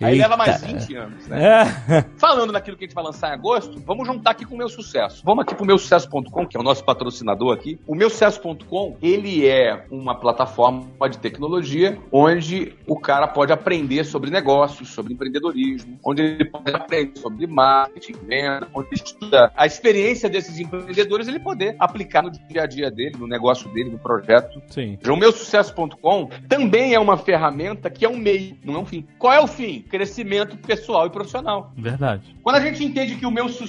Aí 0.00 0.18
leva 0.18 0.36
mais 0.36 0.62
20 0.62 0.94
anos, 0.96 1.28
né? 1.28 1.44
É. 1.44 2.04
Falando 2.16 2.52
naquilo 2.52 2.76
que 2.76 2.84
a 2.84 2.86
gente 2.86 2.94
vai 2.94 3.04
lançar 3.04 3.30
em 3.30 3.32
agosto, 3.32 3.75
vamos 3.84 4.06
juntar 4.06 4.30
aqui 4.30 4.44
com 4.44 4.54
o 4.54 4.58
meu 4.58 4.68
sucesso. 4.68 5.22
Vamos 5.24 5.42
aqui 5.42 5.54
pro 5.54 5.64
meu 5.64 5.78
sucesso.com, 5.78 6.46
que 6.46 6.56
é 6.56 6.60
o 6.60 6.62
nosso 6.62 6.84
patrocinador 6.84 7.54
aqui. 7.54 7.78
O 7.86 7.94
meu 7.94 8.10
sucesso.com, 8.10 8.96
ele 9.02 9.46
é 9.46 9.86
uma 9.90 10.14
plataforma 10.14 10.86
de 11.10 11.18
tecnologia 11.18 11.98
onde 12.10 12.74
o 12.86 12.98
cara 12.98 13.26
pode 13.28 13.52
aprender 13.52 14.04
sobre 14.04 14.30
negócios, 14.30 14.88
sobre 14.88 15.14
empreendedorismo, 15.14 15.98
onde 16.04 16.22
ele 16.22 16.44
pode 16.44 16.74
aprender 16.74 17.18
sobre 17.18 17.46
marketing, 17.46 18.14
venda, 18.24 18.68
onde 18.74 18.88
ele 18.88 19.02
estuda 19.02 19.52
a 19.56 19.66
experiência 19.66 20.28
desses 20.28 20.58
empreendedores, 20.58 21.28
ele 21.28 21.40
poder 21.40 21.76
aplicar 21.78 22.22
no 22.22 22.30
dia 22.30 22.62
a 22.62 22.66
dia 22.66 22.90
dele, 22.90 23.16
no 23.18 23.26
negócio 23.26 23.68
dele, 23.72 23.90
no 23.90 23.98
projeto. 23.98 24.62
Sim. 24.68 24.98
O 25.06 25.16
meu 25.16 25.32
sucesso.com 25.32 26.28
também 26.48 26.94
é 26.94 27.00
uma 27.00 27.16
ferramenta 27.16 27.90
que 27.90 28.04
é 28.04 28.08
um 28.08 28.16
meio, 28.16 28.56
não 28.64 28.74
é 28.74 28.78
um 28.78 28.86
fim. 28.86 29.06
Qual 29.18 29.32
é 29.32 29.40
o 29.40 29.46
fim? 29.46 29.82
Crescimento 29.82 30.56
pessoal 30.58 31.06
e 31.06 31.10
profissional. 31.10 31.72
Verdade. 31.76 32.36
Quando 32.42 32.56
a 32.56 32.60
gente 32.60 32.84
entende 32.84 33.16
que 33.16 33.26
o 33.26 33.30
meu 33.30 33.48
sucesso, 33.48 33.65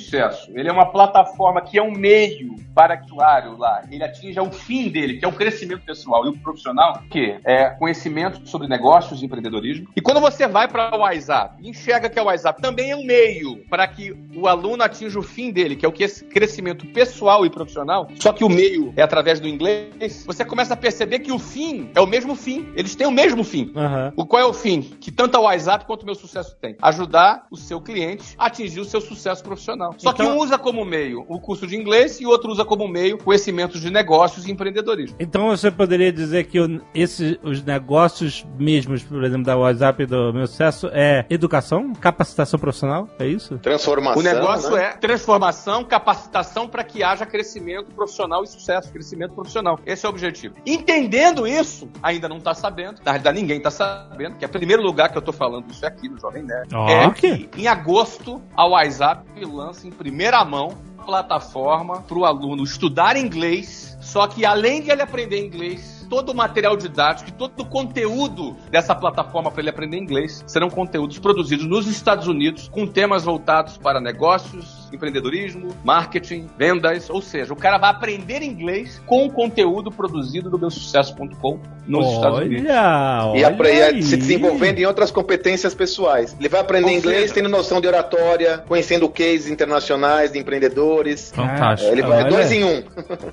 ele 0.54 0.70
é 0.70 0.72
uma 0.72 0.86
plataforma 0.86 1.62
que 1.62 1.78
é 1.78 1.84
um 1.84 1.92
meio 1.92 2.56
para 2.74 2.96
que 2.98 3.12
o 3.12 3.18
usuário 3.18 3.58
lá, 3.58 3.82
ele 3.92 4.04
atinja 4.04 4.44
o 4.44 4.52
fim 4.52 4.90
dele, 4.90 5.18
que 5.18 5.26
é 5.26 5.28
o 5.28 5.34
crescimento 5.34 5.82
pessoal 5.84 6.26
e 6.26 6.30
o 6.30 6.38
profissional, 6.38 7.02
que 7.10 7.36
é 7.44 7.72
conhecimento 7.72 8.48
sobre 8.48 8.68
negócios 8.68 9.22
e 9.22 9.26
empreendedorismo. 9.26 9.88
E 9.96 10.02
quando 10.02 10.22
você 10.22 10.48
vai 10.48 10.68
para 10.68 10.96
o 10.96 11.00
WhatsApp 11.00 11.56
e 11.62 11.70
enxerga 11.70 12.10
que 12.10 12.20
o 12.20 12.24
WhatsApp 12.26 12.62
também 12.62 12.92
é 12.92 12.96
um 12.96 13.04
meio 13.04 13.58
para 13.70 13.88
que 13.88 14.16
o 14.36 14.48
aluno 14.48 14.84
atinja 14.84 15.18
o 15.18 15.24
fim 15.24 15.52
dele, 15.52 15.76
que 15.76 15.86
é 15.86 15.90
o 15.90 15.92
que 15.92 16.04
esse 16.04 16.24
crescimento 16.26 16.86
pessoal 16.88 17.46
e 17.46 17.50
profissional, 17.50 18.08
só 18.20 18.32
que 18.32 18.44
o 18.44 18.50
meio 18.50 18.94
é 18.96 19.02
através 19.02 19.40
do 19.40 19.48
inglês, 19.48 20.24
você 20.26 20.46
começa 20.46 20.76
a 20.76 20.78
perceber 20.78 21.20
que 21.20 21.32
o 21.32 21.40
fim 21.40 21.90
é 21.96 22.02
o 22.02 22.06
mesmo 22.06 22.36
fim. 22.36 22.68
Eles 22.76 22.96
têm 22.96 23.08
o 23.08 23.12
mesmo 23.12 23.44
fim. 23.44 23.72
Aham. 23.76 24.14
O 24.16 24.26
qual 24.26 24.42
é 24.42 24.46
o 24.46 24.54
fim? 24.54 24.82
Que 24.82 25.12
tanto 25.12 25.36
a 25.38 25.40
WhatsApp 25.40 25.86
quanto 25.86 26.04
o 26.04 26.06
meu 26.06 26.16
sucesso 26.16 26.56
tem. 26.62 26.76
Ajudar 26.82 27.48
o 27.50 27.58
seu 27.58 27.82
cliente 27.82 28.36
a 28.38 28.46
atingir 28.46 28.80
o 28.80 28.86
seu 28.86 29.02
sucesso 29.02 29.44
profissional. 29.44 29.87
Só 29.98 30.14
que 30.14 30.22
Então- 30.22 30.36
um 30.36 30.40
usa 30.40 30.58
como 30.58 30.84
meio 30.86 31.26
o 31.28 31.40
curso 31.40 31.66
de 31.68 31.76
inglês 31.76 32.20
e 32.20 32.26
o 32.26 32.30
outro 32.30 32.52
usa 32.52 32.64
como 32.66 32.88
meio 32.88 33.18
conhecimentos 33.18 33.82
de 33.82 33.90
negócios 33.90 34.46
e 34.48 34.52
empreendedorismo. 34.52 35.16
Então 35.20 35.48
você 35.48 35.70
poderia 35.72 36.12
dizer 36.12 36.46
que 36.46 36.58
esse, 36.94 37.40
os 37.44 37.64
negócios 37.64 38.46
mesmos, 38.58 39.04
por 39.04 39.24
exemplo, 39.24 39.44
da 39.46 39.56
WhatsApp 39.58 40.04
e 40.04 40.06
do 40.06 40.34
meu 40.34 40.48
sucesso 40.48 40.90
é 40.94 41.26
educação, 41.30 41.94
capacitação 41.94 42.60
profissional? 42.60 43.08
É 43.20 43.28
isso? 43.28 43.58
Transformação. 43.60 44.20
O 44.20 44.24
negócio 44.24 44.72
né? 44.76 44.84
é 44.86 44.90
transformação, 44.94 45.84
capacitação 45.84 46.68
para 46.68 46.84
que 46.84 47.04
haja 47.04 47.26
crescimento 47.26 47.92
profissional 47.94 48.44
e 48.44 48.48
sucesso, 48.48 48.92
crescimento 48.92 49.34
profissional. 49.34 49.80
Esse 49.86 50.06
é 50.06 50.10
o 50.10 50.12
objetivo. 50.12 50.56
Entendendo 50.66 51.46
isso, 51.46 51.90
ainda 52.02 52.30
não 52.30 52.38
está 52.38 52.54
sabendo, 52.54 53.00
na 53.04 53.12
realidade 53.12 53.40
ninguém 53.42 53.58
está 53.58 53.70
sabendo, 53.70 54.38
que 54.38 54.46
é 54.46 54.48
o 54.48 54.52
primeiro 54.52 54.82
lugar 54.82 55.10
que 55.12 55.18
eu 55.18 55.20
estou 55.20 55.34
falando 55.34 55.66
isso 55.70 55.84
é 55.84 55.88
aqui 55.90 56.08
no 56.08 56.18
Jovem 56.20 56.44
Nerd. 56.44 56.74
Ó, 56.74 56.88
é 56.90 57.10
que- 57.12 57.40
que 57.48 57.62
em 57.62 57.68
agosto 57.68 58.42
a 58.56 58.66
WhatsApp 58.66 59.24
lança 59.46 59.77
em 59.86 59.92
primeira 59.92 60.44
mão 60.44 60.78
plataforma 61.06 62.02
para 62.02 62.18
o 62.18 62.26
aluno 62.26 62.64
estudar 62.64 63.16
inglês, 63.16 63.98
só 64.02 64.28
que 64.28 64.46
além 64.46 64.82
de 64.82 64.92
ele 64.92 65.02
aprender 65.02 65.40
inglês, 65.40 66.06
todo 66.10 66.32
o 66.32 66.36
material 66.36 66.76
didático 66.76 67.30
e 67.30 67.32
todo 67.32 67.62
o 67.62 67.66
conteúdo 67.66 68.56
dessa 68.70 68.94
plataforma 68.94 69.50
para 69.50 69.62
ele 69.62 69.70
aprender 69.70 69.98
inglês 69.98 70.44
serão 70.46 70.70
conteúdos 70.70 71.18
produzidos 71.20 71.66
nos 71.66 71.88
Estados 71.88 72.28
Unidos 72.28 72.68
com 72.68 72.86
temas 72.86 73.24
voltados 73.24 73.78
para 73.78 74.02
negócios, 74.02 74.87
empreendedorismo, 74.96 75.70
marketing, 75.84 76.48
vendas, 76.58 77.10
ou 77.10 77.22
seja, 77.22 77.54
o 77.54 77.56
cara 77.56 77.78
vai 77.78 77.90
aprender 77.90 78.42
inglês 78.42 79.02
com 79.06 79.26
o 79.26 79.32
conteúdo 79.32 79.92
produzido 79.92 80.50
no 80.50 80.58
meusucesso.com 80.58 81.60
nos 81.88 82.06
Estados 82.14 82.40
Unidos. 82.40 82.66
Olha, 82.70 83.38
E, 83.38 83.44
aí. 83.46 84.04
se 84.04 84.18
desenvolvendo 84.18 84.80
em 84.80 84.86
outras 84.86 85.10
competências 85.12 85.74
pessoais. 85.74 86.36
Ele 86.40 86.50
vai 86.50 86.60
aprender 86.62 86.90
Ou 86.92 86.98
inglês, 86.98 87.22
seja- 87.24 87.34
tendo 87.36 87.50
noção 87.50 87.80
de 87.80 87.88
oratória, 87.88 88.60
conhecendo 88.68 89.08
cases 89.10 89.48
internacionais 89.48 90.32
de 90.32 90.40
empreendedores. 90.40 91.32
Fantástico. 91.34 91.90
É, 91.90 91.94
ele 91.94 92.02
vai 92.02 92.22
olha. 92.24 92.30
dois 92.30 92.52
em 92.52 92.64
um. 92.64 92.84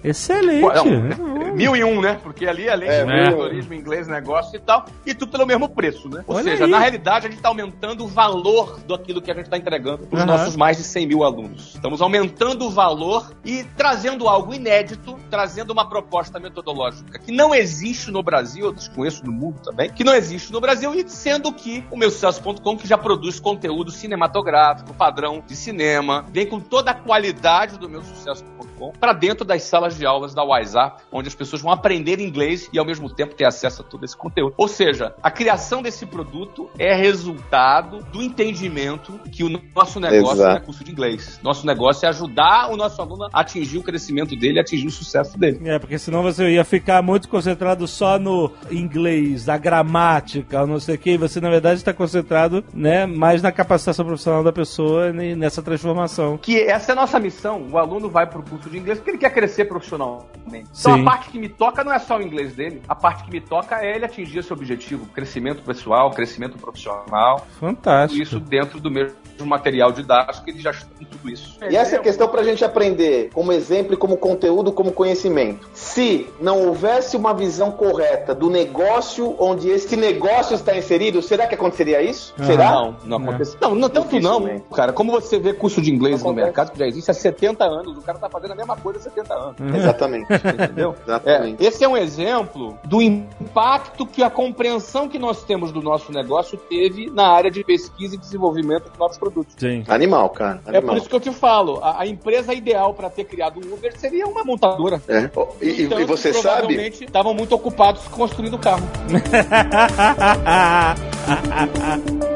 Excelente. 0.02 0.60
Não, 0.62 1.54
mil 1.54 1.76
e 1.76 1.84
um, 1.84 2.00
né? 2.00 2.18
Porque 2.22 2.46
ali, 2.46 2.68
além 2.68 2.88
É, 2.88 2.96
de 2.98 3.02
empreendedorismo, 3.02 3.74
inglês, 3.74 4.06
negócio 4.08 4.56
e 4.56 4.60
tal, 4.60 4.86
e 5.04 5.14
tudo 5.14 5.32
pelo 5.32 5.46
mesmo 5.46 5.68
preço, 5.68 6.08
né? 6.08 6.22
Ou 6.26 6.36
Olha 6.36 6.44
seja, 6.44 6.64
aí. 6.64 6.70
na 6.70 6.78
realidade, 6.78 7.26
a 7.26 7.28
gente 7.28 7.38
está 7.38 7.48
aumentando 7.48 8.04
o 8.04 8.08
valor 8.08 8.80
daquilo 8.86 9.20
que 9.20 9.30
a 9.30 9.34
gente 9.34 9.44
está 9.44 9.56
entregando 9.56 10.06
para 10.06 10.16
os 10.16 10.22
Aham. 10.22 10.26
nossos 10.38 10.56
mais 10.56 10.76
de 10.76 10.82
100 10.84 11.06
mil 11.06 11.22
alunos. 11.24 11.43
Estamos 11.56 12.00
aumentando 12.00 12.66
o 12.66 12.70
valor 12.70 13.32
e 13.44 13.64
trazendo 13.76 14.28
algo 14.28 14.54
inédito, 14.54 15.18
trazendo 15.30 15.72
uma 15.72 15.88
proposta 15.88 16.38
metodológica 16.38 17.18
que 17.18 17.32
não 17.32 17.54
existe 17.54 18.10
no 18.10 18.22
Brasil, 18.22 18.66
eu 18.66 18.72
desconheço 18.72 19.24
no 19.24 19.32
mundo 19.32 19.60
também, 19.60 19.90
que 19.90 20.04
não 20.04 20.14
existe 20.14 20.52
no 20.52 20.60
Brasil, 20.60 20.94
e 20.94 21.08
sendo 21.08 21.52
que 21.52 21.84
o 21.90 21.96
meu 21.96 22.10
sucesso.com, 22.10 22.76
que 22.76 22.86
já 22.86 22.98
produz 22.98 23.40
conteúdo 23.40 23.90
cinematográfico, 23.90 24.94
padrão 24.94 25.42
de 25.46 25.56
cinema, 25.56 26.24
vem 26.30 26.46
com 26.46 26.60
toda 26.60 26.90
a 26.90 26.94
qualidade 26.94 27.78
do 27.78 27.88
meu 27.88 28.02
sucesso.com 28.02 28.92
para 28.98 29.12
dentro 29.12 29.44
das 29.44 29.62
salas 29.62 29.96
de 29.96 30.04
aulas 30.04 30.34
da 30.34 30.42
WhatsApp, 30.42 31.02
onde 31.12 31.28
as 31.28 31.34
pessoas 31.34 31.62
vão 31.62 31.72
aprender 31.72 32.20
inglês 32.20 32.68
e 32.72 32.78
ao 32.78 32.84
mesmo 32.84 33.08
tempo 33.08 33.34
ter 33.34 33.44
acesso 33.44 33.82
a 33.82 33.84
todo 33.84 34.04
esse 34.04 34.16
conteúdo. 34.16 34.54
Ou 34.56 34.68
seja, 34.68 35.14
a 35.22 35.30
criação 35.30 35.82
desse 35.82 36.06
produto 36.06 36.70
é 36.78 36.94
resultado 36.94 38.04
do 38.12 38.22
entendimento 38.22 39.18
que 39.30 39.44
o 39.44 39.48
nosso 39.48 40.00
negócio 40.00 40.36
Exato. 40.36 40.56
é 40.56 40.60
curso 40.60 40.84
de 40.84 40.90
inglês. 40.90 41.33
Nosso 41.42 41.66
negócio 41.66 42.06
é 42.06 42.08
ajudar 42.08 42.70
o 42.70 42.76
nosso 42.76 43.00
aluno 43.00 43.28
a 43.32 43.40
atingir 43.40 43.78
o 43.78 43.82
crescimento 43.82 44.36
dele, 44.36 44.58
a 44.58 44.62
atingir 44.62 44.86
o 44.86 44.90
sucesso 44.90 45.38
dele. 45.38 45.60
É, 45.64 45.78
porque 45.78 45.98
senão 45.98 46.22
você 46.22 46.50
ia 46.50 46.64
ficar 46.64 47.02
muito 47.02 47.28
concentrado 47.28 47.86
só 47.86 48.18
no 48.18 48.50
inglês, 48.70 49.48
a 49.48 49.56
gramática, 49.56 50.66
não 50.66 50.80
sei 50.80 50.96
o 50.96 50.98
que, 50.98 51.10
e 51.10 51.16
você 51.16 51.40
na 51.40 51.50
verdade 51.50 51.76
está 51.76 51.92
concentrado, 51.92 52.64
né, 52.72 53.06
mais 53.06 53.42
na 53.42 53.52
capacitação 53.52 54.04
profissional 54.04 54.42
da 54.42 54.52
pessoa 54.52 55.08
e 55.08 55.34
nessa 55.34 55.62
transformação. 55.62 56.38
que 56.38 56.60
essa 56.60 56.92
é 56.92 56.94
a 56.94 56.96
nossa 56.96 57.18
missão. 57.18 57.66
O 57.70 57.78
aluno 57.78 58.08
vai 58.08 58.26
para 58.26 58.38
o 58.38 58.42
curso 58.42 58.68
de 58.70 58.78
inglês 58.78 58.98
porque 58.98 59.10
ele 59.10 59.18
quer 59.18 59.30
crescer 59.30 59.64
profissionalmente. 59.66 60.68
Então 60.78 60.94
Sim. 60.94 61.00
a 61.00 61.04
parte 61.04 61.30
que 61.30 61.38
me 61.38 61.48
toca 61.48 61.84
não 61.84 61.92
é 61.92 61.98
só 61.98 62.18
o 62.18 62.22
inglês 62.22 62.54
dele. 62.54 62.82
A 62.88 62.94
parte 62.94 63.24
que 63.24 63.30
me 63.30 63.40
toca 63.40 63.80
é 63.80 63.96
ele 63.96 64.04
atingir 64.04 64.38
esse 64.38 64.52
objetivo, 64.52 65.06
crescimento 65.06 65.62
pessoal, 65.62 66.10
crescimento 66.10 66.58
profissional. 66.58 67.46
Fantástico. 67.58 68.22
Isso 68.22 68.40
dentro 68.40 68.80
do 68.80 68.90
mesmo 68.90 69.14
material 69.44 69.92
didático, 69.92 70.48
ele 70.48 70.60
já 70.60 70.70
estuda 70.70 71.23
tudo 71.24 71.30
isso. 71.32 71.58
E 71.70 71.76
essa 71.76 71.96
é 71.96 71.98
a 71.98 72.02
questão 72.02 72.28
pra 72.28 72.42
gente 72.42 72.64
aprender 72.64 73.30
como 73.32 73.50
exemplo, 73.52 73.96
como 73.96 74.16
conteúdo, 74.16 74.70
como 74.70 74.92
conhecimento. 74.92 75.68
Se 75.72 76.28
não 76.40 76.66
houvesse 76.66 77.16
uma 77.16 77.32
visão 77.32 77.72
correta 77.72 78.34
do 78.34 78.50
negócio 78.50 79.34
onde 79.38 79.70
este 79.70 79.96
negócio 79.96 80.54
está 80.54 80.76
inserido, 80.76 81.22
será 81.22 81.46
que 81.46 81.54
aconteceria 81.54 82.02
isso? 82.02 82.34
Ah. 82.38 82.44
Será? 82.44 82.70
Não, 82.70 82.96
não 83.04 83.16
acontece. 83.18 83.56
Não, 83.60 83.74
não 83.74 83.88
tanto 83.88 84.20
não, 84.20 84.60
cara. 84.74 84.92
Como 84.92 85.10
você 85.10 85.38
vê 85.38 85.54
curso 85.54 85.80
de 85.80 85.90
inglês 85.92 86.22
no 86.22 86.32
mercado, 86.32 86.72
que 86.72 86.78
já 86.78 86.86
existe 86.86 87.10
há 87.10 87.14
70 87.14 87.64
anos, 87.64 87.96
o 87.96 88.02
cara 88.02 88.18
tá 88.18 88.28
fazendo 88.28 88.52
a 88.52 88.56
mesma 88.56 88.76
coisa 88.76 88.98
há 88.98 89.02
70 89.02 89.34
anos. 89.34 89.56
Exatamente. 89.74 90.26
Entendeu? 90.34 90.94
Exatamente. 91.06 91.64
É, 91.64 91.68
esse 91.68 91.84
é 91.84 91.88
um 91.88 91.96
exemplo 91.96 92.78
do 92.84 93.00
impacto 93.00 94.06
que 94.06 94.22
a 94.22 94.30
compreensão 94.30 95.08
que 95.08 95.18
nós 95.18 95.44
temos 95.44 95.72
do 95.72 95.80
nosso 95.80 96.12
negócio 96.12 96.58
teve 96.58 97.10
na 97.10 97.28
área 97.28 97.50
de 97.50 97.64
pesquisa 97.64 98.14
e 98.14 98.18
desenvolvimento 98.18 98.90
de 98.90 98.98
novos 98.98 99.16
produtos. 99.16 99.54
Sim. 99.56 99.84
Animal, 99.88 100.28
cara. 100.30 100.60
É 100.66 100.78
Animal. 100.78 100.94
por 100.94 100.96
isso 100.98 101.08
que 101.08 101.13
eu 101.14 101.20
te 101.20 101.30
falo, 101.32 101.80
a, 101.82 102.02
a 102.02 102.06
empresa 102.06 102.52
ideal 102.54 102.94
para 102.94 103.10
ter 103.10 103.24
criado 103.24 103.60
o 103.60 103.74
Uber 103.74 103.92
seria 103.98 104.26
uma 104.26 104.44
montadora. 104.44 105.02
É. 105.08 105.30
E, 105.60 105.68
e- 105.70 105.82
Então, 105.84 106.00
e 106.00 106.04
você 106.04 106.32
sabe? 106.32 106.42
provavelmente 106.42 107.04
estavam 107.04 107.34
muito 107.34 107.54
ocupados 107.54 108.06
construindo 108.08 108.58
carro. 108.58 108.82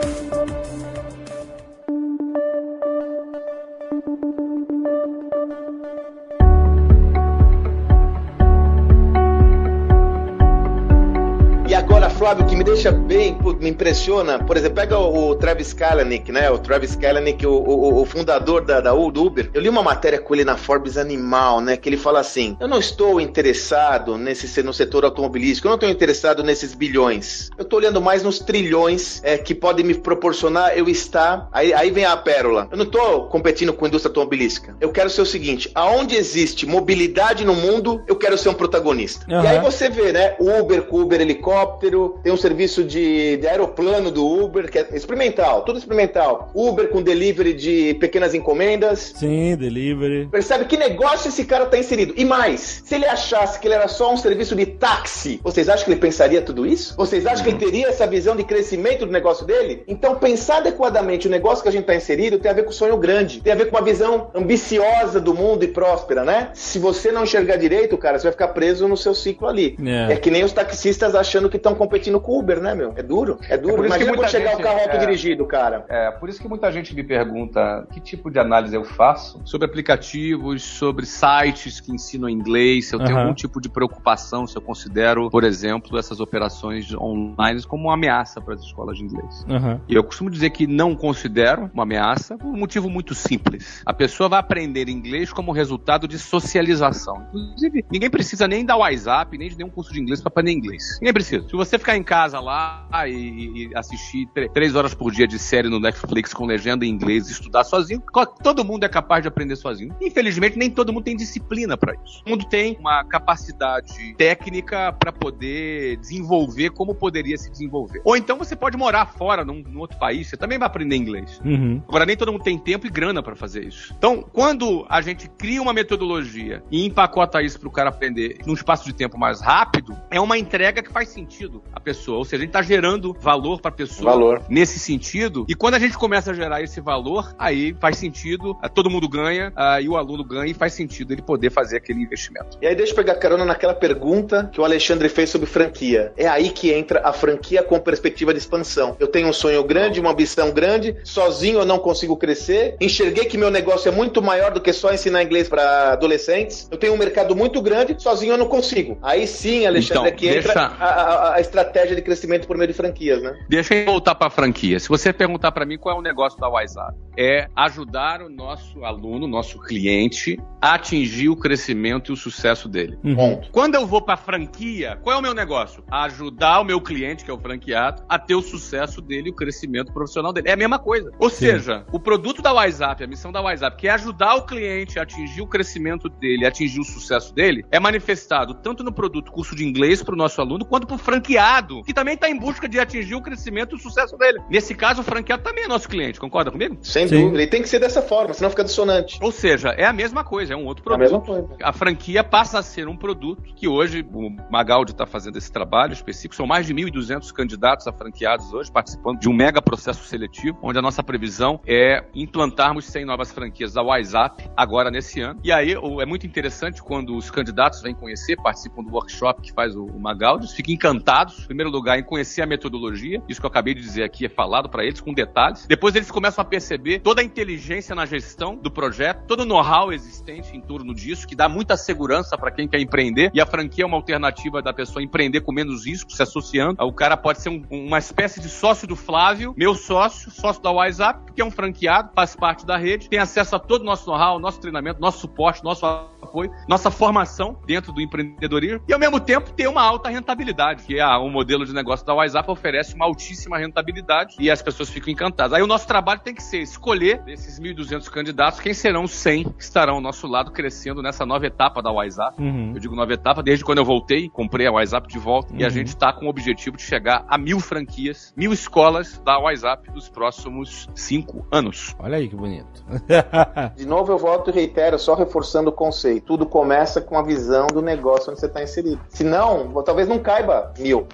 Flávio, 12.29 12.45
o 12.45 12.47
que 12.47 12.57
me 12.57 12.63
deixa 12.65 12.93
bem, 12.93 13.39
me 13.59 13.71
impressiona, 13.71 14.39
por 14.39 14.55
exemplo, 14.59 14.75
pega 14.77 14.99
o, 14.99 15.31
o 15.31 15.35
Travis 15.35 15.73
Kalanick, 15.73 16.31
né? 16.31 16.51
O 16.51 16.59
Travis 16.59 16.95
Kalanick, 16.95 17.47
o, 17.47 17.53
o- 17.53 18.03
o 18.03 18.05
fundador 18.05 18.63
da, 18.67 18.83
da 18.83 18.93
Uber. 18.93 19.49
Eu 19.55 19.63
li 19.63 19.69
uma 19.71 19.83
matéria 19.83 20.19
com 20.21 20.35
ele 20.35 20.45
na 20.45 20.55
Forbes 20.55 20.99
Animal, 20.99 21.63
né? 21.63 21.79
Que 21.79 21.89
ele 21.89 21.97
fala 21.97 22.21
assim: 22.21 22.55
Eu 22.61 22.69
não 22.69 22.79
estou 22.79 23.19
interessado 23.19 24.19
nesse 24.19 24.63
no 24.63 24.75
setor 24.75 25.07
automobilístico, 25.07 25.69
eu 25.69 25.71
não 25.71 25.77
estou 25.77 25.89
interessado 25.89 26.43
nesses 26.45 26.75
bilhões. 26.75 27.49
Eu 27.57 27.63
estou 27.63 27.79
olhando 27.79 27.99
mais 28.03 28.23
nos 28.23 28.41
trilhões 28.41 29.23
é, 29.25 29.39
que 29.39 29.55
podem 29.55 29.83
me 29.83 29.95
proporcionar 29.95 30.77
eu 30.77 30.87
estar. 30.87 31.49
Aí, 31.51 31.73
aí 31.73 31.91
vem 31.91 32.05
a 32.05 32.15
pérola. 32.15 32.69
Eu 32.71 32.77
não 32.77 32.85
estou 32.85 33.27
competindo 33.29 33.73
com 33.73 33.87
a 33.87 33.89
indústria 33.89 34.11
automobilística. 34.11 34.77
Eu 34.83 34.91
quero 34.93 35.09
ser 35.09 35.23
o 35.23 35.27
seguinte: 35.27 35.71
aonde 35.75 36.15
existe 36.15 36.67
mobilidade 36.67 37.43
no 37.43 37.55
mundo, 37.55 38.03
eu 38.07 38.17
quero 38.17 38.37
ser 38.37 38.51
um 38.51 38.55
protagonista. 38.55 39.25
Aham. 39.33 39.45
E 39.45 39.47
aí 39.47 39.61
você 39.61 39.89
vê, 39.89 40.13
né? 40.13 40.37
Uber 40.39 40.83
com 40.83 41.01
Uber 41.01 41.19
helicóptero, 41.23 42.18
tem 42.23 42.33
um 42.33 42.37
serviço 42.37 42.85
de, 42.85 43.37
de 43.37 43.47
aeroplano 43.47 44.11
do 44.11 44.27
Uber, 44.27 44.71
que 44.71 44.79
é 44.79 44.89
experimental, 44.93 45.63
tudo 45.63 45.79
experimental. 45.79 46.51
Uber 46.55 46.89
com 46.89 47.03
delivery 47.03 47.55
de 47.55 47.95
pequenas 47.95 48.35
encomendas. 48.35 49.13
Sim, 49.17 49.57
delivery. 49.57 50.29
Percebe 50.31 50.65
que 50.65 50.77
negócio 50.77 51.29
esse 51.29 51.45
cara 51.45 51.67
tá 51.67 51.79
inserido? 51.79 52.15
E 52.17 52.25
mais, 52.25 52.83
se 52.85 52.95
ele 52.95 53.07
achasse 53.07 53.59
que 53.59 53.67
ele 53.67 53.75
era 53.75 53.89
só 53.89 54.13
um 54.13 54.17
serviço 54.17 54.57
de 54.57 54.67
táxi, 54.67 55.41
vocês 55.43 55.69
acham 55.69 55.85
que 55.85 55.93
ele 55.93 56.01
pensaria 56.01 56.43
tudo 56.43 56.67
isso? 56.67 56.95
Vocês 56.97 57.27
acham 57.27 57.45
que 57.45 57.51
ele 57.51 57.59
teria 57.59 57.89
essa 57.89 58.07
visão 58.07 58.35
de 58.35 58.45
crescimento 58.45 59.07
do 59.07 59.13
negócio 59.13 59.47
dele? 59.47 59.83
Então, 59.87 60.17
pensar 60.17 60.59
adequadamente 60.59 61.27
o 61.27 61.31
negócio 61.31 61.63
que 61.63 61.69
a 61.69 61.73
gente 61.73 61.85
tá 61.85 61.95
inserido 61.95 62.39
tem 62.39 62.51
a 62.51 62.55
ver 62.55 62.65
com 62.65 62.73
sonho 62.73 62.97
grande, 62.97 63.41
tem 63.41 63.53
a 63.53 63.57
ver 63.57 63.67
com 63.67 63.77
uma 63.77 63.85
visão 63.85 64.31
ambiciosa 64.35 65.21
do 65.21 65.35
mundo 65.35 65.65
e 65.65 65.69
próspera, 65.69 66.25
né? 66.25 66.51
Se 66.55 66.79
você 66.79 67.13
não 67.13 67.25
enxergar 67.25 67.57
direito, 67.57 67.97
cara, 67.97 68.19
você 68.19 68.25
vai 68.25 68.33
ficar 68.33 68.49
preso 68.49 68.89
no 68.89 68.97
seu 68.97 69.15
ciclo 69.15 69.47
ali. 69.47 69.77
É. 69.85 70.15
É, 70.15 70.17
que 70.17 70.31
nem 70.31 70.45
os 70.45 70.53
taxistas 70.53 71.15
achando 71.15 71.49
que 71.49 71.57
estão 71.57 71.75
competindo 71.75 71.98
com 72.21 72.33
o 72.33 72.39
Uber, 72.39 72.61
né, 72.61 72.75
meu? 72.75 72.93
É 72.97 73.03
duro, 73.03 73.39
é 73.49 73.55
É 73.55 73.57
duro. 73.59 73.77
por 73.77 73.87
isso 73.87 73.97
que 73.97 74.03
Imagina 74.05 74.17
quando 74.17 74.31
chegar 74.31 74.51
gente- 74.53 74.61
o 74.61 74.63
carro 74.63 74.79
é. 74.79 74.85
autodirigido, 74.85 75.47
cara. 75.47 75.85
É, 75.89 76.11
por 76.13 76.29
isso 76.29 76.41
que 76.41 76.49
muita 76.49 76.71
gente 76.73 76.95
me 76.95 77.03
pergunta 77.03 77.87
que 77.93 78.01
tipo 78.01 78.31
de 78.31 78.39
análise 78.39 78.75
eu 78.75 78.85
faço 78.85 79.41
sobre 79.45 79.67
aplicativos, 79.67 80.63
sobre 80.63 81.05
sites 81.07 81.81
que 81.81 81.93
ensinam 81.93 82.29
inglês, 82.29 82.89
se 82.89 82.95
eu 82.95 82.99
tenho 83.01 83.13
Aham. 83.13 83.21
algum 83.23 83.35
tipo 83.35 83.61
de 83.61 83.69
preocupação, 83.69 84.47
se 84.47 84.57
eu 84.57 84.63
considero, 84.63 85.31
por 85.31 85.45
exemplo, 85.45 85.99
essas 85.99 86.21
operações 86.21 86.93
online 86.95 87.63
como 87.65 87.85
uma 87.85 87.95
ameaça 87.95 88.41
para 88.41 88.55
as 88.55 88.61
escolas 88.63 88.97
de 88.99 89.05
inglês. 89.05 89.45
Aham. 89.49 89.81
E 89.89 89.95
eu 89.95 90.05
costumo 90.05 90.31
dizer 90.31 90.51
que 90.51 90.67
não 90.67 90.95
considero 90.95 91.71
uma 91.73 91.83
ameaça 91.83 92.37
por 92.37 92.47
um 92.47 92.57
motivo 92.57 92.89
muito 92.91 93.15
simples. 93.15 93.83
A 93.85 93.93
pessoa 93.93 94.29
vai 94.29 94.39
aprender 94.39 94.89
inglês 94.89 95.33
como 95.33 95.51
resultado 95.53 96.07
de 96.07 96.19
socialização. 96.19 97.27
Inclusive, 97.35 97.85
ninguém 97.91 98.11
precisa 98.11 98.47
nem 98.47 98.65
da 98.65 98.77
WhatsApp, 98.77 99.37
nem 99.39 99.49
de 99.49 99.57
nenhum 99.57 99.71
curso 99.71 99.93
de 99.93 100.01
inglês 100.01 100.21
para 100.21 100.29
aprender 100.29 100.53
inglês. 100.53 100.99
Ninguém 101.01 101.13
precisa. 101.13 101.47
Se 101.49 101.53
você 101.57 101.79
ficar 101.79 101.88
em 101.97 102.03
casa 102.03 102.41
lá 102.41 102.87
e, 103.07 103.69
e 103.69 103.71
assistir 103.75 104.29
três 104.53 104.75
horas 104.75 104.95
por 104.95 105.13
dia 105.13 105.27
de 105.27 105.39
série 105.39 105.69
no 105.69 105.79
Netflix 105.79 106.33
com 106.33 106.47
legenda 106.47 106.85
em 106.85 106.89
inglês 106.89 107.29
e 107.29 107.33
estudar 107.33 107.65
sozinho, 107.65 108.03
todo 108.43 108.65
mundo 108.65 108.85
é 108.85 108.89
capaz 108.89 109.23
de 109.23 109.29
aprender 109.29 109.57
sozinho. 109.57 109.95
Infelizmente, 110.01 110.59
nem 110.59 110.71
todo 110.71 110.93
mundo 110.93 111.05
tem 111.05 111.17
disciplina 111.17 111.77
para 111.77 111.95
isso. 112.05 112.23
Todo 112.25 112.31
mundo 112.31 112.45
tem 112.47 112.77
uma 112.79 113.05
capacidade 113.05 114.15
técnica 114.15 114.93
para 114.93 115.13
poder 115.13 115.97
desenvolver 115.99 116.71
como 116.71 116.95
poderia 116.95 117.37
se 117.37 117.51
desenvolver. 117.51 118.01
Ou 118.05 118.17
então 118.17 118.37
você 118.39 118.55
pode 118.55 118.77
morar 118.77 119.07
fora, 119.07 119.45
num, 119.45 119.63
num 119.63 119.81
outro 119.81 119.99
país, 119.99 120.29
você 120.29 120.37
também 120.37 120.59
vai 120.59 120.67
aprender 120.67 120.97
inglês. 120.97 121.41
Uhum. 121.45 121.83
Agora, 121.89 122.07
nem 122.07 122.17
todo 122.17 122.33
mundo 122.33 122.43
tem 122.43 122.59
tempo 122.59 122.87
e 122.87 122.91
grana 122.91 123.23
para 123.23 123.35
fazer 123.35 123.65
isso. 123.65 123.95
Então, 123.97 124.25
quando 124.33 124.87
a 124.89 125.01
gente 125.01 125.29
cria 125.29 125.61
uma 125.61 125.73
metodologia 125.73 126.63
e 126.71 126.85
empacota 126.85 127.43
isso 127.43 127.59
para 127.59 127.69
o 127.69 127.73
cara 127.73 127.89
aprender 127.91 128.39
num 128.47 128.55
espaço 128.55 128.85
de 128.85 128.93
tempo 128.93 129.19
mais 129.19 129.41
rápido, 129.41 129.97
é 130.11 130.21
uma 130.21 130.39
entrega 130.39 130.83
que 130.83 130.93
faz 130.93 131.09
sentido 131.09 131.63
à 131.79 131.81
pessoa. 131.81 132.19
Ou 132.19 132.25
seja, 132.25 132.37
a 132.37 132.41
gente 132.41 132.51
está 132.51 132.63
gerando 132.63 133.17
valor 133.21 133.61
para 133.61 133.71
a 133.71 133.75
pessoa 133.75 134.13
Valor. 134.13 134.43
nesse 134.49 134.79
sentido. 134.79 135.45
E 135.49 135.55
quando 135.55 135.75
a 135.75 135.79
gente 135.79 135.97
começa 135.97 136.31
a 136.31 136.35
gerar 136.35 136.63
esse 136.63 136.81
valor, 136.81 137.35
aí 137.39 137.75
faz 137.81 137.97
sentido, 137.97 138.57
ah, 138.63 138.69
todo 138.69 138.91
mundo 138.91 139.09
ganha 139.09 139.53
ah, 139.57 139.81
e 139.81 139.89
o 139.89 139.97
aluno 139.97 140.23
ganha 140.25 140.51
e 140.51 140.55
faz 140.55 140.73
sentido 140.75 141.13
ele 141.13 141.23
poder 141.23 141.51
fazer 141.51 141.77
aquele 141.79 142.03
investimento. 142.03 142.59
E 142.61 142.67
aí 142.67 142.75
deixa 142.75 142.93
eu 142.93 142.97
pegar 142.97 143.15
carona 143.17 143.45
naquela 143.45 143.75
pergunta 143.75 144.49
que 144.53 144.61
o 144.61 144.65
Alexandre 144.65 145.09
fez 145.09 145.31
sobre 145.31 145.47
franquia. 145.47 146.13
É 146.17 146.27
aí 146.27 146.51
que 146.51 146.73
entra 146.73 147.01
a 147.05 147.13
franquia 147.13 147.63
com 147.63 147.79
perspectiva 147.79 148.33
de 148.33 148.39
expansão. 148.39 148.97
Eu 149.01 149.07
tenho 149.09 149.29
um 149.29 149.33
sonho 149.33 149.63
grande, 149.65 150.01
uma 150.01 150.11
ambição 150.11 150.51
grande, 150.51 150.97
sozinho 151.05 151.61
eu 151.61 151.65
não 151.67 151.79
consigo 151.79 152.17
crescer. 152.17 152.77
Enxerguei 152.81 153.25
que 153.25 153.39
meu 153.39 153.51
negócio 153.51 153.89
é 153.89 153.93
muito 153.93 154.21
maior 154.23 154.53
do 154.53 154.61
que 154.61 154.73
só 154.73 154.93
ensinar 154.93 155.23
inglês 155.23 155.49
para 155.49 155.93
adolescentes. 155.93 156.69
Eu 156.71 156.77
tenho 156.79 156.95
um 156.95 156.99
mercado 156.99 157.35
muito 157.37 157.61
grande, 157.63 157.95
sozinho 157.99 158.33
eu 158.33 158.39
não 158.39 158.47
consigo. 158.49 158.99
Aí 159.03 159.27
sim, 159.27 159.67
Alexandre, 159.67 159.89
Então, 159.99 160.07
é 160.07 160.11
que 160.11 160.29
entra 160.29 160.43
deixa- 160.55 160.61
a, 160.79 160.85
a- 160.87 161.35
a 161.37 161.41
estratégia 161.41 161.68
de 161.73 162.03
crescimento 162.03 162.47
por 162.47 162.57
meio 162.57 162.69
de 162.69 162.75
franquias, 162.75 163.23
né? 163.23 163.39
Deixa 163.49 163.75
eu 163.75 163.87
voltar 163.87 164.15
para 164.15 164.29
a 164.29 164.31
franquia. 164.31 164.79
Se 164.79 164.89
você 164.89 165.13
perguntar 165.13 165.53
para 165.53 165.65
mim 165.65 165.79
qual 165.79 165.97
é 165.97 165.99
o 165.99 166.03
negócio 166.03 166.39
da 166.39 166.49
WhatsApp, 166.49 166.97
é 167.17 167.49
ajudar 167.57 168.23
o 168.23 168.29
nosso 168.29 168.85
aluno, 168.85 169.27
nosso 169.27 169.61
cliente, 169.61 170.39
a 170.61 170.75
atingir 170.75 171.29
o 171.29 171.37
crescimento 171.37 172.11
e 172.11 172.15
o 172.15 172.17
sucesso 172.17 172.69
dele. 172.69 172.97
Uhum. 173.03 173.17
Ponto. 173.17 173.51
Quando 173.51 173.75
eu 173.75 173.87
vou 173.87 174.01
para 174.01 174.17
franquia, 174.17 174.99
qual 175.03 175.17
é 175.17 175.19
o 175.19 175.23
meu 175.23 175.35
negócio? 175.35 175.83
Ajudar 175.91 176.61
o 176.61 176.65
meu 176.65 176.81
cliente, 176.81 177.25
que 177.25 177.31
é 177.31 177.35
o 177.35 177.39
franqueado, 177.39 178.03
a 178.09 178.19
ter 178.19 178.35
o 178.35 178.43
sucesso 178.43 179.01
dele 179.01 179.29
e 179.29 179.33
o 179.33 179.35
crescimento 179.35 179.93
profissional 179.93 180.33
dele. 180.33 180.49
É 180.49 180.53
a 180.53 180.57
mesma 180.57 180.79
coisa. 180.79 181.11
Ou 181.19 181.29
Sim. 181.29 181.37
seja, 181.37 181.85
o 181.93 181.99
produto 181.99 182.41
da 182.41 182.53
WhatsApp, 182.53 183.03
a 183.03 183.07
missão 183.07 183.33
da 183.33 183.41
WhatsApp, 183.41 183.77
que 183.77 183.89
é 183.89 183.91
ajudar 183.91 184.37
o 184.37 184.47
cliente 184.47 184.99
a 184.99 185.03
atingir 185.03 185.41
o 185.41 185.47
crescimento 185.47 186.09
dele, 186.09 186.45
a 186.45 186.49
atingir 186.49 186.81
o 186.81 186.85
sucesso 186.85 187.35
dele, 187.35 187.65
é 187.71 187.81
manifestado 187.81 188.55
tanto 188.55 188.85
no 188.85 188.93
produto 188.93 189.33
curso 189.33 189.57
de 189.57 189.65
inglês 189.65 190.03
para 190.03 190.15
o 190.15 190.17
nosso 190.17 190.41
aluno, 190.41 190.65
quanto 190.65 190.87
para 190.87 190.97
o 190.97 190.99
franqueado, 190.99 191.58
que 191.85 191.93
também 191.95 192.15
está 192.15 192.29
em 192.29 192.39
busca 192.39 192.69
de 192.69 192.79
atingir 192.79 193.15
o 193.15 193.23
crescimento 193.23 193.75
e 193.75 193.79
o 193.79 193.83
sucesso 193.83 194.17
dele. 194.17 194.39
Nesse 194.51 194.75
caso, 194.75 195.01
o 195.01 195.05
franqueado 195.05 195.43
também 195.43 195.65
é 195.65 195.69
nosso 195.69 195.89
cliente, 195.89 196.19
concorda 196.21 196.51
comigo? 196.51 196.79
Sem 196.83 197.07
Sim. 197.09 197.23
dúvida. 197.25 197.43
E 197.43 197.47
tem 197.47 197.63
que 197.63 197.69
ser 197.69 197.79
dessa 197.79 198.03
forma, 198.03 198.35
senão 198.35 198.51
fica 198.51 198.65
dissonante. 198.65 199.19
Ou 199.23 199.33
seja, 199.33 199.71
é 199.71 199.85
a 199.85 199.93
mesma 199.93 200.25
coisa, 200.25 200.55
é 200.55 200.57
um 200.57 200.65
outro 200.67 200.83
É 200.91 200.95
a 200.95 200.99
produto. 200.99 201.21
mesma 201.29 201.47
coisa. 201.47 201.57
A 201.63 201.73
franquia 201.73 202.23
passa 202.25 202.59
a 202.59 202.63
ser 202.63 202.89
um 202.89 202.97
produto 202.97 203.43
que 203.55 203.69
hoje 203.69 204.07
o 204.13 204.31
Magaldi 204.51 204.93
está 204.93 205.07
fazendo 205.07 205.37
esse 205.37 205.51
trabalho 205.51 205.93
específico. 205.93 206.35
São 206.35 206.47
mais 206.47 206.67
de 206.67 206.75
1.200 206.75 207.33
candidatos 207.33 207.87
a 207.87 207.93
franqueados 207.93 208.53
hoje 208.53 208.71
participando 208.71 209.19
de 209.21 209.29
um 209.29 209.33
mega 209.33 209.61
processo 209.63 210.05
seletivo, 210.05 210.59
onde 210.63 210.79
a 210.79 210.83
nossa 210.83 211.03
previsão 211.03 211.61
é 211.67 212.05
implantarmos 212.15 212.85
100 212.87 213.05
novas 213.05 213.33
franquias 213.33 213.73
da 213.73 213.83
WhatsApp 213.83 214.49
agora 214.57 214.91
nesse 214.91 215.21
ano. 215.21 215.41
E 215.43 215.51
aí 215.53 215.73
é 215.73 216.07
muito 216.07 216.27
interessante 216.27 216.83
quando 216.83 217.17
os 217.17 217.31
candidatos 217.31 217.81
vêm 217.83 217.95
conhecer, 217.95 218.37
participam 218.37 218.83
do 218.83 218.93
workshop 218.93 219.43
que 219.43 219.53
faz 219.53 219.75
o, 219.77 219.85
o 219.85 220.01
Magaldi, 220.01 220.47
ficam 220.55 220.75
encantados 220.75 221.48
primeiro 221.49 221.71
lugar, 221.71 221.99
em 221.99 222.05
conhecer 222.05 222.43
a 222.43 222.47
metodologia. 222.47 223.23
Isso 223.29 223.41
que 223.41 223.47
eu 223.47 223.51
acabei 223.51 223.75
de 223.75 223.81
dizer 223.81 224.05
aqui 224.05 224.27
é 224.27 224.29
falado 224.29 224.69
para 224.69 224.85
eles 224.85 225.01
com 225.01 225.13
detalhes. 225.13 225.67
Depois 225.67 225.95
eles 225.95 226.11
começam 226.11 226.43
a 226.43 226.45
perceber 226.45 227.01
toda 227.01 227.23
a 227.23 227.25
inteligência 227.25 227.95
na 227.95 228.05
gestão 228.07 228.55
do 228.55 228.71
projeto, 228.71 229.27
todo 229.27 229.41
o 229.41 229.45
know-how 229.47 229.93
existente 229.93 230.57
em 230.57 230.61
torno 230.61 230.95
disso, 230.95 231.27
que 231.27 231.35
dá 231.35 231.49
muita 231.49 231.77
segurança 231.77 232.37
para 232.37 232.51
quem 232.51 232.69
quer 232.69 232.81
empreender. 232.81 233.31
E 233.33 233.41
a 233.41 233.47
franquia 233.47 233.85
é 233.85 233.87
uma 233.87 233.97
alternativa 233.97 234.61
da 234.61 234.73
pessoa 234.73 235.03
empreender 235.03 235.41
com 235.41 235.53
menos 235.53 235.87
risco, 235.87 236.13
se 236.13 236.23
associando. 236.23 236.77
O 236.85 236.93
cara 236.93 237.17
pode 237.17 237.41
ser 237.41 237.49
um, 237.49 237.65
uma 237.71 237.99
espécie 237.99 238.41
de 238.41 238.49
sócio 238.49 238.87
do 238.87 238.95
Flávio, 238.95 239.55
meu 239.57 239.75
sócio, 239.75 240.31
sócio 240.31 240.63
da 240.63 240.71
WhatsApp, 240.71 241.33
que 241.33 241.41
é 241.41 241.45
um 241.45 241.51
franqueado, 241.51 242.11
faz 242.15 242.37
parte 242.37 242.67
da 242.67 242.77
rede, 242.77 243.09
tem 243.09 243.19
acesso 243.19 243.57
a 243.57 243.59
todo 243.59 243.83
o 243.83 243.85
nosso 243.85 244.11
know-how, 244.11 244.39
nosso 244.39 244.61
treinamento, 244.61 245.01
nosso 245.01 245.21
suporte, 245.21 245.65
nosso 245.65 245.87
apoio, 245.87 246.51
nossa 246.69 246.91
formação 246.91 247.59
dentro 247.67 247.93
do 247.93 248.01
empreendedorismo 248.01 248.83
e 248.87 248.93
ao 248.93 248.99
mesmo 248.99 249.19
tempo 249.19 249.51
ter 249.53 249.67
uma 249.67 249.83
alta 249.83 250.09
rentabilidade, 250.09 250.85
que 250.85 250.99
é 250.99 251.07
o 251.07 251.25
um 251.25 251.38
modelo 251.39 251.65
de 251.65 251.73
negócio 251.73 252.05
da 252.05 252.13
WhatsApp 252.15 252.51
oferece 252.51 252.95
uma 252.97 253.05
altíssima 253.05 253.57
rentabilidade 253.59 254.35
e 254.41 254.51
as 254.51 254.61
pessoas 254.61 254.89
ficam 254.89 255.13
encantadas. 255.13 255.53
Aí 255.53 255.63
o 255.63 255.69
nosso 255.69 255.87
trabalho 255.87 256.21
tem 256.21 256.35
que 256.35 256.43
ser 256.43 256.59
escolher 256.59 257.23
desses 257.23 257.61
1.200 257.61 258.11
candidatos 258.11 258.59
quem 258.59 258.75
serão 258.75 259.05
os 259.05 259.13
100 259.13 259.45
que 259.51 259.63
estarão 259.63 259.95
ao 259.95 260.01
nosso 260.01 260.27
lado 260.27 260.51
crescendo 260.51 261.01
nessa 261.01 261.25
nova 261.25 261.47
etapa 261.47 261.81
da 261.81 261.93
WhatsApp. 261.93 262.43
Uhum. 262.43 262.73
Eu 262.75 262.81
digo 262.81 262.97
nova 262.97 263.13
etapa 263.13 263.41
desde 263.41 263.65
quando 263.65 263.79
eu 263.79 263.85
voltei, 263.85 264.29
comprei 264.29 264.67
a 264.67 264.73
WhatsApp 264.73 265.07
de 265.07 265.19
volta 265.19 265.53
uhum. 265.53 265.61
e 265.61 265.65
a 265.65 265.69
uhum. 265.69 265.73
gente 265.73 265.89
está 265.89 266.13
com 266.13 266.27
o 266.27 266.29
objetivo 266.29 266.77
de 266.77 266.83
chegar 266.83 267.25
a 267.29 267.39
mil 267.39 267.61
franquias, 267.61 268.35
mil 268.37 268.53
escolas 268.53 269.21
da 269.25 269.39
WhatsApp 269.39 269.89
nos 269.95 270.09
próximos 270.09 270.89
cinco 270.97 271.47
anos. 271.53 271.95
Olha 272.01 272.17
aí 272.17 272.29
que 272.29 272.35
bonito. 272.35 272.85
de 273.77 273.87
novo 273.87 274.13
eu 274.13 274.19
volto 274.19 274.51
e 274.51 274.53
reitero, 274.53 274.99
só 274.99 275.15
reforçando 275.15 275.71
o 275.71 275.73
conceito. 275.73 276.27
Tudo 276.27 276.47
começa 276.47 277.01
com 277.01 277.17
a 277.17 277.23
visão 277.23 277.69
do 277.69 277.81
negócio 277.81 278.33
onde 278.33 278.41
você 278.41 278.47
está 278.47 278.61
inserido. 278.61 279.01
Se 279.09 279.23
não, 279.23 279.71
talvez 279.85 280.09
não 280.09 280.19
caiba 280.19 280.73
mil. 280.79 281.07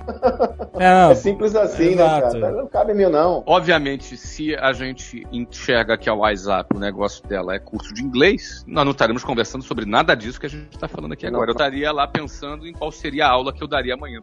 É, 0.76 1.12
é 1.12 1.14
simples 1.14 1.54
assim, 1.54 1.94
né, 1.94 2.20
cara? 2.20 2.50
Não 2.50 2.66
cabe 2.66 2.94
mil, 2.94 3.08
não. 3.08 3.42
Obviamente, 3.46 4.16
se 4.16 4.54
a 4.56 4.72
gente 4.72 5.24
enxerga 5.32 5.96
que 5.96 6.10
a 6.10 6.14
WhatsApp, 6.14 6.74
o 6.74 6.78
negócio 6.78 7.24
dela 7.26 7.54
é 7.54 7.58
curso 7.58 7.94
de 7.94 8.02
inglês, 8.02 8.64
nós 8.66 8.84
não 8.84 8.92
estaremos 8.92 9.22
conversando 9.22 9.62
sobre 9.62 9.84
nada 9.84 10.14
disso 10.14 10.40
que 10.40 10.46
a 10.46 10.48
gente 10.48 10.72
está 10.72 10.88
falando 10.88 11.12
aqui 11.12 11.26
agora. 11.26 11.50
Eu 11.50 11.52
estaria 11.52 11.92
lá 11.92 12.06
pensando 12.06 12.66
em 12.66 12.72
qual 12.72 12.90
seria 12.90 13.26
a 13.26 13.30
aula 13.30 13.52
que 13.52 13.62
eu 13.62 13.68
daria 13.68 13.94
amanhã. 13.94 14.20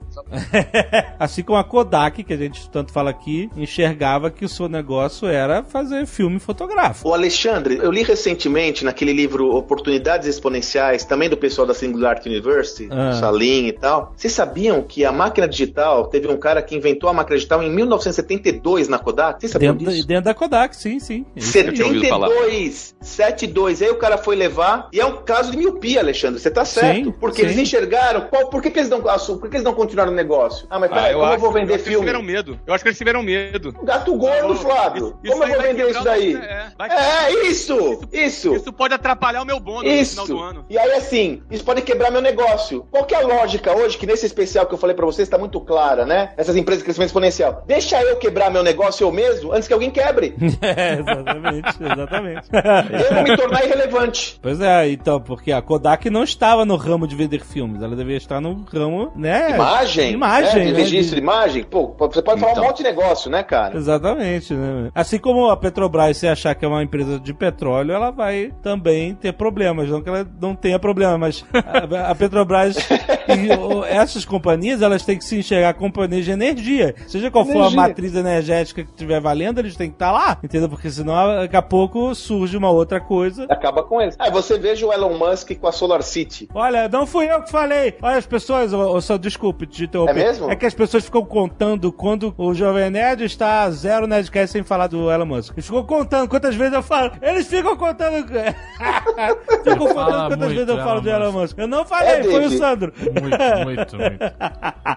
assim 1.17 1.43
como 1.43 1.57
a 1.57 1.63
Kodak, 1.63 2.23
que 2.23 2.33
a 2.33 2.37
gente 2.37 2.69
tanto 2.69 2.91
fala 2.91 3.11
aqui, 3.11 3.49
enxergava 3.55 4.29
que 4.29 4.43
o 4.43 4.49
seu 4.49 4.67
negócio 4.67 5.27
era 5.27 5.63
fazer 5.63 6.05
filme 6.05 6.39
fotográfico. 6.39 7.07
O 7.07 7.13
Alexandre, 7.13 7.77
eu 7.77 7.91
li 7.91 8.03
recentemente 8.03 8.83
naquele 8.83 9.13
livro 9.13 9.55
Oportunidades 9.55 10.27
Exponenciais, 10.27 11.05
também 11.05 11.29
do 11.29 11.37
pessoal 11.37 11.65
da 11.65 11.73
Singularity 11.73 12.29
University, 12.29 12.89
ah. 12.91 13.13
Salim 13.13 13.67
e 13.67 13.73
tal. 13.73 14.13
Vocês 14.15 14.33
sabiam 14.33 14.81
que 14.81 15.05
a 15.05 15.11
máquina 15.11 15.47
digital, 15.47 15.70
teve 16.09 16.27
um 16.27 16.37
cara 16.37 16.61
que 16.61 16.75
inventou 16.75 17.09
a 17.09 17.13
máquina 17.13 17.37
digital 17.37 17.61
em 17.63 17.69
1972 17.69 18.87
na 18.87 18.99
Kodak? 18.99 19.39
Vocês 19.39 19.51
sabiam 19.51 19.75
dentro, 19.75 19.93
disso? 19.93 20.07
Dentro 20.07 20.25
da 20.25 20.33
Kodak, 20.33 20.75
sim, 20.75 20.99
sim. 20.99 21.25
72, 21.35 22.95
72. 23.01 23.81
Aí 23.81 23.89
o 23.89 23.97
cara 23.97 24.17
foi 24.17 24.35
levar, 24.35 24.89
e 24.91 24.99
é 24.99 25.05
um 25.05 25.23
caso 25.23 25.51
de 25.51 25.57
miopia, 25.57 25.99
Alexandre, 25.99 26.39
você 26.39 26.49
tá 26.49 26.65
certo. 26.65 27.05
Sim, 27.05 27.11
porque 27.11 27.41
sim. 27.41 27.47
eles 27.47 27.57
enxergaram, 27.57 28.21
qual, 28.21 28.49
por 28.49 28.61
que, 28.61 28.69
que 28.69 28.79
eles 28.79 28.89
não 28.89 29.01
por 29.01 29.49
que 29.49 29.55
eles 29.55 29.63
não 29.63 29.73
continuaram 29.73 30.11
o 30.11 30.15
negócio? 30.15 30.67
Ah, 30.69 30.79
mas 30.79 30.89
peraí, 30.89 31.05
ah, 31.05 31.11
eu 31.11 31.19
como 31.19 31.33
eu 31.33 31.39
vou 31.39 31.51
vender 31.51 31.75
eu 31.75 31.79
filme? 31.79 31.91
Eles 31.91 31.99
tiveram 31.99 32.21
medo. 32.21 32.59
Eu 32.65 32.73
acho 32.73 32.83
que 32.83 32.89
eles 32.89 32.97
tiveram 32.97 33.23
medo. 33.23 33.73
Gato 33.83 34.15
gordo, 34.15 34.55
Flávio. 34.55 35.17
Isso, 35.23 35.33
como 35.33 35.43
eu 35.43 35.53
vou 35.53 35.61
vender 35.61 35.89
isso 35.89 36.03
daí? 36.03 36.35
É, 36.35 36.71
é, 36.79 37.47
isso, 37.47 37.73
isso, 37.73 38.01
isso. 38.11 38.55
Isso 38.55 38.73
pode 38.73 38.93
atrapalhar 38.93 39.41
o 39.41 39.45
meu 39.45 39.59
bônus 39.59 39.91
isso. 39.91 40.21
no 40.21 40.25
final 40.25 40.37
do 40.37 40.43
ano. 40.43 40.65
E 40.69 40.77
aí, 40.77 40.91
assim, 40.93 41.41
isso 41.49 41.63
pode 41.63 41.81
quebrar 41.81 42.11
meu 42.11 42.21
negócio. 42.21 42.85
Qual 42.91 43.05
que 43.05 43.13
é 43.13 43.17
a 43.17 43.25
lógica 43.25 43.75
hoje, 43.75 43.97
que 43.97 44.05
nesse 44.05 44.25
especial 44.25 44.65
que 44.65 44.73
eu 44.73 44.77
falei 44.77 44.95
pra 44.95 45.05
vocês 45.05 45.27
está 45.27 45.37
muito 45.37 45.60
clara, 45.61 46.05
né? 46.05 46.31
Essas 46.37 46.55
empresas 46.55 46.79
de 46.79 46.85
crescimento 46.85 47.09
exponencial. 47.09 47.63
Deixa 47.65 48.01
eu 48.01 48.17
quebrar 48.17 48.49
meu 48.51 48.63
negócio 48.63 49.03
eu 49.03 49.11
mesmo 49.11 49.51
antes 49.51 49.67
que 49.67 49.73
alguém 49.73 49.91
quebre. 49.91 50.35
é, 50.61 50.99
exatamente, 50.99 51.83
exatamente. 51.83 52.49
eu 52.51 53.15
vou 53.15 53.23
me 53.23 53.37
tornar 53.37 53.65
irrelevante. 53.65 54.39
Pois 54.41 54.61
é, 54.61 54.89
então, 54.89 55.19
porque 55.19 55.51
a 55.51 55.61
Kodak 55.61 56.09
não 56.09 56.23
estava 56.23 56.65
no 56.65 56.75
ramo 56.75 57.07
de 57.07 57.15
vender 57.15 57.43
filmes, 57.43 57.81
ela 57.81 57.95
devia 57.95 58.17
estar 58.17 58.41
no 58.41 58.63
ramo, 58.71 59.11
né? 59.15 59.51
Imagem. 59.51 60.11
Imagem. 60.13 60.65
Né? 60.65 60.71
De 60.71 60.81
registro 60.81 61.15
de 61.15 61.21
imagem. 61.21 61.63
Pô, 61.63 61.95
você 61.97 62.21
pode 62.21 62.39
falar 62.39 62.51
um 62.51 62.55
então. 62.55 62.63
monte 62.65 62.77
de 62.77 62.83
negócio, 62.83 63.29
né, 63.29 63.43
cara? 63.43 63.77
Exatamente, 63.77 64.53
né? 64.53 64.89
Assim 64.93 65.17
como 65.17 65.49
a 65.49 65.57
Petrobras, 65.57 66.17
se 66.17 66.27
achar 66.27 66.55
que 66.55 66.65
é 66.65 66.67
uma 66.67 66.83
empresa 66.83 67.19
de 67.19 67.33
petróleo, 67.33 67.93
ela 67.93 68.11
vai 68.11 68.51
também 68.61 69.15
ter 69.15 69.33
problemas. 69.33 69.89
Não 69.89 70.01
que 70.01 70.09
ela 70.09 70.27
não 70.39 70.55
tenha 70.55 70.79
problema, 70.79 71.17
mas 71.17 71.45
a, 71.53 72.11
a 72.11 72.15
Petrobras 72.15 72.77
e 73.27 73.87
essas 73.87 74.25
companhias, 74.25 74.81
elas 74.81 75.03
têm 75.03 75.17
que 75.17 75.25
se 75.25 75.37
enxergar 75.51 75.73
companhias 75.73 76.25
de 76.25 76.31
energia. 76.31 76.95
Seja 77.07 77.29
qual 77.29 77.43
energia. 77.43 77.63
for 77.63 77.73
a 77.73 77.75
matriz 77.75 78.15
energética 78.15 78.83
que 78.83 78.89
estiver 78.89 79.19
valendo, 79.19 79.59
eles 79.59 79.75
têm 79.75 79.89
que 79.89 79.95
estar 79.95 80.11
lá, 80.11 80.37
entendeu? 80.41 80.69
Porque 80.69 80.89
senão 80.89 81.13
daqui 81.41 81.55
a 81.55 81.61
pouco 81.61 82.15
surge 82.15 82.55
uma 82.55 82.69
outra 82.69 83.01
coisa. 83.01 83.45
Acaba 83.49 83.83
com 83.83 84.01
eles. 84.01 84.15
Aí 84.17 84.29
ah, 84.29 84.31
você 84.31 84.57
veja 84.57 84.85
o 84.85 84.93
Elon 84.93 85.17
Musk 85.17 85.51
com 85.59 85.67
a 85.67 85.71
Solar 85.71 86.01
City. 86.03 86.47
Olha, 86.53 86.87
não 86.87 87.05
fui 87.05 87.29
eu 87.29 87.41
que 87.41 87.51
falei. 87.51 87.95
Olha, 88.01 88.17
as 88.17 88.25
pessoas, 88.25 88.71
oh, 88.73 89.01
só 89.01 89.17
desculpe 89.17 89.67
te 89.67 89.83
interromper. 89.83 90.11
É 90.11 90.13
mesmo? 90.13 90.49
É 90.49 90.55
que 90.55 90.65
as 90.65 90.73
pessoas 90.73 91.03
ficam 91.03 91.25
contando 91.25 91.91
quando 91.91 92.33
o 92.37 92.53
Jovem 92.53 92.89
Nerd 92.89 93.23
está 93.23 93.69
zero 93.71 94.07
Nerdcast 94.07 94.53
sem 94.53 94.63
falar 94.63 94.87
do 94.87 95.11
Elon 95.11 95.25
Musk. 95.25 95.53
Eles 95.53 95.65
ficam 95.65 95.83
contando 95.83 96.29
quantas 96.29 96.55
vezes 96.55 96.73
eu 96.73 96.83
falo. 96.83 97.11
Eles 97.21 97.47
ficam 97.47 97.75
contando. 97.75 98.25
ficam 99.63 99.77
contando 99.77 100.27
quantas 100.27 100.51
vezes 100.51 100.69
eu 100.69 100.77
falo 100.77 101.01
do 101.01 101.09
Elon 101.09 101.31
Musk. 101.31 101.57
Eu 101.57 101.67
não 101.67 101.85
falei, 101.85 102.19
é, 102.19 102.23
foi 102.23 102.45
o 102.45 102.49
Sandro. 102.51 102.93
Muito, 102.97 103.65
muito, 103.65 103.97
muito. 103.97 104.21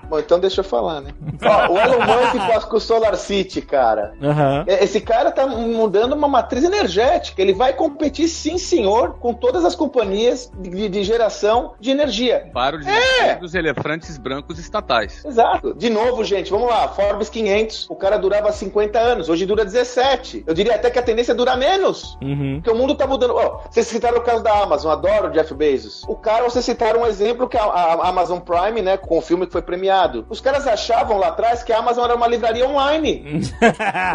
Bom, 0.09 0.19
então 0.19 0.39
deixa 0.47 0.61
eu 0.61 0.65
falar, 0.65 1.01
né? 1.01 1.11
Ó, 1.43 1.73
o 1.73 1.79
Elon 1.79 2.01
Musk 2.01 2.69
com 2.69 2.77
o 2.77 2.81
Solar 2.81 3.17
City, 3.17 3.61
cara. 3.61 4.15
Uhum. 4.21 4.65
Esse 4.67 5.01
cara 5.01 5.31
tá 5.31 5.47
mudando 5.47 6.13
uma 6.13 6.29
matriz 6.29 6.65
energética. 6.65 7.41
Ele 7.41 7.53
vai 7.53 7.73
competir, 7.73 8.29
sim, 8.29 8.59
senhor, 8.59 9.15
com 9.15 9.35
todas 9.35 9.65
as 9.65 9.75
companhias 9.75 10.51
de, 10.59 10.89
de 10.89 11.05
geração 11.05 11.75
de 11.81 11.91
energia. 11.91 12.51
Para 12.53 12.77
os 12.77 12.87
é. 12.87 13.37
dos 13.37 13.55
elefantes 13.55 14.19
brancos 14.19 14.59
estatais. 14.59 15.25
Exato. 15.25 15.75
De 15.75 15.91
novo, 15.91 16.25
gente, 16.25 16.51
vamos 16.51 16.69
lá. 16.69 16.89
Forbes 16.89 17.29
500, 17.29 17.89
o 17.91 17.97
cara 17.97 18.17
durava 18.17 18.53
50 18.53 18.99
anos, 18.99 19.29
hoje 19.29 19.47
dura 19.47 19.65
17. 19.65 20.45
Eu 20.47 20.55
diria 20.55 20.75
até 20.75 20.91
que 20.91 20.99
a 20.99 21.03
tendência 21.03 21.33
é 21.33 21.35
durar 21.35 21.57
menos. 21.57 22.17
Uhum. 22.23 22.61
Porque 22.63 22.71
o 22.71 22.79
mundo 22.79 22.95
tá 22.95 23.07
mudando. 23.07 23.35
Oh, 23.35 23.61
vocês 23.71 23.87
citaram 23.87 24.19
o 24.19 24.23
caso 24.23 24.43
da 24.43 24.63
Amazon, 24.63 24.93
adoro 24.93 25.29
o 25.29 25.31
Jeff 25.31 25.53
Bezos. 25.55 26.03
O 26.07 26.15
cara, 26.15 26.45
vocês 26.45 26.65
citaram 26.65 27.03
um 27.03 27.07
exemplo 27.07 27.49
que 27.49 27.57
a, 27.57 27.65
a 27.65 28.09
Amazon 28.09 28.39
Prime, 28.39 28.83
né, 28.83 28.97
com 28.97 29.19
o 29.19 29.23
filme 29.23 29.47
que 29.47 29.53
foi 29.53 29.63
premiado. 29.63 30.27
Os 30.35 30.41
caras 30.41 30.67
achavam 30.67 31.17
lá 31.17 31.29
atrás 31.29 31.63
que 31.63 31.73
a 31.73 31.79
Amazon 31.79 32.07
era 32.07 32.17
uma 32.17 32.27
livraria 32.27 32.69
online. 32.69 33.23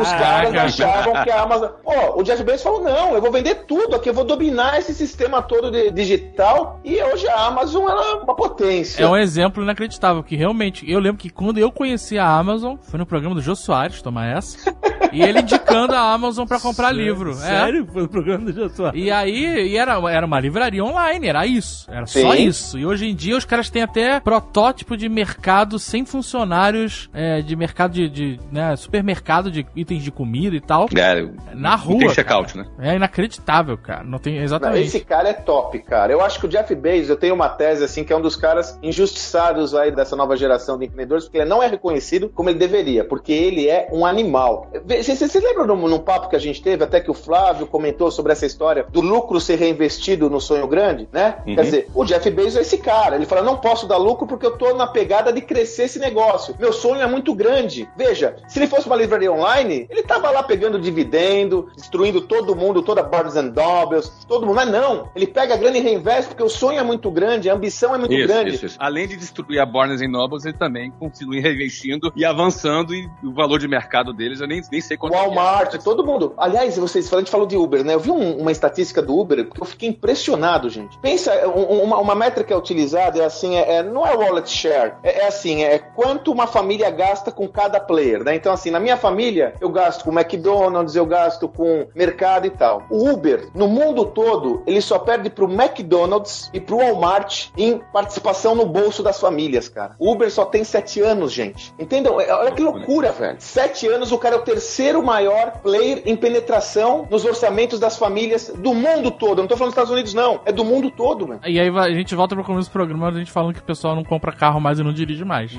Os 0.01 0.11
caras 0.11 0.53
achavam 0.53 1.23
que 1.23 1.31
a 1.31 1.43
Amazon. 1.43 1.69
Oh, 1.85 2.19
o 2.19 2.23
Jeff 2.23 2.43
Bezos 2.43 2.61
falou: 2.61 2.83
não, 2.83 3.15
eu 3.15 3.21
vou 3.21 3.31
vender 3.31 3.63
tudo 3.65 3.95
aqui, 3.95 4.09
eu 4.09 4.13
vou 4.13 4.25
dominar 4.25 4.77
esse 4.77 4.93
sistema 4.93 5.41
todo 5.41 5.71
de 5.71 5.89
digital. 5.91 6.81
E 6.83 7.01
hoje 7.01 7.25
a 7.29 7.45
Amazon 7.45 7.87
é 7.87 7.93
uma 8.21 8.35
potência. 8.35 9.01
É 9.01 9.07
um 9.07 9.15
exemplo 9.15 9.63
inacreditável, 9.63 10.21
que 10.21 10.35
realmente, 10.35 10.91
eu 10.91 10.99
lembro 10.99 11.21
que 11.21 11.29
quando 11.29 11.57
eu 11.57 11.71
conheci 11.71 12.19
a 12.19 12.27
Amazon, 12.27 12.75
foi 12.81 12.99
no 12.99 13.05
programa 13.05 13.33
do 13.33 13.41
Jô 13.41 13.55
Soares, 13.55 14.01
toma 14.01 14.27
essa. 14.27 14.75
e 15.11 15.21
ele 15.21 15.39
indicando 15.39 15.93
a 15.93 16.13
Amazon 16.13 16.47
para 16.47 16.59
comprar 16.59 16.89
sério, 16.89 17.03
livro. 17.03 17.33
Sério? 17.33 17.87
É. 17.89 17.91
Foi 17.91 18.01
no 18.03 18.09
programa 18.09 18.51
do 18.51 18.69
Soares. 18.69 19.01
E 19.01 19.11
aí, 19.11 19.69
e 19.69 19.77
era, 19.77 19.93
era 20.11 20.25
uma 20.25 20.39
livraria 20.39 20.83
online, 20.83 21.27
era 21.27 21.45
isso. 21.45 21.89
Era 21.89 22.05
Sim. 22.05 22.21
só 22.21 22.35
isso. 22.35 22.77
E 22.77 22.85
hoje 22.85 23.07
em 23.07 23.15
dia 23.15 23.37
os 23.37 23.45
caras 23.45 23.69
têm 23.69 23.83
até 23.83 24.19
protótipo 24.19 24.95
de 24.95 25.07
mercado 25.09 25.79
sem 25.79 26.05
funcionários, 26.05 27.09
é, 27.13 27.41
de 27.41 27.55
mercado 27.55 27.93
de, 27.93 28.09
de 28.09 28.39
né, 28.51 28.75
supermercado 28.75 29.51
de 29.51 29.65
itens 29.75 30.03
de 30.03 30.11
comida 30.11 30.55
e 30.55 30.61
tal. 30.61 30.87
É, 30.95 31.27
na 31.53 31.75
rua. 31.75 31.99
Tem 31.99 32.09
checkout, 32.09 32.57
né? 32.57 32.65
É 32.79 32.95
inacreditável, 32.95 33.77
cara. 33.77 34.03
Não 34.03 34.19
tem 34.19 34.37
exatamente. 34.37 34.87
Esse 34.87 34.99
cara 35.01 35.29
é 35.29 35.33
top, 35.33 35.79
cara. 35.79 36.11
Eu 36.11 36.21
acho 36.21 36.39
que 36.39 36.45
o 36.45 36.49
Jeff 36.49 36.73
Bezos, 36.75 37.09
eu 37.09 37.17
tenho 37.17 37.35
uma 37.35 37.49
tese 37.49 37.83
assim 37.83 38.03
que 38.03 38.13
é 38.13 38.15
um 38.15 38.21
dos 38.21 38.35
caras 38.35 38.77
injustiçados 38.81 39.73
aí 39.75 39.91
dessa 39.91 40.15
nova 40.15 40.35
geração 40.35 40.77
de 40.77 40.85
empreendedores, 40.85 41.25
porque 41.25 41.37
ele 41.37 41.49
não 41.49 41.61
é 41.61 41.67
reconhecido 41.67 42.29
como 42.29 42.49
ele 42.49 42.59
deveria, 42.59 43.03
porque 43.03 43.31
ele 43.31 43.67
é 43.67 43.87
um 43.91 44.05
animal. 44.05 44.69
Vocês 44.97 45.33
lembram 45.43 45.67
num, 45.67 45.87
num 45.87 45.99
papo 45.99 46.29
que 46.29 46.35
a 46.35 46.39
gente 46.39 46.61
teve, 46.61 46.83
até 46.83 46.99
que 46.99 47.11
o 47.11 47.13
Flávio 47.13 47.67
comentou 47.67 48.09
sobre 48.09 48.31
essa 48.31 48.45
história 48.45 48.85
do 48.89 49.01
lucro 49.01 49.39
ser 49.39 49.55
reinvestido 49.55 50.29
no 50.29 50.41
sonho 50.41 50.67
grande, 50.67 51.07
né? 51.11 51.37
Uhum. 51.45 51.55
Quer 51.55 51.63
dizer, 51.63 51.87
o 51.93 52.03
Jeff 52.03 52.29
Bezos 52.31 52.55
é 52.55 52.61
esse 52.61 52.77
cara. 52.77 53.15
Ele 53.15 53.25
fala: 53.25 53.43
não 53.43 53.57
posso 53.57 53.87
dar 53.87 53.97
lucro 53.97 54.25
porque 54.25 54.45
eu 54.45 54.57
tô 54.57 54.73
na 54.73 54.87
pegada 54.87 55.31
de 55.31 55.41
crescer 55.41 55.83
esse 55.83 55.99
negócio. 55.99 56.55
Meu 56.59 56.73
sonho 56.73 57.01
é 57.01 57.07
muito 57.07 57.33
grande. 57.35 57.87
Veja, 57.95 58.35
se 58.47 58.59
ele 58.59 58.67
fosse 58.67 58.87
uma 58.87 58.95
livraria 58.95 59.31
online, 59.31 59.87
ele 59.89 60.03
tava 60.03 60.31
lá 60.31 60.41
pegando 60.41 60.79
dividendo, 60.79 61.69
destruindo 61.75 62.21
todo 62.21 62.55
mundo, 62.55 62.81
toda 62.81 63.03
Barnes 63.03 63.35
and 63.35 63.51
Nobles, 63.55 64.11
todo 64.27 64.45
mundo. 64.45 64.55
Mas 64.55 64.69
não, 64.71 65.09
ele 65.15 65.27
pega 65.27 65.53
a 65.53 65.57
grana 65.57 65.77
e 65.77 65.81
reinveste 65.81 66.29
porque 66.29 66.43
o 66.43 66.49
sonho 66.49 66.79
é 66.79 66.83
muito 66.83 67.11
grande, 67.11 67.49
a 67.49 67.53
ambição 67.53 67.93
é 67.93 67.97
muito 67.97 68.13
isso, 68.13 68.27
grande. 68.27 68.55
Isso, 68.55 68.65
isso. 68.65 68.77
Além 68.79 69.07
de 69.07 69.15
destruir 69.15 69.59
a 69.59 69.65
Barnes 69.65 70.01
and 70.01 70.09
Nobles, 70.09 70.45
ele 70.45 70.57
também 70.57 70.91
continua 70.91 71.39
reinvestindo 71.39 72.11
e 72.15 72.25
avançando 72.25 72.93
e 72.93 73.09
o 73.23 73.31
valor 73.31 73.59
de 73.59 73.67
mercado 73.67 74.13
deles 74.13 74.41
eu 74.41 74.47
nem, 74.47 74.61
nem 74.71 74.78
nem 74.79 74.87
sei 74.87 74.97
quanto 74.97 75.13
é. 75.13 75.17
Walmart, 75.17 75.75
todo 75.83 76.05
mundo. 76.05 76.33
Aliás, 76.37 76.77
vocês 76.77 77.07
falando, 77.09 77.23
a 77.23 77.25
gente 77.25 77.31
falou 77.31 77.45
de 77.47 77.57
Uber, 77.57 77.83
né? 77.83 77.93
Eu 77.93 77.99
vi 77.99 78.11
um- 78.11 78.37
uma 78.37 78.51
estatística 78.51 79.01
do 79.01 79.17
Uber 79.17 79.49
que 79.49 79.61
eu 79.61 79.65
fiquei 79.65 79.89
impressionado, 79.89 80.69
gente. 80.69 80.97
Pensa, 80.99 81.31
um- 81.47 81.83
uma, 81.83 81.97
uma 81.97 82.15
métrica 82.15 82.57
utilizada 82.57 83.19
é 83.19 83.25
assim, 83.25 83.55
é, 83.55 83.75
é- 83.77 83.83
não 83.83 84.05
é 84.05 84.15
wallet 84.15 84.49
share, 84.49 84.93
é, 85.03 85.21
é 85.21 85.27
assim, 85.27 85.63
é 85.63 85.77
quanto 85.79 86.31
uma 86.31 86.47
família 86.47 86.89
gasta 86.89 87.31
com 87.31 87.47
cada 87.47 87.79
player, 87.79 88.23
né? 88.23 88.35
Então, 88.35 88.51
assim, 88.53 88.71
na 88.71 88.79
minha 88.79 88.97
família, 88.97 89.53
eu 89.59 89.69
gasto 89.69 90.03
com 90.03 90.11
McDonald's, 90.11 90.95
eu 90.95 91.05
gasto 91.05 91.47
com 91.47 91.87
mercado 91.93 92.45
e 92.47 92.49
tal. 92.49 92.83
O 92.89 93.09
Uber, 93.09 93.49
no 93.53 93.67
mundo 93.67 94.05
todo, 94.05 94.63
ele 94.65 94.81
só 94.81 94.97
perde 94.99 95.29
pro 95.29 95.49
McDonald's 95.51 96.49
e 96.53 96.59
pro 96.59 96.77
Walmart 96.77 97.47
em 97.57 97.79
participação 97.91 98.55
no 98.55 98.65
bolso 98.65 99.01
das 99.03 99.19
famílias, 99.19 99.67
cara. 99.69 99.95
O 99.99 100.11
Uber 100.11 100.31
só 100.31 100.45
tem 100.45 100.63
sete 100.63 101.01
anos, 101.01 101.31
gente. 101.31 101.73
Entendam? 101.79 102.19
É- 102.19 102.31
Olha 102.33 102.51
que 102.51 102.61
loucura, 102.61 103.11
velho. 103.11 103.37
Sete 103.39 103.87
anos, 103.87 104.11
o 104.11 104.17
cara 104.17 104.35
é 104.35 104.37
o 104.39 104.41
terceiro 104.69 105.01
maior 105.01 105.53
player 105.63 106.03
em 106.05 106.15
penetração 106.15 107.07
nos 107.09 107.25
orçamentos 107.25 107.79
das 107.79 107.97
famílias 107.97 108.53
do 108.55 108.71
mundo 108.71 109.09
todo. 109.09 109.39
Eu 109.39 109.41
não 109.41 109.47
tô 109.47 109.57
falando 109.57 109.71
dos 109.71 109.73
Estados 109.73 109.91
Unidos, 109.91 110.13
não. 110.13 110.41
É 110.45 110.51
do 110.51 110.63
mundo 110.63 110.91
todo, 110.91 111.27
mano. 111.27 111.41
E 111.43 111.59
aí 111.59 111.69
a 111.69 111.89
gente 111.89 112.13
volta 112.13 112.35
pro 112.35 112.43
começo 112.43 112.69
do 112.69 112.73
programa, 112.73 113.07
a 113.07 113.11
gente 113.11 113.31
falando 113.31 113.55
que 113.55 113.61
o 113.61 113.63
pessoal 113.63 113.95
não 113.95 114.03
compra 114.03 114.31
carro 114.31 114.61
mais 114.61 114.77
e 114.77 114.83
não 114.83 114.93
dirige 114.93 115.25
mais. 115.25 115.51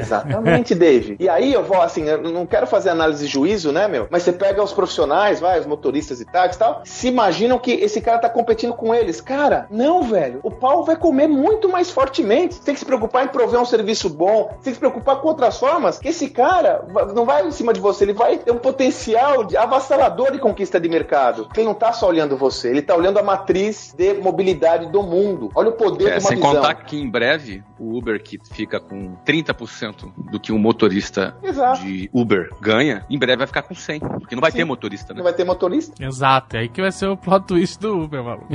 Exatamente, 0.00 0.74
Dave. 0.74 1.16
E 1.20 1.28
aí 1.28 1.52
eu 1.52 1.62
vou, 1.62 1.82
assim, 1.82 2.04
eu 2.04 2.22
não 2.22 2.46
quero 2.46 2.66
fazer 2.66 2.88
análise 2.88 3.26
de 3.26 3.30
juízo, 3.30 3.70
né, 3.70 3.86
meu? 3.86 4.08
Mas 4.10 4.22
você 4.22 4.32
pega 4.32 4.62
os 4.62 4.72
profissionais, 4.72 5.40
vai, 5.40 5.60
os 5.60 5.66
motoristas 5.66 6.22
e 6.22 6.24
táxis 6.24 6.56
e 6.56 6.58
tal, 6.58 6.80
se 6.84 7.08
imaginam 7.08 7.58
que 7.58 7.72
esse 7.72 8.00
cara 8.00 8.18
tá 8.18 8.30
competindo 8.30 8.72
com 8.72 8.94
eles. 8.94 9.20
Cara, 9.20 9.66
não, 9.70 10.04
velho. 10.04 10.40
O 10.42 10.50
pau 10.50 10.84
vai 10.84 10.96
comer 10.96 11.28
muito 11.28 11.68
mais 11.68 11.90
fortemente. 11.90 12.54
Você 12.54 12.62
tem 12.62 12.72
que 12.72 12.80
se 12.80 12.86
preocupar 12.86 13.24
em 13.24 13.28
prover 13.28 13.60
um 13.60 13.66
serviço 13.66 14.08
bom, 14.08 14.48
você 14.56 14.64
tem 14.64 14.72
que 14.72 14.72
se 14.72 14.80
preocupar 14.80 15.16
com 15.16 15.28
outras 15.28 15.58
formas, 15.58 15.98
que 15.98 16.08
esse 16.08 16.30
cara 16.30 16.82
não 17.14 17.26
vai 17.26 17.46
em 17.46 17.50
cima 17.50 17.74
de 17.74 17.80
você, 17.80 18.04
ele 18.04 18.14
vai 18.14 18.38
ter 18.38 18.53
um 18.54 18.58
potencial 18.58 19.44
de 19.44 19.56
avassalador 19.56 20.32
de 20.32 20.38
conquista 20.38 20.78
de 20.80 20.88
mercado. 20.88 21.48
Ele 21.56 21.66
não 21.66 21.74
tá 21.74 21.92
só 21.92 22.08
olhando 22.08 22.36
você, 22.36 22.68
ele 22.70 22.82
tá 22.82 22.94
olhando 22.94 23.18
a 23.18 23.22
matriz 23.22 23.94
de 23.96 24.14
mobilidade 24.14 24.86
do 24.90 25.02
mundo. 25.02 25.50
Olha 25.54 25.68
o 25.70 25.72
poder 25.72 26.04
É, 26.04 26.18
de 26.18 26.24
uma 26.24 26.28
sem 26.28 26.36
visão. 26.36 26.54
contar 26.54 26.74
que 26.74 26.96
em 26.98 27.08
breve 27.08 27.62
o 27.78 27.96
Uber 27.96 28.22
que 28.22 28.38
fica 28.52 28.78
com 28.80 29.16
30% 29.26 30.12
do 30.30 30.38
que 30.40 30.52
um 30.52 30.58
motorista 30.58 31.36
Exato. 31.42 31.82
de 31.82 32.08
Uber 32.12 32.48
ganha, 32.60 33.04
em 33.10 33.18
breve 33.18 33.38
vai 33.38 33.46
ficar 33.46 33.62
com 33.62 33.74
100, 33.74 34.00
porque 34.00 34.34
não 34.34 34.40
vai 34.40 34.50
Sim. 34.50 34.58
ter 34.58 34.64
motorista, 34.64 35.12
Não 35.12 35.18
né? 35.18 35.22
vai 35.24 35.32
ter 35.32 35.44
motorista. 35.44 35.92
Exato, 36.02 36.56
é 36.56 36.60
aí 36.60 36.68
que 36.68 36.80
vai 36.80 36.92
ser 36.92 37.06
o 37.08 37.16
plot 37.16 37.46
twist 37.46 37.78
do 37.80 38.02
Uber, 38.04 38.22
maluco. 38.22 38.46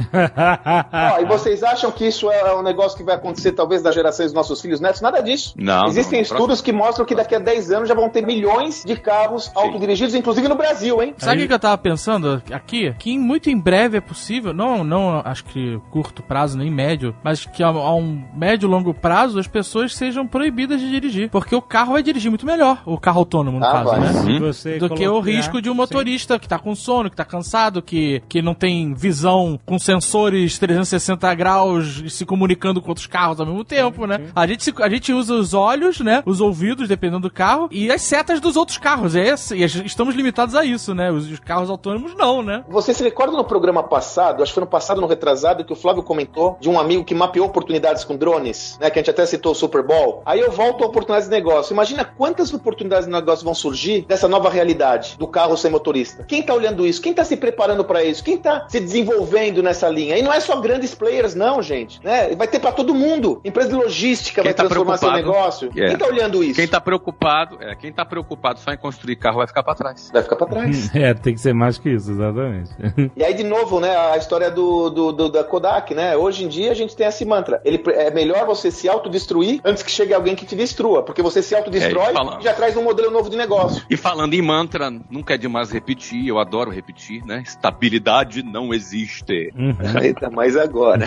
Ó, 1.17 1.21
e 1.21 1.25
vocês 1.25 1.63
acham 1.63 1.91
que 1.91 2.07
isso 2.07 2.29
é 2.31 2.55
um 2.55 2.61
negócio 2.63 2.97
que 2.97 3.03
vai 3.03 3.15
acontecer 3.15 3.51
talvez 3.51 3.81
das 3.81 3.93
gerações 3.95 4.27
dos 4.27 4.33
nossos 4.33 4.61
filhos 4.61 4.79
netos? 4.79 5.01
Nada 5.01 5.21
disso. 5.21 5.53
Não, 5.57 5.87
Existem 5.87 6.19
não, 6.19 6.23
estudos 6.23 6.61
que 6.61 6.71
mostram 6.71 7.05
que 7.05 7.15
daqui 7.15 7.35
a 7.35 7.39
10 7.39 7.71
anos 7.71 7.89
já 7.89 7.95
vão 7.95 8.09
ter 8.09 8.25
milhões 8.25 8.83
de 8.85 8.95
carros 8.95 9.51
autodirigidos, 9.55 9.88
inclusive 9.93 10.47
no 10.47 10.55
Brasil, 10.55 11.01
hein? 11.01 11.13
Sabe 11.17 11.43
o 11.43 11.47
que 11.47 11.53
eu 11.53 11.59
tava 11.59 11.77
pensando 11.77 12.41
aqui? 12.51 12.93
Que 12.99 13.17
muito 13.17 13.49
em 13.49 13.57
breve 13.57 13.97
é 13.97 14.01
possível, 14.01 14.53
não, 14.53 14.83
não 14.83 15.21
acho 15.23 15.43
que 15.45 15.79
curto 15.91 16.21
prazo 16.23 16.57
nem 16.57 16.69
médio, 16.71 17.15
mas 17.23 17.45
que 17.45 17.63
a, 17.63 17.67
a 17.67 17.95
um 17.95 18.23
médio 18.35 18.67
e 18.67 18.69
longo 18.69 18.93
prazo 18.93 19.39
as 19.39 19.47
pessoas 19.47 19.95
sejam 19.95 20.25
proibidas 20.27 20.79
de 20.79 20.89
dirigir. 20.89 21.29
Porque 21.29 21.55
o 21.55 21.61
carro 21.61 21.93
vai 21.93 22.03
dirigir 22.03 22.29
muito 22.31 22.45
melhor, 22.45 22.81
o 22.85 22.97
carro 22.97 23.19
autônomo 23.19 23.59
no 23.59 23.65
Ah, 23.65 23.71
caso, 23.71 23.85
vai. 23.91 23.99
né? 23.99 24.39
Você 24.39 24.77
do 24.77 24.89
que 24.89 25.07
o 25.07 25.19
risco 25.19 25.61
de 25.61 25.69
um 25.69 25.73
Sim. 25.73 25.77
motorista 25.77 26.39
que 26.39 26.47
tá 26.47 26.57
com 26.59 26.73
sono, 26.75 27.09
que 27.09 27.15
tá 27.15 27.25
cansado, 27.25 27.81
que, 27.81 28.21
que 28.29 28.41
não 28.41 28.53
tem 28.53 28.93
visão 28.93 29.59
com 29.65 29.77
sensores 29.79 30.57
360 30.59 31.33
graus 31.35 32.01
e 32.03 32.09
se 32.09 32.25
comunicando 32.25 32.81
com 32.81 32.89
outros 32.89 33.07
carros 33.07 33.39
ao 33.39 33.45
mesmo 33.45 33.63
tempo, 33.63 34.05
né? 34.05 34.19
A 34.35 34.47
gente, 34.47 34.63
se- 34.63 34.73
a 34.81 34.89
gente 34.89 35.11
usa 35.13 35.33
os 35.33 35.53
olhos, 35.53 35.99
né? 35.99 36.21
Os 36.25 36.41
ouvidos, 36.41 36.87
dependendo 36.87 37.19
do 37.21 37.31
carro, 37.31 37.67
e 37.71 37.91
as 37.91 38.01
setas 38.01 38.39
dos 38.39 38.55
outros 38.55 38.77
carros. 38.77 39.15
É 39.15 39.27
esse, 39.27 39.55
e 39.57 39.63
a 39.63 39.67
gente- 39.67 39.78
estamos 39.85 40.15
limitados 40.15 40.55
a 40.55 40.63
isso, 40.63 40.93
né? 40.93 41.11
Os, 41.11 41.29
os 41.29 41.39
carros 41.39 41.69
autônomos 41.69 42.15
não, 42.15 42.41
né? 42.41 42.63
Você 42.67 42.93
se 42.93 43.03
recorda 43.03 43.35
no 43.35 43.43
programa 43.43 43.83
passado, 43.83 44.43
acho 44.43 44.51
que 44.51 44.55
foi 44.55 44.61
no 44.61 44.69
passado, 44.69 45.01
no 45.01 45.07
retrasado, 45.07 45.63
que 45.63 45.73
o 45.73 45.75
Flávio 45.75 46.03
comentou 46.03 46.57
de 46.59 46.69
um 46.69 46.79
amigo 46.79 47.03
que 47.03 47.15
mapeou 47.15 47.47
oportunidades 47.47 48.03
com 48.03 48.15
drones, 48.15 48.77
né? 48.79 48.89
Que 48.89 48.99
a 48.99 49.01
gente 49.01 49.11
até 49.11 49.25
citou 49.25 49.51
o 49.51 49.55
Super 49.55 49.83
Bowl. 49.83 50.21
Aí 50.25 50.39
eu 50.39 50.51
volto 50.51 50.83
a 50.83 50.87
oportunidades 50.87 51.29
de 51.29 51.35
negócio. 51.35 51.73
Imagina 51.73 52.03
quantas 52.05 52.53
oportunidades 52.53 53.05
de 53.05 53.11
negócio 53.11 53.45
vão 53.45 53.53
surgir 53.53 54.05
dessa 54.07 54.27
nova 54.27 54.49
realidade 54.49 55.17
do 55.17 55.27
carro 55.27 55.57
sem 55.57 55.71
motorista. 55.71 56.23
Quem 56.23 56.41
tá 56.41 56.53
olhando 56.53 56.85
isso? 56.85 57.01
Quem 57.01 57.13
tá 57.13 57.23
se 57.23 57.37
preparando 57.37 57.83
para 57.83 58.03
isso? 58.03 58.23
Quem 58.23 58.37
tá 58.37 58.65
se 58.67 58.79
desenvolvendo 58.79 59.61
nessa 59.63 59.87
linha? 59.89 60.17
E 60.17 60.21
não 60.21 60.33
é 60.33 60.39
só 60.39 60.59
grandes 60.59 60.93
players, 60.95 61.35
não, 61.35 61.61
gente. 61.61 62.03
Né? 62.03 62.35
Vai 62.35 62.47
ter 62.47 62.59
para 62.59 62.71
todo 62.71 62.93
mundo. 62.93 63.41
Empresa 63.43 63.69
de 63.69 63.75
logística 63.75 64.41
Quem 64.41 64.51
vai 64.51 64.53
tá 64.53 64.63
transformar 64.63 64.97
seu 64.97 65.11
negócio. 65.11 65.71
É. 65.75 65.87
Quem 65.87 65.97
tá 65.97 66.05
olhando 66.05 66.43
isso? 66.43 66.55
Quem 66.55 66.67
tá 66.67 66.81
preocupado, 66.81 67.57
é, 67.61 67.75
quem 67.75 67.91
tá 67.91 68.05
preocupado 68.05 68.59
só 68.59 68.71
em 68.71 68.77
construir 68.77 69.15
carro 69.15 69.37
vai 69.37 69.47
ficar 69.47 69.63
pra 69.75 69.75
trás. 69.75 70.09
Vai 70.13 70.23
ficar 70.23 70.35
para 70.35 70.47
trás. 70.47 70.89
É, 70.99 71.13
tem 71.13 71.33
que 71.33 71.39
ser 71.41 71.53
mais 71.53 71.77
que 71.77 71.89
isso, 71.89 72.11
exatamente. 72.11 72.69
E 73.15 73.23
aí, 73.23 73.33
de 73.33 73.43
novo, 73.43 73.79
né, 73.79 73.95
a 73.95 74.17
história 74.17 74.49
do, 74.51 74.89
do- 74.89 75.11
do- 75.11 75.29
da 75.29 75.43
Kodak, 75.43 75.93
né? 75.93 76.15
Hoje 76.17 76.43
em 76.43 76.47
dia 76.47 76.71
a 76.71 76.73
gente 76.73 76.95
tem 76.95 77.07
esse 77.07 77.23
mantra. 77.25 77.61
Ele, 77.63 77.81
é 77.87 78.11
melhor 78.11 78.45
você 78.45 78.71
se 78.71 78.87
autodestruir 78.89 79.59
antes 79.63 79.83
que 79.83 79.91
chegue 79.91 80.13
alguém 80.13 80.35
que 80.35 80.45
te 80.45 80.55
destrua. 80.55 81.03
Porque 81.03 81.21
você 81.21 81.41
se 81.41 81.55
autodestrói 81.55 82.07
É, 82.09 82.13
falando. 82.13 82.41
e 82.41 82.43
já 82.43 82.53
traz 82.53 82.75
um 82.77 82.83
modelo 82.83 83.11
novo 83.11 83.29
de 83.29 83.37
negócio. 83.37 83.83
E 83.89 83.95
falando 83.97 84.33
em 84.33 84.41
mantra, 84.41 84.89
nunca 85.09 85.33
é 85.33 85.37
demais 85.37 85.71
repetir, 85.71 86.27
eu 86.27 86.39
adoro 86.39 86.69
repetir, 86.71 87.23
né? 87.25 87.41
Estabilidade 87.45 88.43
não 88.43 88.73
existe. 88.73 89.51
Eita, 90.01 90.29
mas 90.29 90.55
agora. 90.57 91.05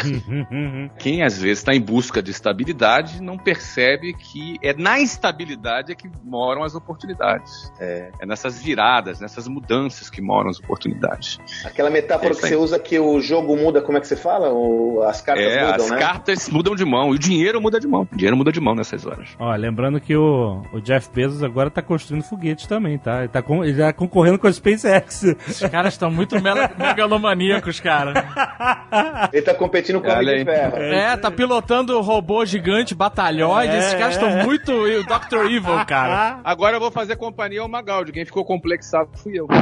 Quem 0.99 1.23
às 1.23 1.39
vezes 1.41 1.59
está 1.59 1.75
em 1.75 1.81
busca 1.81 2.23
de 2.23 2.31
estabilidade 2.31 3.23
não 3.23 3.37
percebe 3.39 4.13
que 4.15 4.57
é 4.63 4.73
na 4.75 5.01
instabilidade 5.01 5.93
é 5.93 5.95
que 5.95 6.11
moram 6.25 6.63
as 6.63 6.75
oportunidades. 6.75 7.73
É, 7.81 8.11
é 8.21 8.27
nessas 8.43 8.61
viradas, 8.61 9.21
nessas 9.21 9.47
mudanças 9.47 10.11
que 10.11 10.21
moram 10.21 10.51
as 10.51 10.59
oportunidades. 10.59 11.39
Aquela 11.65 11.91
metáfora 11.91 12.33
É 12.33 12.35
que 12.35 12.41
você 12.41 12.57
usa 12.57 12.79
que 12.79 12.99
o 12.99 13.21
jogo 13.21 13.57
muda, 13.57 13.81
como 13.81 13.99
é 13.99 14.01
que 14.01 14.07
você 14.09 14.17
fala? 14.17 14.53
O- 14.53 15.03
as 15.05 15.21
cartas 15.21 15.47
É, 15.47 15.65
mudam, 15.67 15.85
as 15.85 15.91
né? 15.91 15.99
cartas 15.99 16.49
mudam 16.51 16.75
de 16.75 16.85
mão 16.85 17.13
e 17.13 17.17
o 17.17 17.19
dinheiro 17.19 17.61
muda 17.61 17.79
de 17.79 17.87
mão. 17.87 18.07
O 18.13 18.17
dinheiro 18.17 18.37
muda 18.37 18.51
de 18.51 18.61
mão 18.61 18.75
nessas 18.75 19.07
horas. 19.07 19.29
Ó, 19.39 19.55
lembrando 19.55 20.01
que 20.01 20.17
o, 20.17 20.63
o 20.73 20.81
Jeff 20.81 21.09
Bezos 21.15 21.43
agora 21.43 21.71
tá 21.71 21.81
construindo 21.83 22.25
foguete 22.25 22.67
também, 22.69 22.99
tá? 22.99 23.21
Ele 23.21 23.29
tá 23.29 23.41
com, 23.43 23.65
ele 23.65 23.75
já 23.75 23.93
concorrendo 23.93 24.39
com 24.39 24.47
a 24.49 24.53
SpaceX. 24.53 25.23
Os 25.47 25.61
caras 25.71 25.95
estão 25.95 26.11
muito 26.11 26.37
megalomaníacos, 26.77 27.79
cara. 27.81 29.29
Ele 29.33 29.43
tá 29.43 29.55
competindo 29.55 30.01
com 30.01 30.09
o 30.09 30.13
Olha 30.13 30.33
de 30.33 30.39
aí. 30.41 30.45
Ferro. 30.45 30.77
É, 30.83 31.17
tá 31.17 31.31
pilotando 31.31 32.01
robô 32.01 32.45
gigante, 32.45 32.95
batalhões. 32.95 33.71
É, 33.71 33.79
Esses 33.79 33.95
caras 33.95 34.15
estão 34.15 34.31
muito 34.45 34.73
o 34.73 35.03
Dr. 35.05 35.47
Evil, 35.51 35.85
cara. 35.87 36.41
Agora 36.45 36.77
eu 36.77 36.81
vou 36.81 36.91
fazer 36.91 37.17
companhia 37.17 37.61
ao 37.61 37.69
Magaldi. 37.69 38.13
Quem 38.13 38.25
ficou 38.33 38.45
complexado 38.47 39.11
fui 39.15 39.39
eu. 39.39 39.47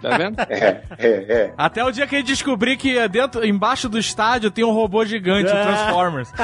tá 0.00 0.16
vendo? 0.16 0.38
É, 0.48 0.82
é, 0.98 1.08
é. 1.08 1.52
Até 1.58 1.84
o 1.84 1.90
dia 1.90 2.06
que 2.06 2.14
ele 2.14 2.22
descobrir 2.22 2.76
que 2.76 3.08
dentro, 3.08 3.44
embaixo 3.44 3.88
do 3.88 3.98
estádio 3.98 4.50
tem 4.52 4.64
um 4.64 4.70
robô 4.70 5.04
gigante, 5.04 5.48
o 5.50 5.52
Transformers. 5.52 6.32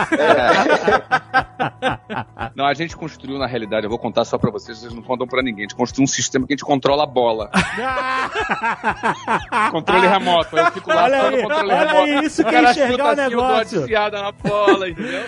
Não, 2.54 2.66
a 2.66 2.74
gente 2.74 2.96
construiu, 2.96 3.38
na 3.38 3.46
realidade, 3.46 3.84
eu 3.86 3.90
vou 3.90 3.98
contar 3.98 4.24
só 4.24 4.36
pra 4.36 4.50
vocês, 4.50 4.78
vocês 4.78 4.92
não 4.92 5.02
contam 5.02 5.26
pra 5.26 5.42
ninguém. 5.42 5.60
A 5.60 5.68
gente 5.68 5.76
construiu 5.76 6.04
um 6.04 6.08
sistema 6.08 6.46
que 6.46 6.52
a 6.54 6.56
gente 6.56 6.64
controla 6.64 7.04
a 7.04 7.06
bola. 7.06 7.50
controle 9.70 10.06
remoto. 10.06 10.56
Eu 10.56 10.66
fico 10.72 10.88
lá 10.90 11.04
Olha 11.04 11.20
só 11.20 11.30
no 11.30 11.36
aí, 11.36 11.42
controle 11.42 11.72
olha 11.72 11.86
remoto. 11.86 12.04
aí, 12.04 12.24
isso 12.24 12.42
que 12.42 12.48
é 12.48 12.52
cara 12.52 12.70
enxergar 12.70 12.90
chuta 12.90 13.04
o 13.04 13.08
assim, 13.08 13.22
eu 13.22 13.30
dou 13.30 13.40
uma 13.40 13.48
negócio. 13.52 13.78
desfiada 13.78 14.22
na 14.22 14.32
bola, 14.32 14.88
entendeu? 14.88 15.24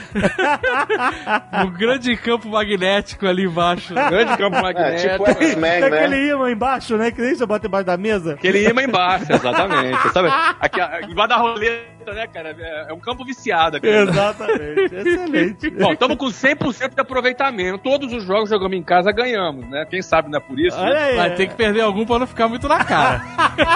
um 1.64 1.70
grande 1.70 2.16
campo 2.16 2.48
magnético 2.48 3.26
ali 3.26 3.44
embaixo. 3.44 3.94
Grande 3.94 4.36
campo 4.36 4.56
É, 4.56 4.62
magnético. 4.62 5.19
Tipo 5.26 5.42
X-Men, 5.44 5.80
Tem 5.80 5.90
né? 5.90 5.98
aquele 5.98 6.28
imã 6.30 6.50
embaixo, 6.50 6.96
né? 6.96 7.10
Que 7.10 7.20
nem 7.20 7.34
você 7.34 7.46
bota 7.46 7.66
embaixo 7.66 7.86
da 7.86 7.96
mesa. 7.96 8.34
Aquele 8.34 8.68
imã 8.68 8.82
embaixo, 8.82 9.26
exatamente. 9.32 10.08
Sabe? 10.12 10.28
Aqui, 10.60 10.80
embaixo 11.10 11.28
da 11.28 11.36
roleta, 11.36 12.12
né, 12.12 12.26
cara? 12.26 12.56
É 12.58 12.90
é 12.90 12.92
um 12.92 12.98
campo 13.00 13.24
viciado 13.24 13.76
aqui. 13.76 13.86
Exatamente. 13.86 14.94
Excelente. 14.94 15.70
Bom, 15.78 15.92
estamos 15.92 16.16
com 16.16 16.26
100% 16.26 16.94
de 16.94 17.00
aproveitamento. 17.00 17.78
Todos 17.78 18.12
os 18.12 18.24
jogos 18.24 18.44
que 18.48 18.54
jogamos 18.54 18.76
em 18.76 18.82
casa 18.82 19.12
ganhamos, 19.12 19.68
né? 19.68 19.86
Quem 19.88 20.02
sabe 20.02 20.30
não 20.30 20.38
é 20.38 20.40
por 20.40 20.58
isso. 20.58 20.76
né? 20.80 20.96
Aí. 20.96 21.16
Vai 21.16 21.34
ter 21.34 21.46
que 21.48 21.54
perder 21.54 21.82
algum 21.82 22.04
pra 22.04 22.18
não 22.18 22.26
ficar 22.26 22.48
muito 22.48 22.66
na 22.68 22.84
cara. 22.84 23.20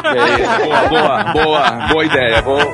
É 0.05 0.42
isso. 0.42 0.64
Boa, 0.64 0.88
boa, 0.88 1.24
boa, 1.32 1.70
boa 1.88 2.05
ideia. 2.05 2.42
Boa. 2.42 2.64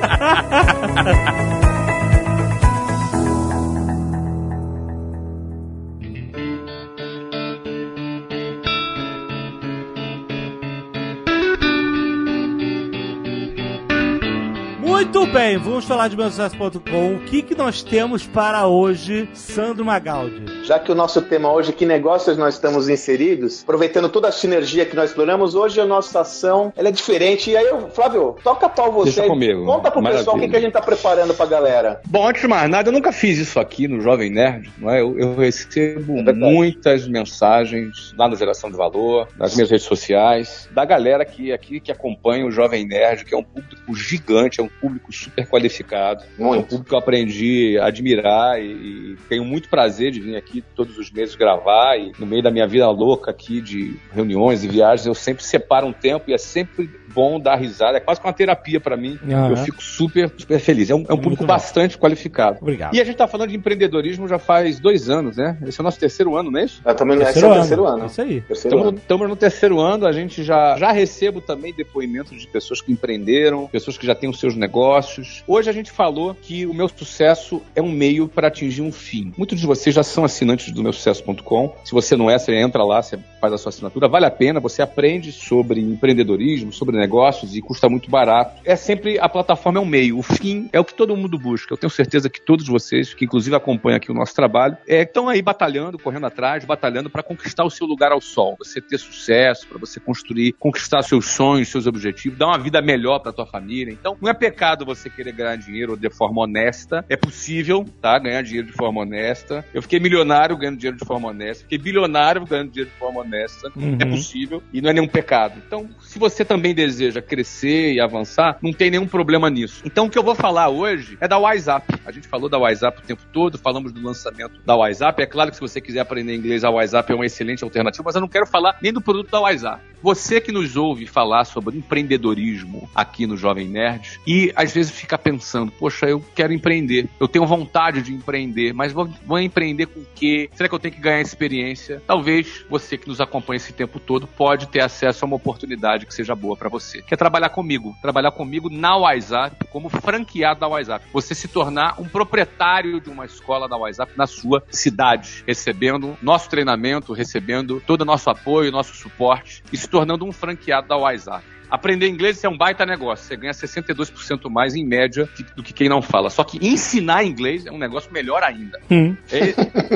Muito 15.13 15.33
bem, 15.33 15.57
vamos 15.57 15.83
falar 15.83 16.07
de 16.07 16.15
meusucesso.com. 16.15 17.15
O 17.15 17.19
que, 17.25 17.41
que 17.41 17.53
nós 17.53 17.83
temos 17.83 18.25
para 18.25 18.65
hoje, 18.65 19.27
Sandro 19.33 19.83
Magaldi? 19.83 20.63
Já 20.63 20.79
que 20.79 20.89
o 20.89 20.95
nosso 20.95 21.21
tema 21.21 21.51
hoje 21.51 21.71
é 21.71 21.73
que 21.73 21.85
negócios 21.85 22.37
nós 22.37 22.53
estamos 22.53 22.87
inseridos, 22.87 23.61
aproveitando 23.61 24.07
toda 24.07 24.29
a 24.29 24.31
sinergia 24.31 24.85
que 24.85 24.95
nós 24.95 25.09
exploramos, 25.09 25.53
hoje 25.53 25.81
a 25.81 25.85
nossa 25.85 26.21
ação 26.21 26.71
ela 26.77 26.87
é 26.87 26.91
diferente. 26.93 27.51
E 27.51 27.57
aí, 27.57 27.65
eu, 27.65 27.89
Flávio, 27.89 28.37
toca 28.41 28.69
pau 28.69 28.89
você. 28.89 29.11
Deixa 29.11 29.27
comigo. 29.27 29.65
Conta 29.65 29.91
pro 29.91 30.01
pessoal 30.01 30.37
o 30.37 30.39
que, 30.39 30.47
que 30.47 30.55
a 30.55 30.61
gente 30.61 30.71
tá 30.71 30.81
preparando 30.81 31.33
pra 31.33 31.45
galera. 31.45 31.99
Bom, 32.07 32.25
antes 32.25 32.43
de 32.43 32.47
mais 32.47 32.69
nada, 32.69 32.87
eu 32.87 32.93
nunca 32.93 33.11
fiz 33.11 33.37
isso 33.37 33.59
aqui 33.59 33.89
no 33.89 33.99
Jovem 33.99 34.31
Nerd. 34.31 34.71
Não 34.77 34.89
é? 34.89 35.01
eu, 35.01 35.19
eu 35.19 35.35
recebo 35.35 36.19
É 36.19 36.31
muitas 36.31 37.05
mensagens 37.05 38.13
lá 38.17 38.29
no 38.29 38.37
Geração 38.37 38.71
de 38.71 38.77
Valor, 38.77 39.27
nas 39.37 39.55
minhas 39.55 39.69
redes 39.69 39.85
sociais, 39.85 40.69
da 40.71 40.85
galera 40.85 41.25
que 41.25 41.51
aqui 41.51 41.81
que 41.81 41.91
acompanha 41.91 42.45
o 42.45 42.51
Jovem 42.51 42.87
Nerd, 42.87 43.25
que 43.25 43.35
é 43.35 43.37
um 43.37 43.43
público 43.43 43.93
gigante, 43.93 44.61
é 44.61 44.63
um 44.63 44.69
público 44.69 45.00
super 45.09 45.47
qualificado. 45.47 46.23
É 46.37 46.41
um 46.41 46.47
Muito. 46.47 46.67
público 46.67 46.89
que 46.89 46.93
eu 46.93 46.99
aprendi 46.99 47.77
a 47.79 47.87
admirar 47.87 48.61
e, 48.61 48.65
e 48.65 49.17
tenho 49.29 49.43
muito 49.43 49.69
prazer 49.69 50.11
de 50.11 50.19
vir 50.19 50.35
aqui 50.35 50.63
todos 50.75 50.97
os 50.97 51.11
meses 51.11 51.35
gravar 51.35 51.97
e 51.97 52.11
no 52.19 52.25
meio 52.25 52.43
da 52.43 52.51
minha 52.51 52.67
vida 52.67 52.89
louca 52.89 53.31
aqui 53.31 53.61
de 53.61 53.95
reuniões 54.11 54.63
e 54.63 54.67
viagens, 54.67 55.07
eu 55.07 55.13
sempre 55.13 55.43
separo 55.43 55.87
um 55.87 55.93
tempo 55.93 56.29
e 56.29 56.33
é 56.33 56.37
sempre 56.37 56.89
bom 57.13 57.39
dar 57.39 57.55
risada, 57.55 57.97
é 57.97 57.99
quase 57.99 58.19
que 58.19 58.27
uma 58.27 58.33
terapia 58.33 58.79
pra 58.79 58.97
mim. 58.97 59.19
Eu 59.49 59.57
fico 59.57 59.81
super, 59.81 60.31
super 60.37 60.59
feliz. 60.59 60.89
É 60.89 60.95
um, 60.95 61.05
é 61.07 61.13
um 61.13 61.17
público 61.17 61.45
bastante 61.45 61.97
qualificado. 61.97 62.57
Obrigado. 62.61 62.95
E 62.95 63.01
a 63.01 63.03
gente 63.03 63.15
tá 63.15 63.27
falando 63.27 63.49
de 63.49 63.55
empreendedorismo 63.55 64.27
já 64.27 64.39
faz 64.39 64.79
dois 64.79 65.09
anos, 65.09 65.37
né? 65.37 65.57
Esse 65.65 65.79
é 65.79 65.81
o 65.81 65.83
nosso 65.83 65.99
terceiro 65.99 66.35
ano, 66.35 66.51
não 66.51 66.59
é 66.59 66.65
isso? 66.65 66.81
Eu 66.85 66.95
também 66.95 67.17
não 67.17 67.25
é 67.25 67.29
esse 67.29 67.43
é 67.43 67.47
o 67.47 67.53
terceiro 67.53 67.85
ano. 67.85 68.05
Isso 68.05 68.21
aí. 68.21 68.41
Terceiro. 68.41 68.95
Estamos 68.95 69.29
no 69.29 69.35
terceiro 69.35 69.79
ano, 69.79 70.05
a 70.05 70.11
gente 70.11 70.43
já, 70.43 70.77
já 70.77 70.91
recebo 70.91 71.41
também 71.41 71.73
depoimentos 71.73 72.39
de 72.39 72.47
pessoas 72.47 72.81
que 72.81 72.91
empreenderam, 72.91 73.67
pessoas 73.67 73.97
que 73.97 74.05
já 74.05 74.15
têm 74.15 74.29
os 74.29 74.39
seus 74.39 74.55
negócios. 74.55 75.43
Hoje 75.47 75.69
a 75.69 75.73
gente 75.73 75.91
falou 75.91 76.35
que 76.39 76.65
o 76.65 76.73
meu 76.73 76.87
sucesso 76.87 77.61
é 77.75 77.81
um 77.81 77.91
meio 77.91 78.27
para 78.27 78.47
atingir 78.47 78.81
um 78.81 78.91
fim. 78.91 79.33
Muitos 79.37 79.59
de 79.59 79.65
vocês 79.65 79.93
já 79.95 80.03
são 80.03 80.23
assinantes 80.23 80.71
do 80.71 80.83
meu 80.83 80.93
sucesso.com. 80.93 81.75
Se 81.83 81.91
você 81.91 82.15
não 82.15 82.29
é, 82.29 82.37
você 82.37 82.53
entra 82.55 82.83
lá, 82.83 83.01
você 83.01 83.17
faz 83.39 83.53
a 83.53 83.57
sua 83.57 83.69
assinatura. 83.69 84.07
Vale 84.07 84.25
a 84.25 84.31
pena, 84.31 84.59
você 84.59 84.81
aprende 84.81 85.31
sobre 85.31 85.79
empreendedorismo, 85.79 86.71
sobre 86.71 86.97
negócios 87.01 87.55
e 87.55 87.61
custa 87.61 87.89
muito 87.89 88.09
barato. 88.09 88.61
É 88.63 88.75
sempre 88.75 89.19
a 89.19 89.27
plataforma 89.27 89.79
é 89.79 89.81
um 89.81 89.85
meio, 89.85 90.17
o 90.17 90.23
fim 90.23 90.69
é 90.71 90.79
o 90.79 90.85
que 90.85 90.93
todo 90.93 91.17
mundo 91.17 91.37
busca. 91.37 91.73
Eu 91.73 91.77
tenho 91.77 91.89
certeza 91.89 92.29
que 92.29 92.39
todos 92.39 92.67
vocês, 92.67 93.13
que 93.13 93.25
inclusive 93.25 93.55
acompanham 93.55 93.97
aqui 93.97 94.11
o 94.11 94.13
nosso 94.13 94.33
trabalho, 94.33 94.77
é, 94.87 95.01
estão 95.01 95.27
aí 95.27 95.41
batalhando, 95.41 95.97
correndo 95.97 96.25
atrás, 96.25 96.63
batalhando 96.63 97.09
para 97.09 97.23
conquistar 97.23 97.65
o 97.65 97.69
seu 97.69 97.87
lugar 97.87 98.11
ao 98.11 98.21
sol, 98.21 98.55
você 98.57 98.79
ter 98.79 98.97
sucesso, 98.97 99.67
para 99.67 99.77
você 99.77 99.99
construir, 99.99 100.53
conquistar 100.53 101.01
seus 101.03 101.25
sonhos, 101.25 101.69
seus 101.69 101.87
objetivos, 101.87 102.37
dar 102.37 102.47
uma 102.47 102.57
vida 102.57 102.81
melhor 102.81 103.19
para 103.19 103.33
tua 103.33 103.45
família. 103.45 103.91
Então, 103.91 104.15
não 104.21 104.29
é 104.29 104.33
pecado 104.33 104.85
você 104.85 105.09
querer 105.09 105.33
ganhar 105.33 105.55
dinheiro 105.55 105.97
de 105.97 106.09
forma 106.09 106.41
honesta. 106.41 107.05
É 107.09 107.15
possível, 107.15 107.85
tá? 108.01 108.17
Ganhar 108.19 108.41
dinheiro 108.43 108.67
de 108.67 108.73
forma 108.73 109.01
honesta. 109.01 109.65
Eu 109.73 109.81
fiquei 109.81 109.99
milionário 109.99 110.57
ganhando 110.57 110.77
dinheiro 110.77 110.97
de 110.97 111.05
forma 111.05 111.29
honesta. 111.29 111.63
Fiquei 111.63 111.77
bilionário 111.77 112.45
ganhando 112.45 112.71
dinheiro 112.71 112.91
de 112.91 112.97
forma 112.97 113.21
honesta. 113.21 113.71
Uhum. 113.75 113.97
É 113.99 114.05
possível 114.05 114.61
e 114.73 114.81
não 114.81 114.89
é 114.89 114.93
nenhum 114.93 115.07
pecado. 115.07 115.61
Então, 115.65 115.89
se 116.01 116.19
você 116.19 116.43
também 116.45 116.73
deseja 116.73 116.90
crescer 117.21 117.93
e 117.93 117.99
avançar, 117.99 118.57
não 118.61 118.73
tem 118.73 118.91
nenhum 118.91 119.07
problema 119.07 119.49
nisso. 119.49 119.81
Então, 119.85 120.05
o 120.05 120.09
que 120.09 120.17
eu 120.17 120.23
vou 120.23 120.35
falar 120.35 120.69
hoje 120.69 121.17
é 121.19 121.27
da 121.27 121.37
WhatsApp. 121.37 121.99
A 122.05 122.11
gente 122.11 122.27
falou 122.27 122.49
da 122.49 122.57
WhatsApp 122.57 122.99
o 122.99 123.01
tempo 123.01 123.21
todo, 123.31 123.57
falamos 123.57 123.91
do 123.91 124.01
lançamento 124.01 124.59
da 124.65 124.75
WhatsApp. 124.75 125.21
É 125.21 125.25
claro 125.25 125.49
que 125.49 125.55
se 125.55 125.61
você 125.61 125.79
quiser 125.79 125.99
aprender 125.99 126.35
inglês, 126.35 126.63
a 126.63 126.69
WhatsApp 126.69 127.11
é 127.11 127.15
uma 127.15 127.25
excelente 127.25 127.63
alternativa, 127.63 128.03
mas 128.05 128.15
eu 128.15 128.21
não 128.21 128.27
quero 128.27 128.45
falar 128.45 128.77
nem 128.81 128.91
do 128.91 129.01
produto 129.01 129.29
da 129.29 129.39
WhatsApp. 129.39 129.91
Você 130.01 130.41
que 130.41 130.51
nos 130.51 130.75
ouve 130.75 131.05
falar 131.05 131.45
sobre 131.45 131.77
empreendedorismo 131.77 132.89
aqui 132.95 133.27
no 133.27 133.37
Jovem 133.37 133.67
Nerd 133.67 134.19
e 134.25 134.51
às 134.55 134.73
vezes 134.73 134.91
fica 134.91 135.15
pensando, 135.17 135.71
poxa, 135.71 136.07
eu 136.07 136.23
quero 136.33 136.51
empreender, 136.51 137.07
eu 137.19 137.27
tenho 137.27 137.45
vontade 137.45 138.01
de 138.01 138.11
empreender, 138.11 138.73
mas 138.73 138.91
vou, 138.91 139.07
vou 139.25 139.39
empreender 139.39 139.85
com 139.85 139.99
o 139.99 140.05
quê? 140.15 140.49
Será 140.53 140.67
que 140.67 140.73
eu 140.73 140.79
tenho 140.79 140.95
que 140.95 140.99
ganhar 140.99 141.21
experiência? 141.21 142.01
Talvez 142.07 142.65
você 142.67 142.97
que 142.97 143.07
nos 143.07 143.21
acompanha 143.21 143.57
esse 143.57 143.73
tempo 143.73 143.99
todo 143.99 144.25
pode 144.25 144.67
ter 144.67 144.79
acesso 144.79 145.23
a 145.23 145.27
uma 145.27 145.35
oportunidade 145.35 146.07
que 146.07 146.13
seja 146.13 146.33
boa 146.33 146.57
para 146.57 146.69
você. 146.69 146.80
Que 147.07 147.13
é 147.13 147.17
trabalhar 147.17 147.49
comigo, 147.49 147.95
trabalhar 148.01 148.31
comigo 148.31 148.69
na 148.69 148.95
WhatsApp 148.97 149.65
como 149.69 149.89
franqueado 149.89 150.59
da 150.59 150.67
WhatsApp. 150.67 151.05
Você 151.13 151.35
se 151.35 151.47
tornar 151.47 151.99
um 151.99 152.07
proprietário 152.07 152.99
de 152.99 153.09
uma 153.09 153.25
escola 153.25 153.67
da 153.67 153.77
WhatsApp 153.77 154.13
na 154.15 154.27
sua 154.27 154.63
cidade, 154.69 155.43
recebendo 155.47 156.17
nosso 156.21 156.49
treinamento, 156.49 157.13
recebendo 157.13 157.81
todo 157.85 158.01
o 158.01 158.05
nosso 158.05 158.29
apoio, 158.29 158.71
nosso 158.71 158.95
suporte 158.95 159.63
e 159.71 159.77
se 159.77 159.87
tornando 159.87 160.25
um 160.25 160.31
franqueado 160.31 160.87
da 160.87 160.97
WhatsApp. 160.97 161.43
Aprender 161.71 162.09
inglês 162.09 162.43
é 162.43 162.49
um 162.49 162.57
baita 162.57 162.85
negócio. 162.85 163.25
Você 163.25 163.37
ganha 163.37 163.53
62% 163.53 164.49
mais 164.49 164.75
em 164.75 164.85
média 164.85 165.27
do 165.55 165.63
que 165.63 165.73
quem 165.73 165.87
não 165.87 166.01
fala. 166.01 166.29
Só 166.29 166.43
que 166.43 166.59
ensinar 166.61 167.23
inglês 167.23 167.65
é 167.65 167.71
um 167.71 167.77
negócio 167.77 168.11
melhor 168.11 168.43
ainda. 168.43 168.77
Hum. 168.91 169.15
É, 169.31 169.53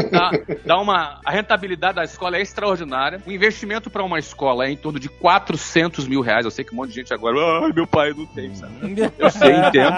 dá, 0.09 0.31
dá 0.65 0.79
uma, 0.79 1.19
a 1.25 1.31
rentabilidade 1.31 1.95
da 1.95 2.03
escola 2.05 2.37
é 2.37 2.41
extraordinária. 2.41 3.21
O 3.25 3.31
investimento 3.31 3.89
para 3.89 4.03
uma 4.03 4.17
escola 4.17 4.65
é 4.65 4.71
em 4.71 4.77
torno 4.77 4.99
de 4.99 5.09
400 5.09 6.07
mil 6.07 6.21
reais. 6.21 6.45
Eu 6.45 6.51
sei 6.51 6.63
que 6.63 6.73
um 6.73 6.77
monte 6.77 6.89
de 6.89 6.95
gente 6.95 7.13
agora, 7.13 7.37
ai, 7.65 7.73
meu 7.73 7.85
pai 7.85 8.13
não 8.13 8.25
tem, 8.25 8.55
sabe? 8.55 8.73
Eu 9.17 9.29
sei, 9.29 9.53
entendo. 9.55 9.95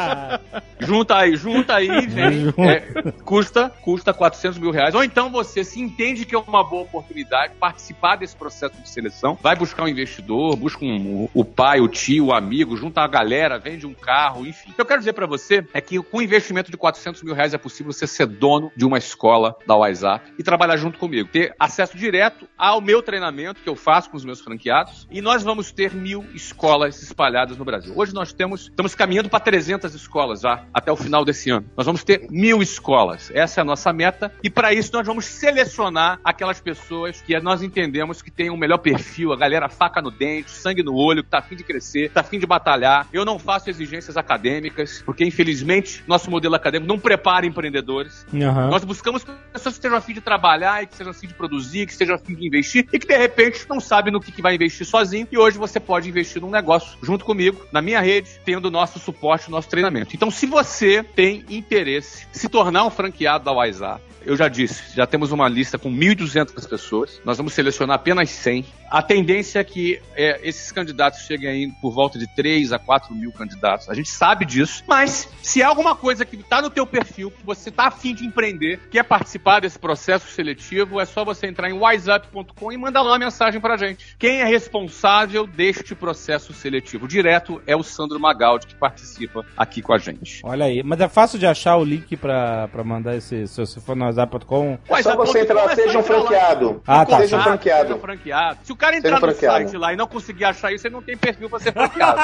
Junta 0.79 1.17
aí, 1.17 1.35
junta 1.35 1.75
aí, 1.75 1.87
vem. 2.07 2.53
É, 2.57 3.11
custa, 3.23 3.69
custa 3.81 4.13
400 4.13 4.57
mil 4.57 4.71
reais. 4.71 4.95
Ou 4.95 5.03
então 5.03 5.29
você 5.29 5.63
se 5.63 5.79
entende 5.79 6.25
que 6.25 6.35
é 6.35 6.39
uma 6.39 6.63
boa 6.63 6.83
oportunidade 6.83 7.53
participar 7.59 8.15
desse 8.15 8.35
processo 8.35 8.81
de 8.81 8.89
seleção, 8.89 9.37
vai 9.41 9.55
buscar 9.55 9.83
um 9.83 9.87
investidor, 9.87 10.55
busca 10.55 10.83
um, 10.83 11.27
o 11.33 11.43
pai, 11.43 11.66
o 11.75 11.87
tio, 11.87 12.27
o 12.27 12.33
amigo, 12.33 12.77
junta 12.77 13.01
a 13.01 13.07
galera, 13.07 13.59
vende 13.59 13.85
um 13.85 13.93
carro, 13.93 14.45
enfim. 14.45 14.71
O 14.71 14.73
que 14.73 14.81
eu 14.81 14.85
quero 14.85 14.99
dizer 14.99 15.13
pra 15.13 15.25
você 15.25 15.65
é 15.73 15.81
que 15.81 16.01
com 16.01 16.19
um 16.19 16.21
investimento 16.21 16.71
de 16.71 16.77
400 16.77 17.21
mil 17.23 17.33
reais 17.33 17.53
é 17.53 17.57
possível 17.57 17.91
você 17.91 18.07
ser 18.07 18.25
dono 18.25 18.71
de 18.75 18.85
uma 18.85 18.97
escola 18.97 19.57
da 19.67 19.75
WhatsApp 19.75 20.31
e 20.39 20.43
trabalhar 20.43 20.77
junto 20.77 20.97
comigo. 20.97 21.27
Ter 21.29 21.53
acesso 21.59 21.97
direto 21.97 22.47
ao 22.57 22.79
meu 22.79 23.01
treinamento 23.01 23.61
que 23.61 23.69
eu 23.69 23.75
faço 23.75 24.09
com 24.09 24.15
os 24.15 24.23
meus 24.23 24.39
franqueados 24.39 25.07
e 25.11 25.21
nós 25.21 25.43
vamos 25.43 25.71
ter 25.71 25.93
mil 25.93 26.25
escolas 26.33 27.01
espalhadas 27.01 27.57
no 27.57 27.65
Brasil. 27.65 27.93
Hoje 27.95 28.13
nós 28.13 28.31
temos, 28.31 28.61
estamos 28.61 28.95
caminhando 28.95 29.29
para 29.29 29.39
300 29.39 29.93
escolas 29.93 30.41
já 30.41 30.63
até 30.73 30.91
o 30.91 30.95
final 30.95 31.25
desse 31.25 31.49
ano. 31.49 31.69
Nós 31.75 31.85
vamos 31.85 32.03
ter 32.03 32.27
mil 32.29 32.61
escolas. 32.61 33.29
Essa 33.33 33.59
é 33.59 33.61
a 33.61 33.65
nossa 33.65 33.91
meta 33.91 34.31
e 34.41 34.49
para 34.49 34.73
isso 34.73 34.91
nós 34.93 35.05
vamos 35.05 35.25
selecionar 35.25 36.19
aquelas 36.23 36.61
pessoas 36.61 37.21
que 37.21 37.37
nós 37.39 37.61
entendemos 37.61 38.21
que 38.21 38.31
têm 38.31 38.49
o 38.49 38.57
melhor 38.57 38.77
perfil, 38.77 39.33
a 39.33 39.37
galera 39.37 39.67
faca 39.67 40.01
no 40.01 40.09
dente, 40.09 40.51
sangue 40.51 40.81
no 40.81 40.95
olho, 40.95 41.23
que 41.23 41.29
tá 41.29 41.39
afim 41.39 41.56
de 41.57 41.63
crescer, 41.63 42.09
tá 42.11 42.21
afim 42.21 42.39
de 42.39 42.45
batalhar. 42.45 43.07
Eu 43.11 43.25
não 43.25 43.37
faço 43.37 43.69
exigências 43.69 44.15
acadêmicas, 44.15 45.01
porque 45.05 45.25
infelizmente 45.25 46.03
nosso 46.07 46.29
modelo 46.31 46.55
acadêmico 46.55 46.87
não 46.87 46.99
prepara 46.99 47.45
empreendedores. 47.45 48.25
Aham. 48.33 48.69
Nós 48.69 48.83
buscamos 48.83 49.23
pessoas 49.51 49.75
que 49.75 49.79
estejam 49.79 49.97
afim 49.97 50.13
de 50.13 50.21
trabalhar, 50.21 50.85
que 50.85 50.93
estejam 50.93 51.11
afim 51.11 51.27
de 51.27 51.33
produzir, 51.33 51.85
que 51.85 51.91
estejam 51.91 52.15
afim 52.15 52.35
de 52.35 52.45
investir 52.45 52.87
e 52.93 52.99
que 52.99 53.07
de 53.07 53.17
repente 53.17 53.65
não 53.69 53.79
sabe 53.79 54.11
no 54.11 54.19
que, 54.19 54.31
que 54.31 54.41
vai 54.41 54.55
investir 54.55 54.85
sozinho. 54.85 55.27
E 55.31 55.37
hoje 55.37 55.57
você 55.57 55.79
pode 55.79 56.09
investir 56.09 56.41
num 56.41 56.49
negócio 56.49 56.97
junto 57.01 57.25
comigo, 57.25 57.65
na 57.71 57.81
minha 57.81 57.99
rede, 57.99 58.29
tendo 58.45 58.71
nosso 58.71 58.99
suporte, 58.99 59.49
nosso 59.49 59.69
treinamento. 59.69 60.15
Então, 60.15 60.29
se 60.29 60.45
você 60.45 61.03
tem 61.03 61.43
interesse 61.49 62.27
em 62.33 62.37
se 62.37 62.49
tornar 62.49 62.85
um 62.85 62.89
franqueado 62.89 63.45
da 63.45 63.51
WhatsApp, 63.51 64.01
eu 64.27 64.35
já 64.35 64.49
disse, 64.49 64.93
já 64.93 65.07
temos 65.07 65.31
uma 65.31 65.47
lista 65.47 65.77
com 65.77 65.89
1.200 65.89 66.67
pessoas. 66.67 67.21
Nós 67.23 67.37
vamos 67.37 67.53
selecionar 67.53 67.95
apenas 67.95 68.29
100. 68.29 68.65
A 68.91 69.01
tendência 69.01 69.59
é 69.59 69.63
que 69.63 70.01
é, 70.15 70.41
esses 70.43 70.69
candidatos 70.69 71.21
cheguem 71.21 71.46
aí 71.49 71.71
por 71.81 71.91
volta 71.91 72.17
de 72.17 72.27
3 72.27 72.73
a 72.73 72.79
4 72.79 73.13
mil 73.13 73.31
candidatos. 73.31 73.89
A 73.89 73.93
gente 73.93 74.09
sabe 74.09 74.45
disso. 74.45 74.83
Mas 74.87 75.29
se 75.41 75.61
é 75.61 75.65
alguma 75.65 75.95
coisa 75.95 76.25
que 76.25 76.35
está 76.35 76.61
no 76.61 76.69
teu 76.69 76.85
perfil, 76.85 77.31
que 77.31 77.45
você 77.45 77.69
está 77.69 77.87
afim 77.87 78.13
de 78.13 78.25
empreender, 78.25 78.79
quer 78.89 79.03
participar 79.03 79.61
desse 79.61 79.79
processo 79.79 80.27
seletivo, 80.27 80.99
é 80.99 81.05
só 81.05 81.23
você 81.23 81.47
entrar 81.47 81.69
em 81.69 81.73
whatsapp.com 81.73 82.71
e 82.71 82.77
mandar 82.77 83.01
lá 83.01 83.11
uma 83.11 83.19
mensagem 83.19 83.59
pra 83.59 83.77
gente. 83.77 84.15
Quem 84.17 84.41
é 84.41 84.45
responsável 84.45 85.45
deste 85.47 85.95
processo 85.95 86.53
seletivo 86.53 87.07
direto 87.07 87.61
é 87.65 87.75
o 87.75 87.83
Sandro 87.83 88.19
Magaldi, 88.19 88.67
que 88.67 88.75
participa 88.75 89.45
aqui 89.55 89.81
com 89.81 89.93
a 89.93 89.97
gente. 89.97 90.41
Olha 90.43 90.65
aí, 90.65 90.83
mas 90.83 90.99
é 90.99 91.07
fácil 91.07 91.39
de 91.39 91.45
achar 91.45 91.77
o 91.77 91.83
link 91.83 92.15
pra, 92.17 92.67
pra 92.67 92.83
mandar 92.83 93.15
esse. 93.15 93.47
Se 93.47 93.59
você 93.59 93.79
for 93.79 93.95
no 93.95 94.05
whatsapp.com. 94.05 94.77
É 94.89 95.01
só 95.01 95.15
você 95.15 95.41
entrar 95.41 95.63
lá, 95.63 95.75
seja 95.75 95.99
um 95.99 96.03
franqueado. 96.03 96.81
Ah, 96.85 97.05
tá. 97.05 97.17
Seja 97.19 97.37
um 97.37 97.41
franqueado. 97.41 98.57
Se 98.63 98.71
o 98.71 98.75
cara 98.75 98.97
entrar 98.97 99.19
no 99.19 99.31
site 99.33 99.77
lá 99.77 99.93
e 99.93 99.95
não 99.95 100.07
conseguir 100.07 100.45
achar 100.45 100.71
isso, 100.71 100.87
ele 100.87 100.95
não 100.95 101.01
tem 101.01 101.15
perfil 101.17 101.36
pra 101.49 101.59
ser 101.59 101.71
franqueado. 101.71 102.19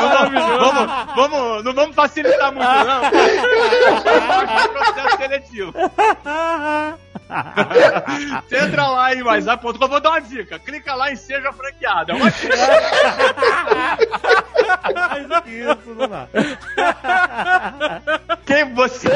Então, 0.00 0.58
vamos, 0.58 1.14
vamos, 1.14 1.64
não 1.64 1.74
vamos 1.74 1.94
facilitar 1.94 2.52
muito, 2.52 2.68
não. 2.68 3.00
Vamos 4.28 4.70
processo 4.72 5.16
seletivo. 5.16 5.72
Você 8.48 8.58
entra 8.58 8.88
lá 8.88 9.14
em 9.14 9.22
WhatsApp.com, 9.22 9.88
vou 9.88 10.00
dar 10.00 10.10
uma 10.10 10.20
dica. 10.20 10.58
Clica 10.58 10.94
lá 10.94 11.12
em 11.12 11.16
Seja 11.16 11.52
Franqueado. 11.52 12.12
É 12.12 12.14
uma 12.14 12.30
dica. 12.30 12.56
Isso, 15.46 15.94
não 15.96 16.08
dá. 16.08 16.28
Quem 18.46 18.74
você, 18.74 19.08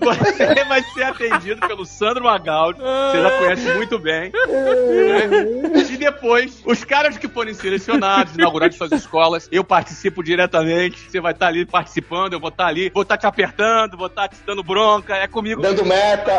você 0.00 0.64
vai 0.64 0.82
ser 0.82 1.02
atendido 1.04 1.66
pelo 1.66 1.84
Sandro 1.86 2.24
Magaldi, 2.24 2.80
você 2.80 3.22
já 3.22 3.30
conhece 3.38 3.74
muito 3.74 3.98
bem. 3.98 4.32
né? 4.32 5.80
E 5.90 5.96
depois, 5.96 6.62
os 6.64 6.82
caras 6.84 7.18
que 7.18 7.28
forem 7.28 7.52
selecionados, 7.54 8.34
inaugurados 8.34 8.76
suas 8.76 8.90
escolas, 8.92 9.48
eu 9.52 9.62
participo 9.62 10.22
diretamente. 10.22 10.98
Você 11.10 11.20
vai 11.20 11.32
estar 11.32 11.48
ali 11.48 11.66
participando, 11.66 12.32
eu 12.32 12.40
vou 12.40 12.48
estar 12.48 12.66
ali, 12.66 12.90
vou 12.92 13.02
estar 13.02 13.16
te 13.18 13.26
apertando, 13.26 13.96
vou 13.96 14.06
estar 14.06 14.28
te 14.28 14.36
dando 14.46 14.62
bronca. 14.62 15.14
É 15.14 15.26
comigo. 15.26 15.60
Dando 15.60 15.84
meta. 15.84 16.30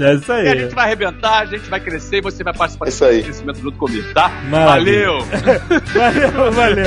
É 0.00 0.14
isso 0.14 0.32
aí. 0.32 0.46
E 0.46 0.48
a 0.48 0.56
gente 0.56 0.74
vai 0.74 0.84
arrebentar, 0.86 1.40
a 1.40 1.46
gente 1.46 1.68
vai 1.68 1.80
crescer 1.80 2.18
e 2.18 2.20
você 2.20 2.42
vai 2.42 2.54
participar 2.54 2.88
Isso 2.88 3.04
aí. 3.04 3.16
desse 3.16 3.24
crescimento 3.24 3.60
junto 3.60 3.78
comigo, 3.78 4.12
tá? 4.14 4.28
Maravilha. 4.48 5.08
Valeu! 5.08 5.26
Valeu, 5.96 6.52
valeu. 6.52 6.86